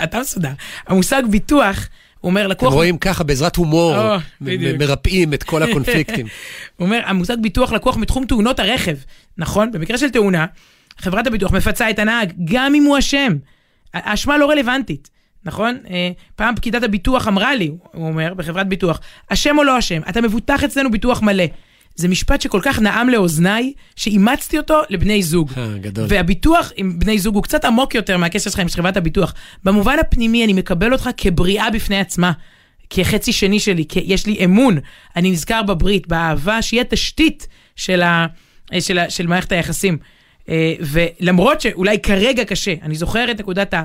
אתה 0.04 0.20
מסודר. 0.20 0.50
המושג 0.86 1.22
ביטוח, 1.30 1.88
הוא 2.20 2.28
אומר 2.30 2.40
אתם 2.42 2.50
לקוח... 2.50 2.72
רואים 2.72 2.98
ככה, 2.98 3.24
בעזרת 3.24 3.56
הומור, 3.56 3.96
בדיוק. 4.40 4.74
מ- 4.76 4.78
מרפאים 4.78 5.34
את 5.34 5.42
כל 5.42 5.62
הקונפליקטים. 5.62 6.26
הוא 6.76 6.86
אומר, 6.86 7.00
המושג 7.06 7.36
ביטוח 7.42 7.72
לקוח 7.72 7.96
מתחום 7.96 8.24
תאונות 8.26 8.60
הרכב, 8.60 8.96
נכון? 9.38 9.72
במקרה 9.72 9.98
של 9.98 10.10
תאונה, 10.10 10.46
חברת 10.98 11.26
הביטוח 11.26 11.52
מפצה 11.52 11.90
את 11.90 11.98
הנהג, 11.98 12.32
גם 12.44 12.74
אם 12.74 12.82
הוא 12.84 12.98
אשם. 12.98 13.32
האשמה 13.94 14.38
לא 14.38 14.50
רלוונטית, 14.50 15.10
נכון? 15.48 15.78
אה, 15.90 16.10
פעם 16.36 16.56
פקידת 16.56 16.82
הביטוח 16.82 17.28
אמרה 17.28 17.54
לי, 17.54 17.70
הוא 17.92 18.08
אומר, 18.08 18.34
בחברת 18.34 18.68
ביטוח, 18.68 19.00
אשם 19.28 19.58
או 19.58 19.64
לא 19.64 19.78
אשם, 19.78 20.00
אתה 20.08 20.20
מבוטח 20.20 20.64
אצלנו 20.64 20.90
ביטוח 20.90 21.22
מלא. 21.22 21.44
זה 21.94 22.08
משפט 22.08 22.40
שכל 22.40 22.60
כך 22.62 22.80
נעם 22.80 23.08
לאוזניי, 23.08 23.72
שאימצתי 23.96 24.58
אותו 24.58 24.80
לבני 24.90 25.22
זוג. 25.22 25.52
אה, 25.56 25.78
גדול. 25.80 26.06
והביטוח 26.08 26.72
עם 26.76 26.98
בני 26.98 27.18
זוג 27.18 27.34
הוא 27.34 27.42
קצת 27.42 27.64
עמוק 27.64 27.94
יותר 27.94 28.16
מהקשר 28.16 28.50
שלך 28.50 28.60
עם 28.60 28.68
חברת 28.68 28.96
הביטוח. 28.96 29.34
במובן 29.64 29.98
הפנימי, 29.98 30.44
אני 30.44 30.52
מקבל 30.52 30.92
אותך 30.92 31.10
כבריאה 31.16 31.70
בפני 31.70 31.98
עצמה. 32.00 32.32
כחצי 32.90 33.32
שני 33.32 33.60
שלי, 33.60 33.84
כי 33.88 34.00
יש 34.04 34.26
לי 34.26 34.44
אמון, 34.44 34.78
אני 35.16 35.30
נזכר 35.30 35.62
בברית, 35.62 36.08
באהבה, 36.08 36.62
שהיא 36.62 36.80
התשתית 36.80 37.46
של, 37.76 38.02
ה, 38.02 38.26
של, 38.80 38.98
ה, 38.98 39.10
של 39.10 39.26
מערכת 39.26 39.52
היחסים. 39.52 39.98
אה, 40.48 40.72
ולמרות 40.80 41.60
שאולי 41.60 41.98
כרגע 41.98 42.44
קשה, 42.44 42.74
אני 42.82 42.94
זוכר 42.94 43.30
את 43.30 43.40
נקודת 43.40 43.74
ה- 43.74 43.78
ה- 43.78 43.84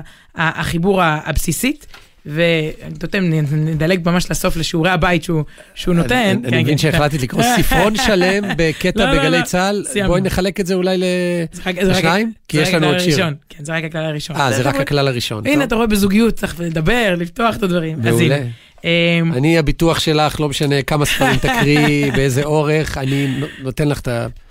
החיבור 0.60 1.02
ה- 1.02 1.20
הבסיסית, 1.24 1.86
ואני 2.26 2.94
נותן, 3.02 3.24
נדלג 3.52 4.00
ממש 4.08 4.30
לסוף 4.30 4.56
לשיעורי 4.56 4.90
הבית 4.90 5.24
שהוא, 5.24 5.44
שהוא 5.74 5.94
נותן. 5.94 6.14
אני- 6.14 6.42
כן, 6.42 6.54
אני 6.54 6.62
מבין 6.62 6.74
כן. 6.74 6.78
שהחלטתי 6.78 7.18
לקרוא 7.18 7.42
ספרון 7.56 7.96
שלם 7.96 8.44
בקטע 8.58 9.04
לא, 9.06 9.12
לא, 9.12 9.20
בגלי 9.20 9.38
לא. 9.38 9.44
צה"ל. 9.44 9.84
בואי 10.06 10.20
נחלק 10.20 10.60
את 10.60 10.66
זה 10.66 10.74
אולי 10.74 10.98
זה 11.52 11.62
רק- 11.66 11.74
זה 11.84 11.90
רק- 11.92 11.96
לשניים, 11.98 12.32
כי 12.48 12.56
זה 12.56 12.62
יש 12.62 12.68
רק 12.68 12.74
לנו 12.74 12.86
עוד 12.86 12.98
שיר. 12.98 13.16
כן, 13.48 13.64
זה 13.64 13.72
רק 13.72 13.84
הכלל 13.84 14.04
הראשון. 14.04 14.36
אה, 14.36 14.52
זה 14.52 14.56
רק 14.56 14.62
אתה 14.62 14.70
רואה- 14.70 14.82
הכלל 14.82 15.08
הראשון. 15.08 15.46
הנה, 15.46 15.54
טוב. 15.54 15.62
אתה 15.62 15.74
רואה 15.74 15.86
בזוגיות, 15.86 16.34
צריך 16.34 16.60
לדבר, 16.60 17.14
לפתוח 17.18 17.56
את 17.56 17.62
הדברים. 17.62 17.98
מעולה. 18.02 18.38
אמ, 18.84 18.88
אני 19.32 19.58
הביטוח 19.58 19.98
שלך, 20.00 20.40
לא 20.40 20.48
משנה 20.48 20.82
כמה 20.82 21.04
ספרים 21.04 21.36
תקריאי, 21.36 22.10
באיזה 22.16 22.42
אורך, 22.44 22.98
אני 22.98 23.26
נו- 23.40 23.46
נותן 23.62 23.88
לך 23.88 24.00
את 24.00 24.08
הפרימיה. 24.08 24.43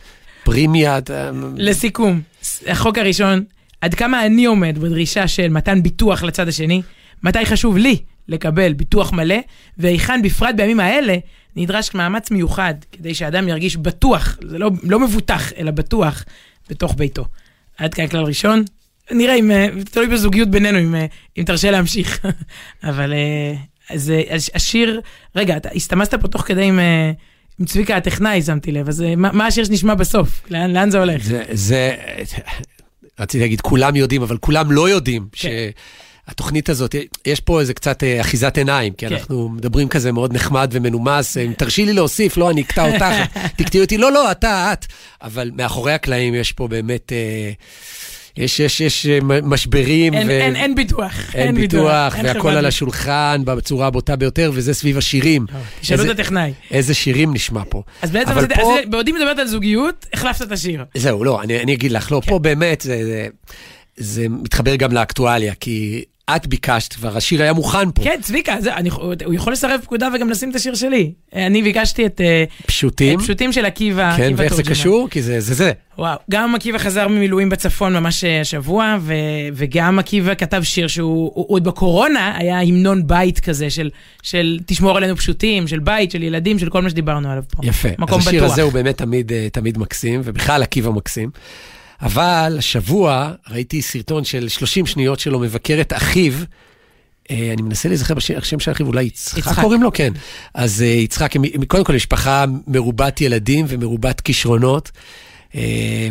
את 0.97 1.09
ה- 1.09 1.31
לסיכום, 1.57 2.21
החוק 2.67 2.97
הראשון, 2.97 3.43
עד 3.81 3.93
כמה 3.93 4.25
אני 4.25 4.45
עומד 4.45 4.77
בדרישה 4.79 5.27
של 5.27 5.47
מתן 5.47 5.83
ביטוח 5.83 6.23
לצד 6.23 6.47
השני, 6.47 6.81
מתי 7.23 7.45
חשוב 7.45 7.77
לי 7.77 7.97
לקבל 8.27 8.73
ביטוח 8.73 9.13
מלא, 9.13 9.35
והיכן 9.77 10.21
בפרט 10.21 10.55
בימים 10.55 10.79
האלה 10.79 11.15
נדרש 11.55 11.93
מאמץ 11.93 12.31
מיוחד 12.31 12.73
כדי 12.91 13.13
שאדם 13.13 13.47
ירגיש 13.47 13.77
בטוח, 13.77 14.37
זה 14.47 14.57
לא, 14.57 14.71
לא 14.83 14.99
מבוטח, 14.99 15.53
אלא 15.57 15.71
בטוח, 15.71 16.23
בתוך 16.69 16.95
ביתו. 16.97 17.25
עד 17.77 17.93
כאן 17.93 18.07
כלל 18.07 18.23
ראשון. 18.23 18.63
נראה 19.11 19.35
אם, 19.35 19.51
אה, 19.51 19.67
תלוי 19.91 20.07
בזוגיות 20.07 20.49
בינינו, 20.49 20.79
אם, 20.79 20.95
אה, 20.95 21.05
אם 21.37 21.43
תרשה 21.43 21.71
להמשיך. 21.71 22.25
אבל 22.89 23.13
אה, 23.13 23.53
אז 23.89 24.09
אה, 24.09 24.35
השיר, 24.55 25.01
רגע, 25.35 25.57
אתה 25.57 25.69
הסתמסת 25.75 26.13
פה 26.21 26.27
תוך 26.27 26.41
כדי 26.41 26.63
עם, 26.63 26.79
אה, 26.79 27.11
עם 27.59 27.65
צביקה 27.65 27.97
הטכנאי, 27.97 28.41
שמתי 28.41 28.71
לב, 28.71 28.89
אז 28.89 29.01
אה, 29.01 29.15
מה, 29.15 29.31
מה 29.31 29.47
השיר 29.47 29.63
שנשמע 29.63 29.95
בסוף? 29.95 30.41
לאן, 30.49 30.71
לאן 30.71 30.91
זה 30.91 30.99
הולך? 30.99 31.23
זה, 31.23 31.43
זה, 31.51 31.95
רציתי 33.19 33.39
להגיד 33.41 33.61
כולם 33.61 33.95
יודעים, 33.95 34.21
אבל 34.21 34.37
כולם 34.37 34.71
לא 34.71 34.89
יודעים 34.89 35.27
כן. 35.31 35.49
שהתוכנית 36.27 36.69
הזאת, 36.69 36.95
יש 37.25 37.39
פה 37.39 37.59
איזה 37.59 37.73
קצת 37.73 38.03
אה, 38.03 38.21
אחיזת 38.21 38.57
עיניים, 38.57 38.93
כי 38.93 39.07
כן. 39.07 39.15
אנחנו 39.15 39.49
מדברים 39.49 39.87
כזה 39.87 40.11
מאוד 40.11 40.33
נחמד 40.33 40.69
ומנומס, 40.71 41.37
אם 41.37 41.53
תרשי 41.57 41.85
לי 41.85 41.93
להוסיף, 41.93 42.37
לא, 42.37 42.49
אני 42.49 42.61
אקטע 42.61 42.93
אותך, 42.93 43.05
תקטעי 43.57 43.81
אותי, 43.81 43.97
לא, 43.97 44.11
לא, 44.11 44.31
אתה, 44.31 44.73
את. 44.73 44.85
אבל 45.21 45.51
מאחורי 45.55 45.93
הקלעים 45.93 46.35
יש 46.35 46.51
פה 46.51 46.67
באמת, 46.67 47.11
אה, 47.13 47.51
יש, 48.37 48.59
יש, 48.59 48.81
יש 48.81 49.05
אה, 49.05 49.19
משברים. 49.43 50.13
אין, 50.13 50.27
ו- 50.27 50.31
אין, 50.31 50.55
אין 50.55 50.75
ביטוח. 50.75 51.35
אין 51.35 51.55
ביטוח, 51.55 52.15
אין 52.15 52.25
והכל 52.25 52.49
על. 52.49 52.65
השולחן 52.65 53.41
בצורה 53.45 53.87
הבוטה 53.87 54.15
ביותר, 54.15 54.51
וזה 54.53 54.73
סביב 54.73 54.97
השירים. 54.97 55.45
תשאלו 55.81 56.01
איזה- 56.01 56.11
את 56.13 56.19
הטכנאי. 56.19 56.53
איזה 56.71 56.93
שירים 56.93 57.33
נשמע 57.33 57.61
פה. 57.69 57.83
אז 58.01 58.11
בעצם, 58.11 58.31
אז, 58.31 58.45
פה- 58.55 58.61
אז, 58.61 58.89
בעודי 58.89 59.11
מדברת 59.11 59.39
על 59.39 59.47
זוגיות, 59.47 60.05
החלפת 60.13 60.41
את 60.41 60.51
השיר. 60.51 60.85
זהו, 60.95 61.23
לא, 61.23 61.41
אני, 61.41 61.59
אני 61.63 61.73
אגיד 61.73 61.91
לך, 61.91 62.11
לא, 62.11 62.21
כן. 62.23 62.29
פה 62.31 62.39
באמת 62.39 62.81
זה, 62.81 63.03
זה, 63.03 63.27
זה 63.97 64.25
מתחבר 64.29 64.75
גם 64.75 64.91
לאקטואליה, 64.91 65.53
כי 65.59 66.03
את 66.35 66.47
ביקשת, 66.47 66.93
כבר 66.93 67.17
השיר 67.17 67.41
היה 67.41 67.53
מוכן 67.53 67.91
פה. 67.91 68.03
כן, 68.03 68.19
צביקה, 68.21 68.55
זה, 68.59 68.73
אני, 68.75 68.89
הוא 69.25 69.33
יכול 69.33 69.53
לסרב 69.53 69.79
פקודה 69.83 70.09
וגם 70.15 70.29
לשים 70.29 70.49
את 70.49 70.55
השיר 70.55 70.75
שלי. 70.75 71.11
אני 71.33 71.61
ביקשתי 71.61 72.05
את 72.05 72.21
אה, 72.21 72.43
פשוטים. 72.65 73.19
פשוטים 73.19 73.53
של 73.53 73.65
עקיבא. 73.65 74.13
כן, 74.17 74.23
עקיבא 74.23 74.41
ואיך 74.41 74.53
זה. 74.53 74.63
קשור? 74.63 75.07
כי 75.11 75.21
זה 75.21 75.39
זה. 75.39 75.53
זה. 75.53 75.71
וואו, 75.97 76.17
גם 76.31 76.55
עקיבא 76.55 76.77
חזר 76.77 77.07
ממילואים 77.07 77.49
בצפון 77.49 77.93
ממש 77.93 78.23
אה, 78.23 78.41
השבוע, 78.41 78.97
ו, 79.01 79.13
וגם 79.53 79.99
עקיבא 79.99 80.33
כתב 80.35 80.63
שיר 80.63 80.87
שהוא 80.87 81.31
הוא, 81.35 81.45
עוד 81.49 81.63
בקורונה 81.63 82.37
היה 82.37 82.61
המנון 82.61 83.07
בית 83.07 83.39
כזה 83.39 83.69
של, 83.69 83.89
של 84.21 84.59
תשמור 84.65 84.97
עלינו 84.97 85.17
פשוטים, 85.17 85.67
של 85.67 85.79
בית, 85.79 86.11
של 86.11 86.23
ילדים, 86.23 86.59
של 86.59 86.69
כל 86.69 86.81
מה 86.81 86.89
שדיברנו 86.89 87.31
עליו 87.31 87.43
פה. 87.51 87.61
יפה. 87.65 87.89
מקום 87.97 88.19
אז 88.19 88.27
השיר 88.27 88.39
בטוח. 88.39 88.53
הזה 88.53 88.61
הוא 88.61 88.73
באמת 88.73 88.97
תמיד, 88.97 89.31
אה, 89.31 89.47
תמיד 89.51 89.77
מקסים, 89.77 90.21
ובכלל 90.23 90.63
עקיבא 90.63 90.89
מקסים. 90.89 91.29
אבל 92.03 92.55
השבוע 92.59 93.31
ראיתי 93.49 93.81
סרטון 93.81 94.23
של 94.23 94.49
30 94.49 94.85
שניות 94.85 95.19
שלו 95.19 95.39
מבקר 95.39 95.81
את 95.81 95.93
אחיו. 95.93 96.33
אה, 97.31 97.51
אני 97.53 97.61
מנסה 97.61 97.89
להיזכר 97.89 98.13
בשם 98.13 98.59
של 98.59 98.71
אחיו, 98.71 98.87
אולי 98.87 99.03
יצחק 99.03 99.37
יצחק. 99.37 99.61
קוראים 99.61 99.83
לו? 99.83 99.91
כן. 99.93 100.13
אז 100.53 100.81
אה, 100.81 100.87
יצחק, 100.87 101.33
קודם 101.67 101.83
כל 101.83 101.95
משפחה 101.95 102.45
מרובת 102.67 103.21
ילדים 103.21 103.65
ומרובת 103.69 104.21
כישרונות. 104.21 104.91
אה, 105.55 106.09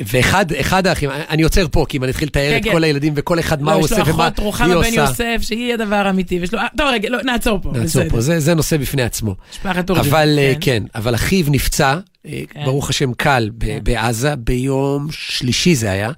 ואחד 0.00 0.52
אחד 0.52 0.86
האחים, 0.86 1.10
אני 1.10 1.42
עוצר 1.42 1.66
פה, 1.68 1.86
כי 1.88 1.96
אם 1.96 2.04
אני 2.04 2.10
אתחיל 2.10 2.28
לתאר 2.28 2.50
כן, 2.50 2.56
את 2.56 2.64
כן. 2.64 2.72
כל 2.72 2.84
הילדים 2.84 3.12
וכל 3.16 3.38
אחד 3.38 3.62
מה 3.62 3.70
לא, 3.70 3.76
הוא 3.76 3.84
יש 3.84 3.92
עושה 3.92 4.04
לו 4.04 4.14
ומה 4.14 4.24
אחות 4.26 4.38
היא 4.38 4.44
רוחמה 4.44 4.68
בן 4.68 4.74
עושה. 4.74 4.88
יוסף, 4.88 5.38
שהיא 5.40 5.74
הדבר 5.74 5.94
האמיתי, 5.94 6.40
ויש 6.40 6.54
לו... 6.54 6.60
טוב, 6.76 6.86
רגע, 6.92 7.08
לא, 7.08 7.22
נעצור 7.22 7.58
פה. 7.62 7.72
נעצור. 7.74 8.02
פה, 8.08 8.20
זה, 8.20 8.40
זה 8.40 8.54
נושא 8.54 8.76
בפני 8.76 9.02
עצמו. 9.02 9.34
משפחת. 9.52 9.90
אבל 9.90 10.38
אה, 10.38 10.52
כן, 10.60 10.82
אבל 10.94 11.14
אחיו 11.14 11.46
נפצע, 11.48 11.96
כן. 12.24 12.64
ברוך 12.64 12.90
השם 12.90 13.12
קל, 13.14 13.50
כן. 13.60 13.78
בעזה, 13.82 14.36
ביום 14.36 15.06
שלישי 15.10 15.74
זה 15.74 15.90
היה, 15.90 16.10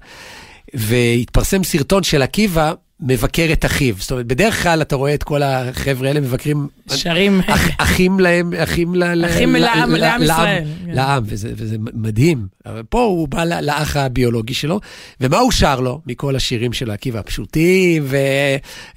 והתפרסם 0.73 1.63
סרטון 1.63 2.03
של 2.03 2.21
עקיבא 2.21 2.73
מבקר 2.99 3.49
את 3.53 3.65
אחיו. 3.65 3.95
זאת 3.99 4.11
אומרת, 4.11 4.25
בדרך 4.25 4.63
כלל 4.63 4.81
אתה 4.81 4.95
רואה 4.95 5.13
את 5.13 5.23
כל 5.23 5.43
החבר'ה 5.43 6.07
האלה 6.07 6.19
מבקרים... 6.21 6.67
שרים, 6.93 7.41
אח, 7.47 7.67
אחים 7.77 8.19
להם, 8.19 8.53
אחים 8.63 8.95
ל, 8.95 9.25
אחים 9.25 9.55
ל- 9.55 9.59
לעם- 9.59 9.91
ל- 9.91 9.97
לעם 9.97 10.23
ישראל, 10.23 10.63
כן. 10.85 10.91
לעם, 10.93 11.23
וזה, 11.25 11.51
וזה 11.55 11.75
מדהים. 11.93 12.47
אבל 12.65 12.83
פה 12.89 13.01
הוא 13.03 13.27
בא 13.27 13.43
לאח 13.43 13.97
הביולוגי 13.97 14.53
שלו, 14.53 14.79
ומה 15.21 15.37
הוא 15.37 15.51
שר 15.51 15.79
לו 15.79 16.01
מכל 16.05 16.35
השירים 16.35 16.73
של 16.73 16.91
עקיבא 16.91 17.19
הפשוטים 17.19 18.03
ו, 18.05 18.17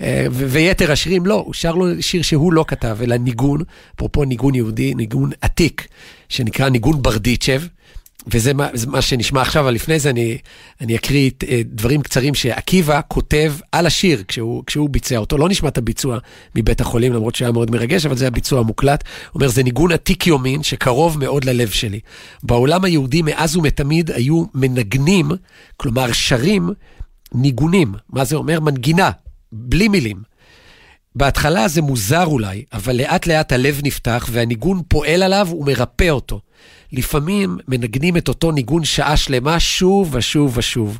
אה, 0.01 0.26
ו, 0.30 0.49
ויתר 0.49 0.92
השירים? 0.92 1.26
לא, 1.26 1.42
הוא 1.47 1.55
שר 1.55 1.74
לו 1.74 1.86
שיר 2.03 2.22
שהוא 2.22 2.53
לא 2.53 2.64
כתב, 2.68 2.99
אלא 3.03 3.16
ניגון, 3.16 3.61
אפרופו 3.97 4.24
ניגון 4.24 4.55
יהודי, 4.55 4.94
ניגון 4.94 5.30
עתיק, 5.40 5.88
שנקרא 6.28 6.68
ניגון 6.68 7.03
ברדיצ'ב. 7.03 7.62
וזה 8.26 8.54
מה, 8.54 8.68
מה 8.86 9.02
שנשמע 9.02 9.40
עכשיו, 9.40 9.64
אבל 9.64 9.74
לפני 9.74 9.98
זה 9.98 10.10
אני, 10.10 10.38
אני 10.80 10.96
אקריא 10.96 11.30
אה, 11.48 11.60
דברים 11.64 12.02
קצרים 12.02 12.34
שעקיבא 12.34 13.00
כותב 13.08 13.54
על 13.72 13.86
השיר 13.86 14.22
כשהוא, 14.28 14.62
כשהוא 14.66 14.90
ביצע 14.90 15.16
אותו. 15.16 15.38
לא 15.38 15.48
נשמע 15.48 15.68
את 15.68 15.78
הביצוע 15.78 16.18
מבית 16.54 16.80
החולים, 16.80 17.12
למרות 17.12 17.34
שהיה 17.34 17.52
מאוד 17.52 17.70
מרגש, 17.70 18.06
אבל 18.06 18.16
זה 18.16 18.26
הביצוע 18.26 18.60
המוקלט. 18.60 19.04
הוא 19.32 19.40
אומר, 19.40 19.48
זה 19.48 19.62
ניגון 19.62 19.92
עתיק 19.92 20.26
יומין 20.26 20.62
שקרוב 20.62 21.18
מאוד 21.18 21.44
ללב 21.44 21.70
שלי. 21.70 22.00
בעולם 22.42 22.84
היהודי 22.84 23.22
מאז 23.22 23.56
ומתמיד 23.56 24.10
היו 24.10 24.44
מנגנים, 24.54 25.30
כלומר 25.76 26.12
שרים, 26.12 26.70
ניגונים. 27.34 27.94
מה 28.10 28.24
זה 28.24 28.36
אומר? 28.36 28.60
מנגינה, 28.60 29.10
בלי 29.52 29.88
מילים. 29.88 30.36
בהתחלה 31.14 31.68
זה 31.68 31.82
מוזר 31.82 32.26
אולי, 32.26 32.64
אבל 32.72 32.96
לאט 32.96 33.26
לאט 33.26 33.52
הלב 33.52 33.80
נפתח 33.84 34.28
והניגון 34.32 34.82
פועל 34.88 35.22
עליו 35.22 35.48
ומרפא 35.52 36.10
אותו. 36.10 36.40
לפעמים 36.93 37.59
מנגנים 37.68 38.16
את 38.16 38.28
אותו 38.28 38.53
ניגון 38.53 38.84
שעה 38.84 39.16
שלמה 39.16 39.61
שוב 39.61 40.14
ושוב 40.14 40.59
ושוב. 40.59 40.99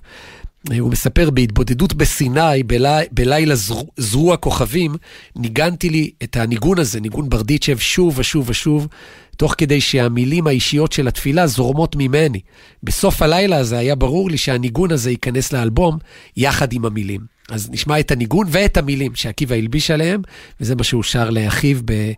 הוא 0.79 0.91
מספר, 0.91 1.31
בהתבודדות 1.31 1.95
בסיני, 1.95 2.63
בלי, 2.67 2.89
בלילה 3.13 3.55
זרו, 3.55 3.87
זרוע 3.97 4.37
כוכבים, 4.37 4.95
ניגנתי 5.37 5.91
לי 5.91 6.11
את 6.23 6.37
הניגון 6.37 6.79
הזה, 6.79 7.01
ניגון 7.01 7.29
ברדיצ'ב, 7.29 7.79
שוב 7.79 8.19
ושוב 8.19 8.51
ושוב, 8.51 8.89
תוך 9.37 9.55
כדי 9.59 9.81
שהמילים 9.81 10.47
האישיות 10.47 10.93
של 10.93 11.09
התפילה 11.09 11.47
זורמות 11.47 11.97
ממני. 11.97 12.41
בסוף 12.83 13.23
הלילה 13.23 13.57
הזה 13.57 13.79
היה 13.79 13.95
ברור 13.95 14.31
לי 14.31 14.39
שהניגון 14.39 14.93
הזה 14.93 15.11
ייכנס 15.11 15.53
לאלבום 15.53 15.99
יחד 16.37 16.73
עם 16.73 16.85
המילים. 16.85 17.21
אז 17.51 17.71
נשמע 17.71 18.01
את 18.01 18.11
הניגון 18.11 18.47
ואת 18.51 18.77
המילים 18.77 19.15
שעקיבא 19.15 19.55
הלביש 19.55 19.91
עליהם, 19.91 20.23
וזה 20.61 20.75
מה 20.75 20.85
שהוא 20.85 21.03
שר 21.03 21.31
לאחיו 21.31 21.79
ב, 21.85 22.13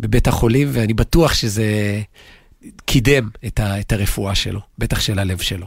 בבית 0.00 0.28
החולים, 0.28 0.68
ואני 0.72 0.94
בטוח 0.94 1.34
שזה 1.34 2.00
קידם 2.84 3.28
את, 3.46 3.60
ה, 3.60 3.80
את 3.80 3.92
הרפואה 3.92 4.34
שלו, 4.34 4.60
בטח 4.78 5.00
של 5.00 5.18
הלב 5.18 5.38
שלו. 5.38 5.66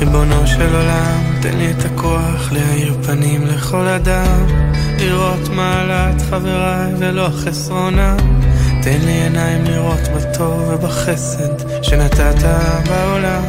ריבונו 0.00 0.46
של 0.46 0.74
עולם, 0.74 1.40
תן 1.42 1.58
לי 1.58 1.70
את 1.70 1.84
הכוח 1.84 2.52
להאיר 2.52 2.94
פנים 3.06 3.46
לכל 3.46 3.86
אדם, 3.86 4.46
לראות 4.98 5.48
מעלת 5.48 6.22
חבריי 6.30 6.92
ולא 6.98 7.28
חסרונה. 7.32 8.16
תן 8.82 8.98
לי 9.04 9.12
עיניים 9.12 9.64
לראות 9.64 10.08
בטוב 10.16 10.68
ובחסד 10.68 11.82
שנתת 11.82 12.48
בעולם. 12.88 13.42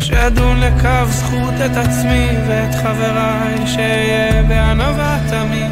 שאדון 0.00 0.60
לקו 0.60 1.10
זכות 1.10 1.54
את 1.66 1.76
עצמי 1.76 2.28
ואת 2.48 2.74
חבריי, 2.74 3.66
שאהיה 3.66 4.42
בענווה 4.42 5.18
תמיד, 5.30 5.70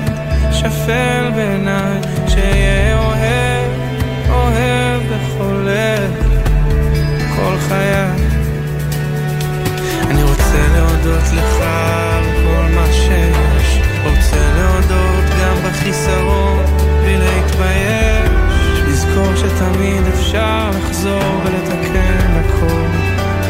שפל 0.53 1.31
בעיניי, 1.35 2.01
שאהיה 2.29 2.99
אוהב, 2.99 3.71
אוהב 4.29 5.03
בכל 5.03 5.69
כל 7.37 7.57
חיי. 7.69 8.18
רוצה 10.59 10.79
להודות 10.79 11.23
לך 11.33 11.61
על 11.61 12.25
כל 12.25 12.75
מה 12.75 12.87
שיש, 12.93 13.79
רוצה 14.05 14.37
להודות 14.57 15.25
גם 15.41 15.71
בחיסרון, 15.71 16.65
בלי 17.03 17.19
להתבייש, 17.19 18.81
לזכור 18.89 19.37
שתמיד 19.37 20.03
אפשר 20.15 20.71
לחזור 20.71 21.43
ולתקן 21.45 22.41
הכל, 22.41 22.89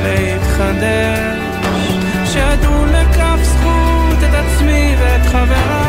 להתחדש, 0.03 1.39
שאדון 2.33 2.89
לכף 2.89 3.39
זכות 3.43 4.19
את 4.19 4.35
עצמי 4.35 4.97
ואת 5.01 5.27
חבריי, 5.27 5.88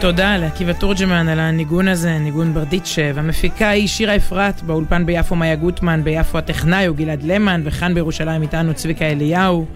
תודה 0.00 0.36
לעקיבא 0.36 0.72
תורג'מן 0.72 1.28
על 1.28 1.40
הניגון 1.40 1.88
הזה, 1.88 2.18
ניגון 2.18 2.54
ברדיצ'ה, 2.54 3.10
והמפיקה 3.14 3.68
היא 3.68 3.88
שירה 3.88 4.16
אפרת, 4.16 4.62
באולפן 4.62 5.06
ביפו 5.06 5.34
מאיה 5.34 5.56
גוטמן, 5.56 6.04
ביפו 6.04 6.38
הטכנאי 6.38 6.86
הוא 6.86 6.96
גלעד 6.96 7.22
למן, 7.22 7.62
וכאן 7.64 7.94
בירושלים 7.94 8.42
איתנו 8.42 8.74
צביקה 8.74 9.04
אליהו. 9.04 9.66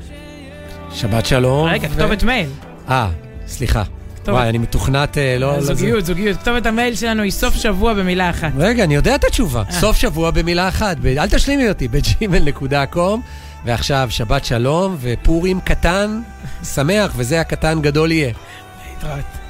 שבת 0.92 1.26
שלום. 1.26 1.68
רגע, 1.68 1.88
ו- 1.90 1.94
כתובת 1.94 2.22
מייל. 2.22 2.48
אה, 2.88 3.08
סליחה. 3.46 3.82
טוב. 4.22 4.34
וואי, 4.34 4.48
אני 4.48 4.58
מתוכנת 4.58 5.18
אה, 5.18 5.36
לא... 5.38 5.56
לזה. 5.56 5.74
זוגיות, 5.74 6.04
זוגיות. 6.04 6.38
כתובת 6.38 6.66
המייל 6.66 6.94
שלנו 6.94 7.22
היא 7.22 7.32
סוף 7.32 7.54
שבוע 7.54 7.94
במילה 7.94 8.30
אחת. 8.30 8.52
רגע, 8.58 8.84
אני 8.84 8.94
יודע 8.94 9.14
את 9.14 9.24
התשובה. 9.24 9.62
סוף 9.70 9.96
שבוע 9.96 10.30
במילה 10.30 10.68
אחת. 10.68 10.96
ב- 11.00 11.06
אל 11.06 11.28
תשלימי 11.28 11.68
אותי, 11.68 11.88
בג'ימל.קום. 11.88 13.22
ועכשיו, 13.64 14.06
שבת 14.10 14.44
שלום 14.44 14.96
ופורים 15.00 15.60
קטן, 15.60 16.20
שמח, 16.74 17.12
וזה 17.16 17.40
הקטן 17.40 17.82
גדול 17.82 18.12
יהיה. 18.12 18.32
להתראות. 18.94 19.41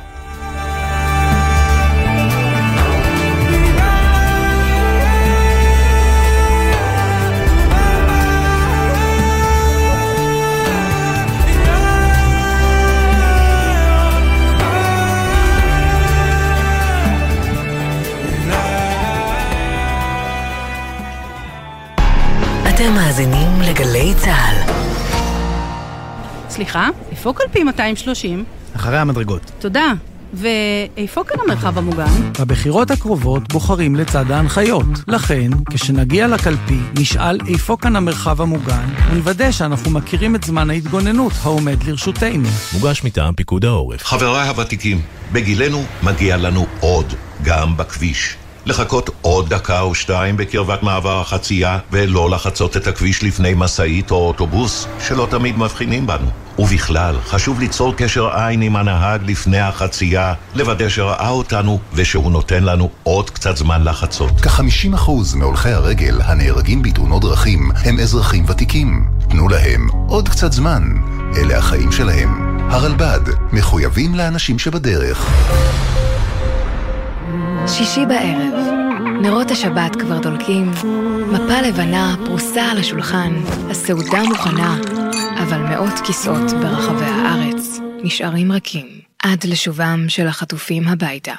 אתם 22.83 22.95
מאזינים 22.95 23.61
לגלי 23.61 24.15
צה"ל. 24.17 24.73
סליחה, 26.49 26.89
איפה 27.11 27.33
קלפי 27.37 27.65
230? 27.65 28.45
אחרי 28.77 28.99
המדרגות. 28.99 29.53
תודה. 29.59 29.93
ואיפה 30.35 31.25
כאן 31.25 31.37
המרחב 31.45 31.79
המוגן? 31.79 32.33
בבחירות 32.41 32.91
הקרובות 32.91 33.53
בוחרים 33.53 33.97
לצד 33.97 34.31
ההנחיות. 34.31 34.87
לכן, 35.09 35.51
כשנגיע 35.71 36.29
לקלפי, 36.29 36.79
נשאל 36.99 37.39
איפה 37.49 37.77
כאן 37.81 37.97
המרחב 37.97 38.41
המוגן, 38.41 38.89
ונוודא 39.11 39.51
שאנחנו 39.51 39.91
מכירים 39.91 40.37
את 40.37 40.45
זמן 40.45 40.71
ההתגוננות 40.71 41.33
העומד 41.43 41.83
לרשותנו. 41.83 42.49
מוגש 42.73 43.05
מטעם 43.05 43.35
פיקוד 43.35 43.65
העורף. 43.65 44.05
חבריי 44.05 44.49
הוותיקים, 44.49 45.01
בגילנו 45.33 45.85
מגיע 46.03 46.37
לנו 46.37 46.67
עוד, 46.81 47.15
גם 47.43 47.77
בכביש. 47.77 48.37
לחכות 48.67 49.11
עוד 49.23 49.49
דקה 49.49 49.81
או 49.81 49.95
שתיים 49.95 50.37
בקרבת 50.37 50.83
מעבר 50.83 51.21
החצייה, 51.21 51.79
ולא 51.93 52.31
לחצות 52.31 52.77
את 52.77 52.87
הכביש 52.87 53.23
לפני 53.23 53.53
משאית 53.57 54.11
או 54.11 54.17
אוטובוס, 54.17 54.87
שלא 55.01 55.27
תמיד 55.31 55.59
מבחינים 55.59 56.07
בנו. 56.07 56.27
ובכלל, 56.59 57.17
חשוב 57.25 57.61
ליצור 57.61 57.95
קשר 57.97 58.29
עין 58.29 58.63
עם 58.63 58.77
הנהג 58.77 59.21
לפני 59.25 59.59
החצייה, 59.59 60.35
לוודא 60.55 60.89
שראה 60.89 61.29
אותנו 61.29 61.79
ושהוא 61.95 62.33
נותן 62.33 62.65
לנו 62.65 62.91
עוד 63.03 63.31
קצת 63.31 63.57
זמן 63.57 63.85
לחצות. 63.85 64.41
כ-50% 64.41 65.11
מהולכי 65.37 65.71
הרגל 65.71 66.21
הנהרגים 66.25 66.83
בתאונות 66.83 67.23
דרכים 67.23 67.71
הם 67.85 68.01
אזרחים 68.01 68.45
ותיקים. 68.49 69.05
תנו 69.31 69.49
להם 69.49 69.89
עוד 70.09 70.29
קצת 70.29 70.53
זמן. 70.53 70.83
אלה 71.37 71.59
החיים 71.59 71.93
שלהם. 71.93 72.59
הרלב"ד, 72.71 73.21
מחויבים 73.53 74.15
לאנשים 74.15 74.59
שבדרך. 74.59 75.27
שישי 77.69 78.07
בערב, 78.07 78.55
נרות 79.23 79.51
השבת 79.51 79.97
כבר 79.97 80.19
דולקים, 80.19 80.71
מפה 81.33 81.61
לבנה 81.61 82.15
פרוסה 82.25 82.63
על 82.63 82.79
השולחן, 82.79 83.33
הסעודה 83.71 84.23
מוכנה, 84.23 84.77
אבל 85.43 85.59
מאות 85.59 86.01
כיסאות 86.07 86.53
ברחבי 86.53 87.05
הארץ 87.05 87.79
נשארים 88.03 88.53
ריקים, 88.53 88.87
עד 89.23 89.45
לשובם 89.45 90.05
של 90.09 90.27
החטופים 90.27 90.89
הביתה. 90.89 91.35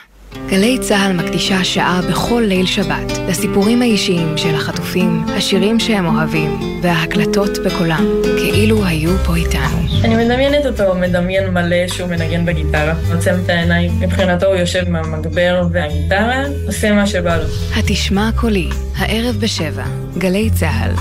גלי 0.49 0.77
צה"ל 0.79 1.13
מקדישה 1.13 1.63
שעה 1.63 2.01
בכל 2.09 2.43
ליל 2.47 2.65
שבת 2.65 3.11
לסיפורים 3.29 3.81
האישיים 3.81 4.37
של 4.37 4.55
החטופים, 4.55 5.23
השירים 5.27 5.79
שהם 5.79 6.05
אוהבים, 6.05 6.59
וההקלטות 6.81 7.57
בקולם, 7.65 8.05
כאילו 8.23 8.85
היו 8.85 9.17
פה 9.25 9.35
איתנו. 9.35 9.77
אני 10.03 10.25
מדמיינת 10.25 10.65
אותו 10.65 10.95
מדמיין 10.95 11.53
מלא 11.53 11.87
שהוא 11.87 12.09
מנגן 12.09 12.45
בגיטרה, 12.45 12.93
עוצם 13.13 13.35
את 13.43 13.49
העיניים, 13.49 13.91
מבחינתו 13.99 14.45
הוא 14.45 14.55
יושב 14.55 14.83
עם 14.87 14.95
המגבר 14.95 15.67
והגיטרה, 15.71 16.43
עושה 16.67 16.91
מה 16.91 17.07
שבא 17.07 17.37
לו. 17.37 17.43
התשמע 17.75 18.29
קולי, 18.35 18.69
הערב 18.95 19.35
בשבע, 19.39 19.85
גלי 20.17 20.49
צה"ל. 20.49 20.91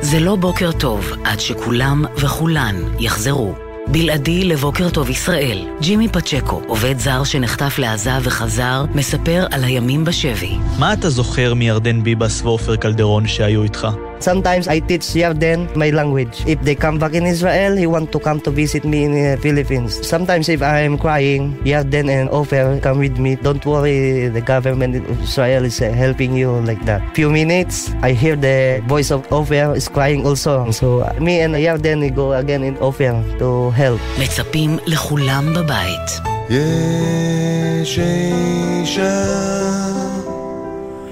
זה 0.00 0.20
לא 0.20 0.36
בוקר 0.36 0.72
טוב 0.72 1.12
עד 1.24 1.40
שכולם 1.40 2.04
וכולן 2.16 2.76
יחזרו. 2.98 3.69
בלעדי 3.92 4.44
לבוקר 4.44 4.90
טוב 4.90 5.10
ישראל, 5.10 5.66
ג'ימי 5.80 6.08
פצ'קו, 6.08 6.62
עובד 6.66 6.98
זר 6.98 7.24
שנחטף 7.24 7.78
לעזה 7.78 8.10
וחזר, 8.22 8.84
מספר 8.94 9.46
על 9.50 9.64
הימים 9.64 10.04
בשבי. 10.04 10.56
מה 10.78 10.92
אתה 10.92 11.10
זוכר 11.10 11.54
מירדן 11.54 12.02
ביבס 12.02 12.42
ועופר 12.42 12.76
קלדרון 12.76 13.26
שהיו 13.26 13.62
איתך? 13.62 13.88
Sometimes 14.19 14.67
I 14.67 14.79
teach 14.79 15.05
Yarden 15.13 15.75
my 15.75 15.89
language. 15.91 16.43
If 16.47 16.61
they 16.63 16.73
come 16.73 16.97
back 16.97 17.13
in 17.13 17.25
Israel, 17.25 17.75
he 17.75 17.85
want 17.85 18.11
to 18.11 18.19
come 18.19 18.39
to 18.41 18.51
visit 18.51 18.83
me 18.85 19.03
in 19.03 19.11
the 19.11 19.37
Philippines. 19.37 20.01
Sometimes 20.07 20.49
if 20.49 20.61
I 20.61 20.79
am 20.79 20.97
crying, 20.97 21.53
Yarden 21.63 22.09
and 22.09 22.29
Ofer 22.29 22.79
come 22.81 22.99
with 22.99 23.19
me. 23.19 23.35
Don't 23.35 23.63
worry, 23.65 24.27
the 24.29 24.41
government 24.41 24.95
of 24.95 25.21
Israel 25.21 25.65
is 25.65 25.81
uh, 25.81 25.91
helping 25.91 26.33
you 26.33 26.51
like 26.63 26.83
that. 26.85 27.01
Few 27.13 27.29
minutes, 27.29 27.93
I 28.01 28.13
hear 28.13 28.35
the 28.35 28.81
voice 28.87 29.11
of 29.11 29.27
Ofer 29.31 29.75
is 29.75 29.87
crying 29.87 30.25
also. 30.25 30.71
So 30.71 31.01
uh, 31.01 31.13
me 31.19 31.41
and 31.41 31.53
Yarden 31.55 31.99
we 32.01 32.09
go 32.09 32.33
again 32.33 32.63
in 32.63 32.77
Ofer 32.79 33.13
to 33.39 33.69
help. 33.71 33.99
מצפים 34.19 34.77
לכולם 34.85 35.53
בבית. 35.53 36.07
יש 36.49 37.99
אישה 37.99 39.35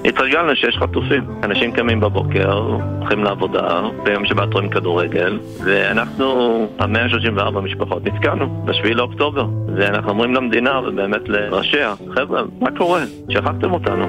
התרגלנו 0.05 0.55
שיש 0.55 0.77
חטופים. 0.77 1.23
אנשים 1.43 1.71
קמים 1.71 1.99
בבוקר, 1.99 2.53
הולכים 2.99 3.23
לעבודה, 3.23 3.81
ביום 4.03 4.25
שבת 4.25 4.53
רואים 4.53 4.69
כדורגל, 4.69 5.39
ואנחנו, 5.63 6.67
ה-134 6.79 7.59
משפחות, 7.59 8.05
נתקענו 8.05 8.63
ב-7 8.65 8.93
לאוקטובר. 8.93 9.45
ואנחנו 9.75 10.09
אומרים 10.09 10.35
למדינה, 10.35 10.79
ובאמת 10.79 11.29
לראשיה, 11.29 11.93
חבר'ה, 12.15 12.41
מה 12.59 12.69
קורה? 12.77 13.03
שכחתם 13.29 13.73
אותנו. 13.73 14.05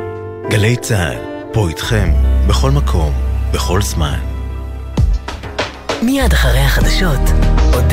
גלי 0.51 0.77
צה"ל, 0.77 1.17
פה 1.53 1.69
איתכם, 1.69 2.09
בכל 2.49 2.71
מקום, 2.71 3.13
בכל 3.55 3.81
זמן. 3.81 4.19
מיד 6.03 6.33
אחרי 6.33 6.61
החדשות, 6.61 7.21
עוד 7.75 7.85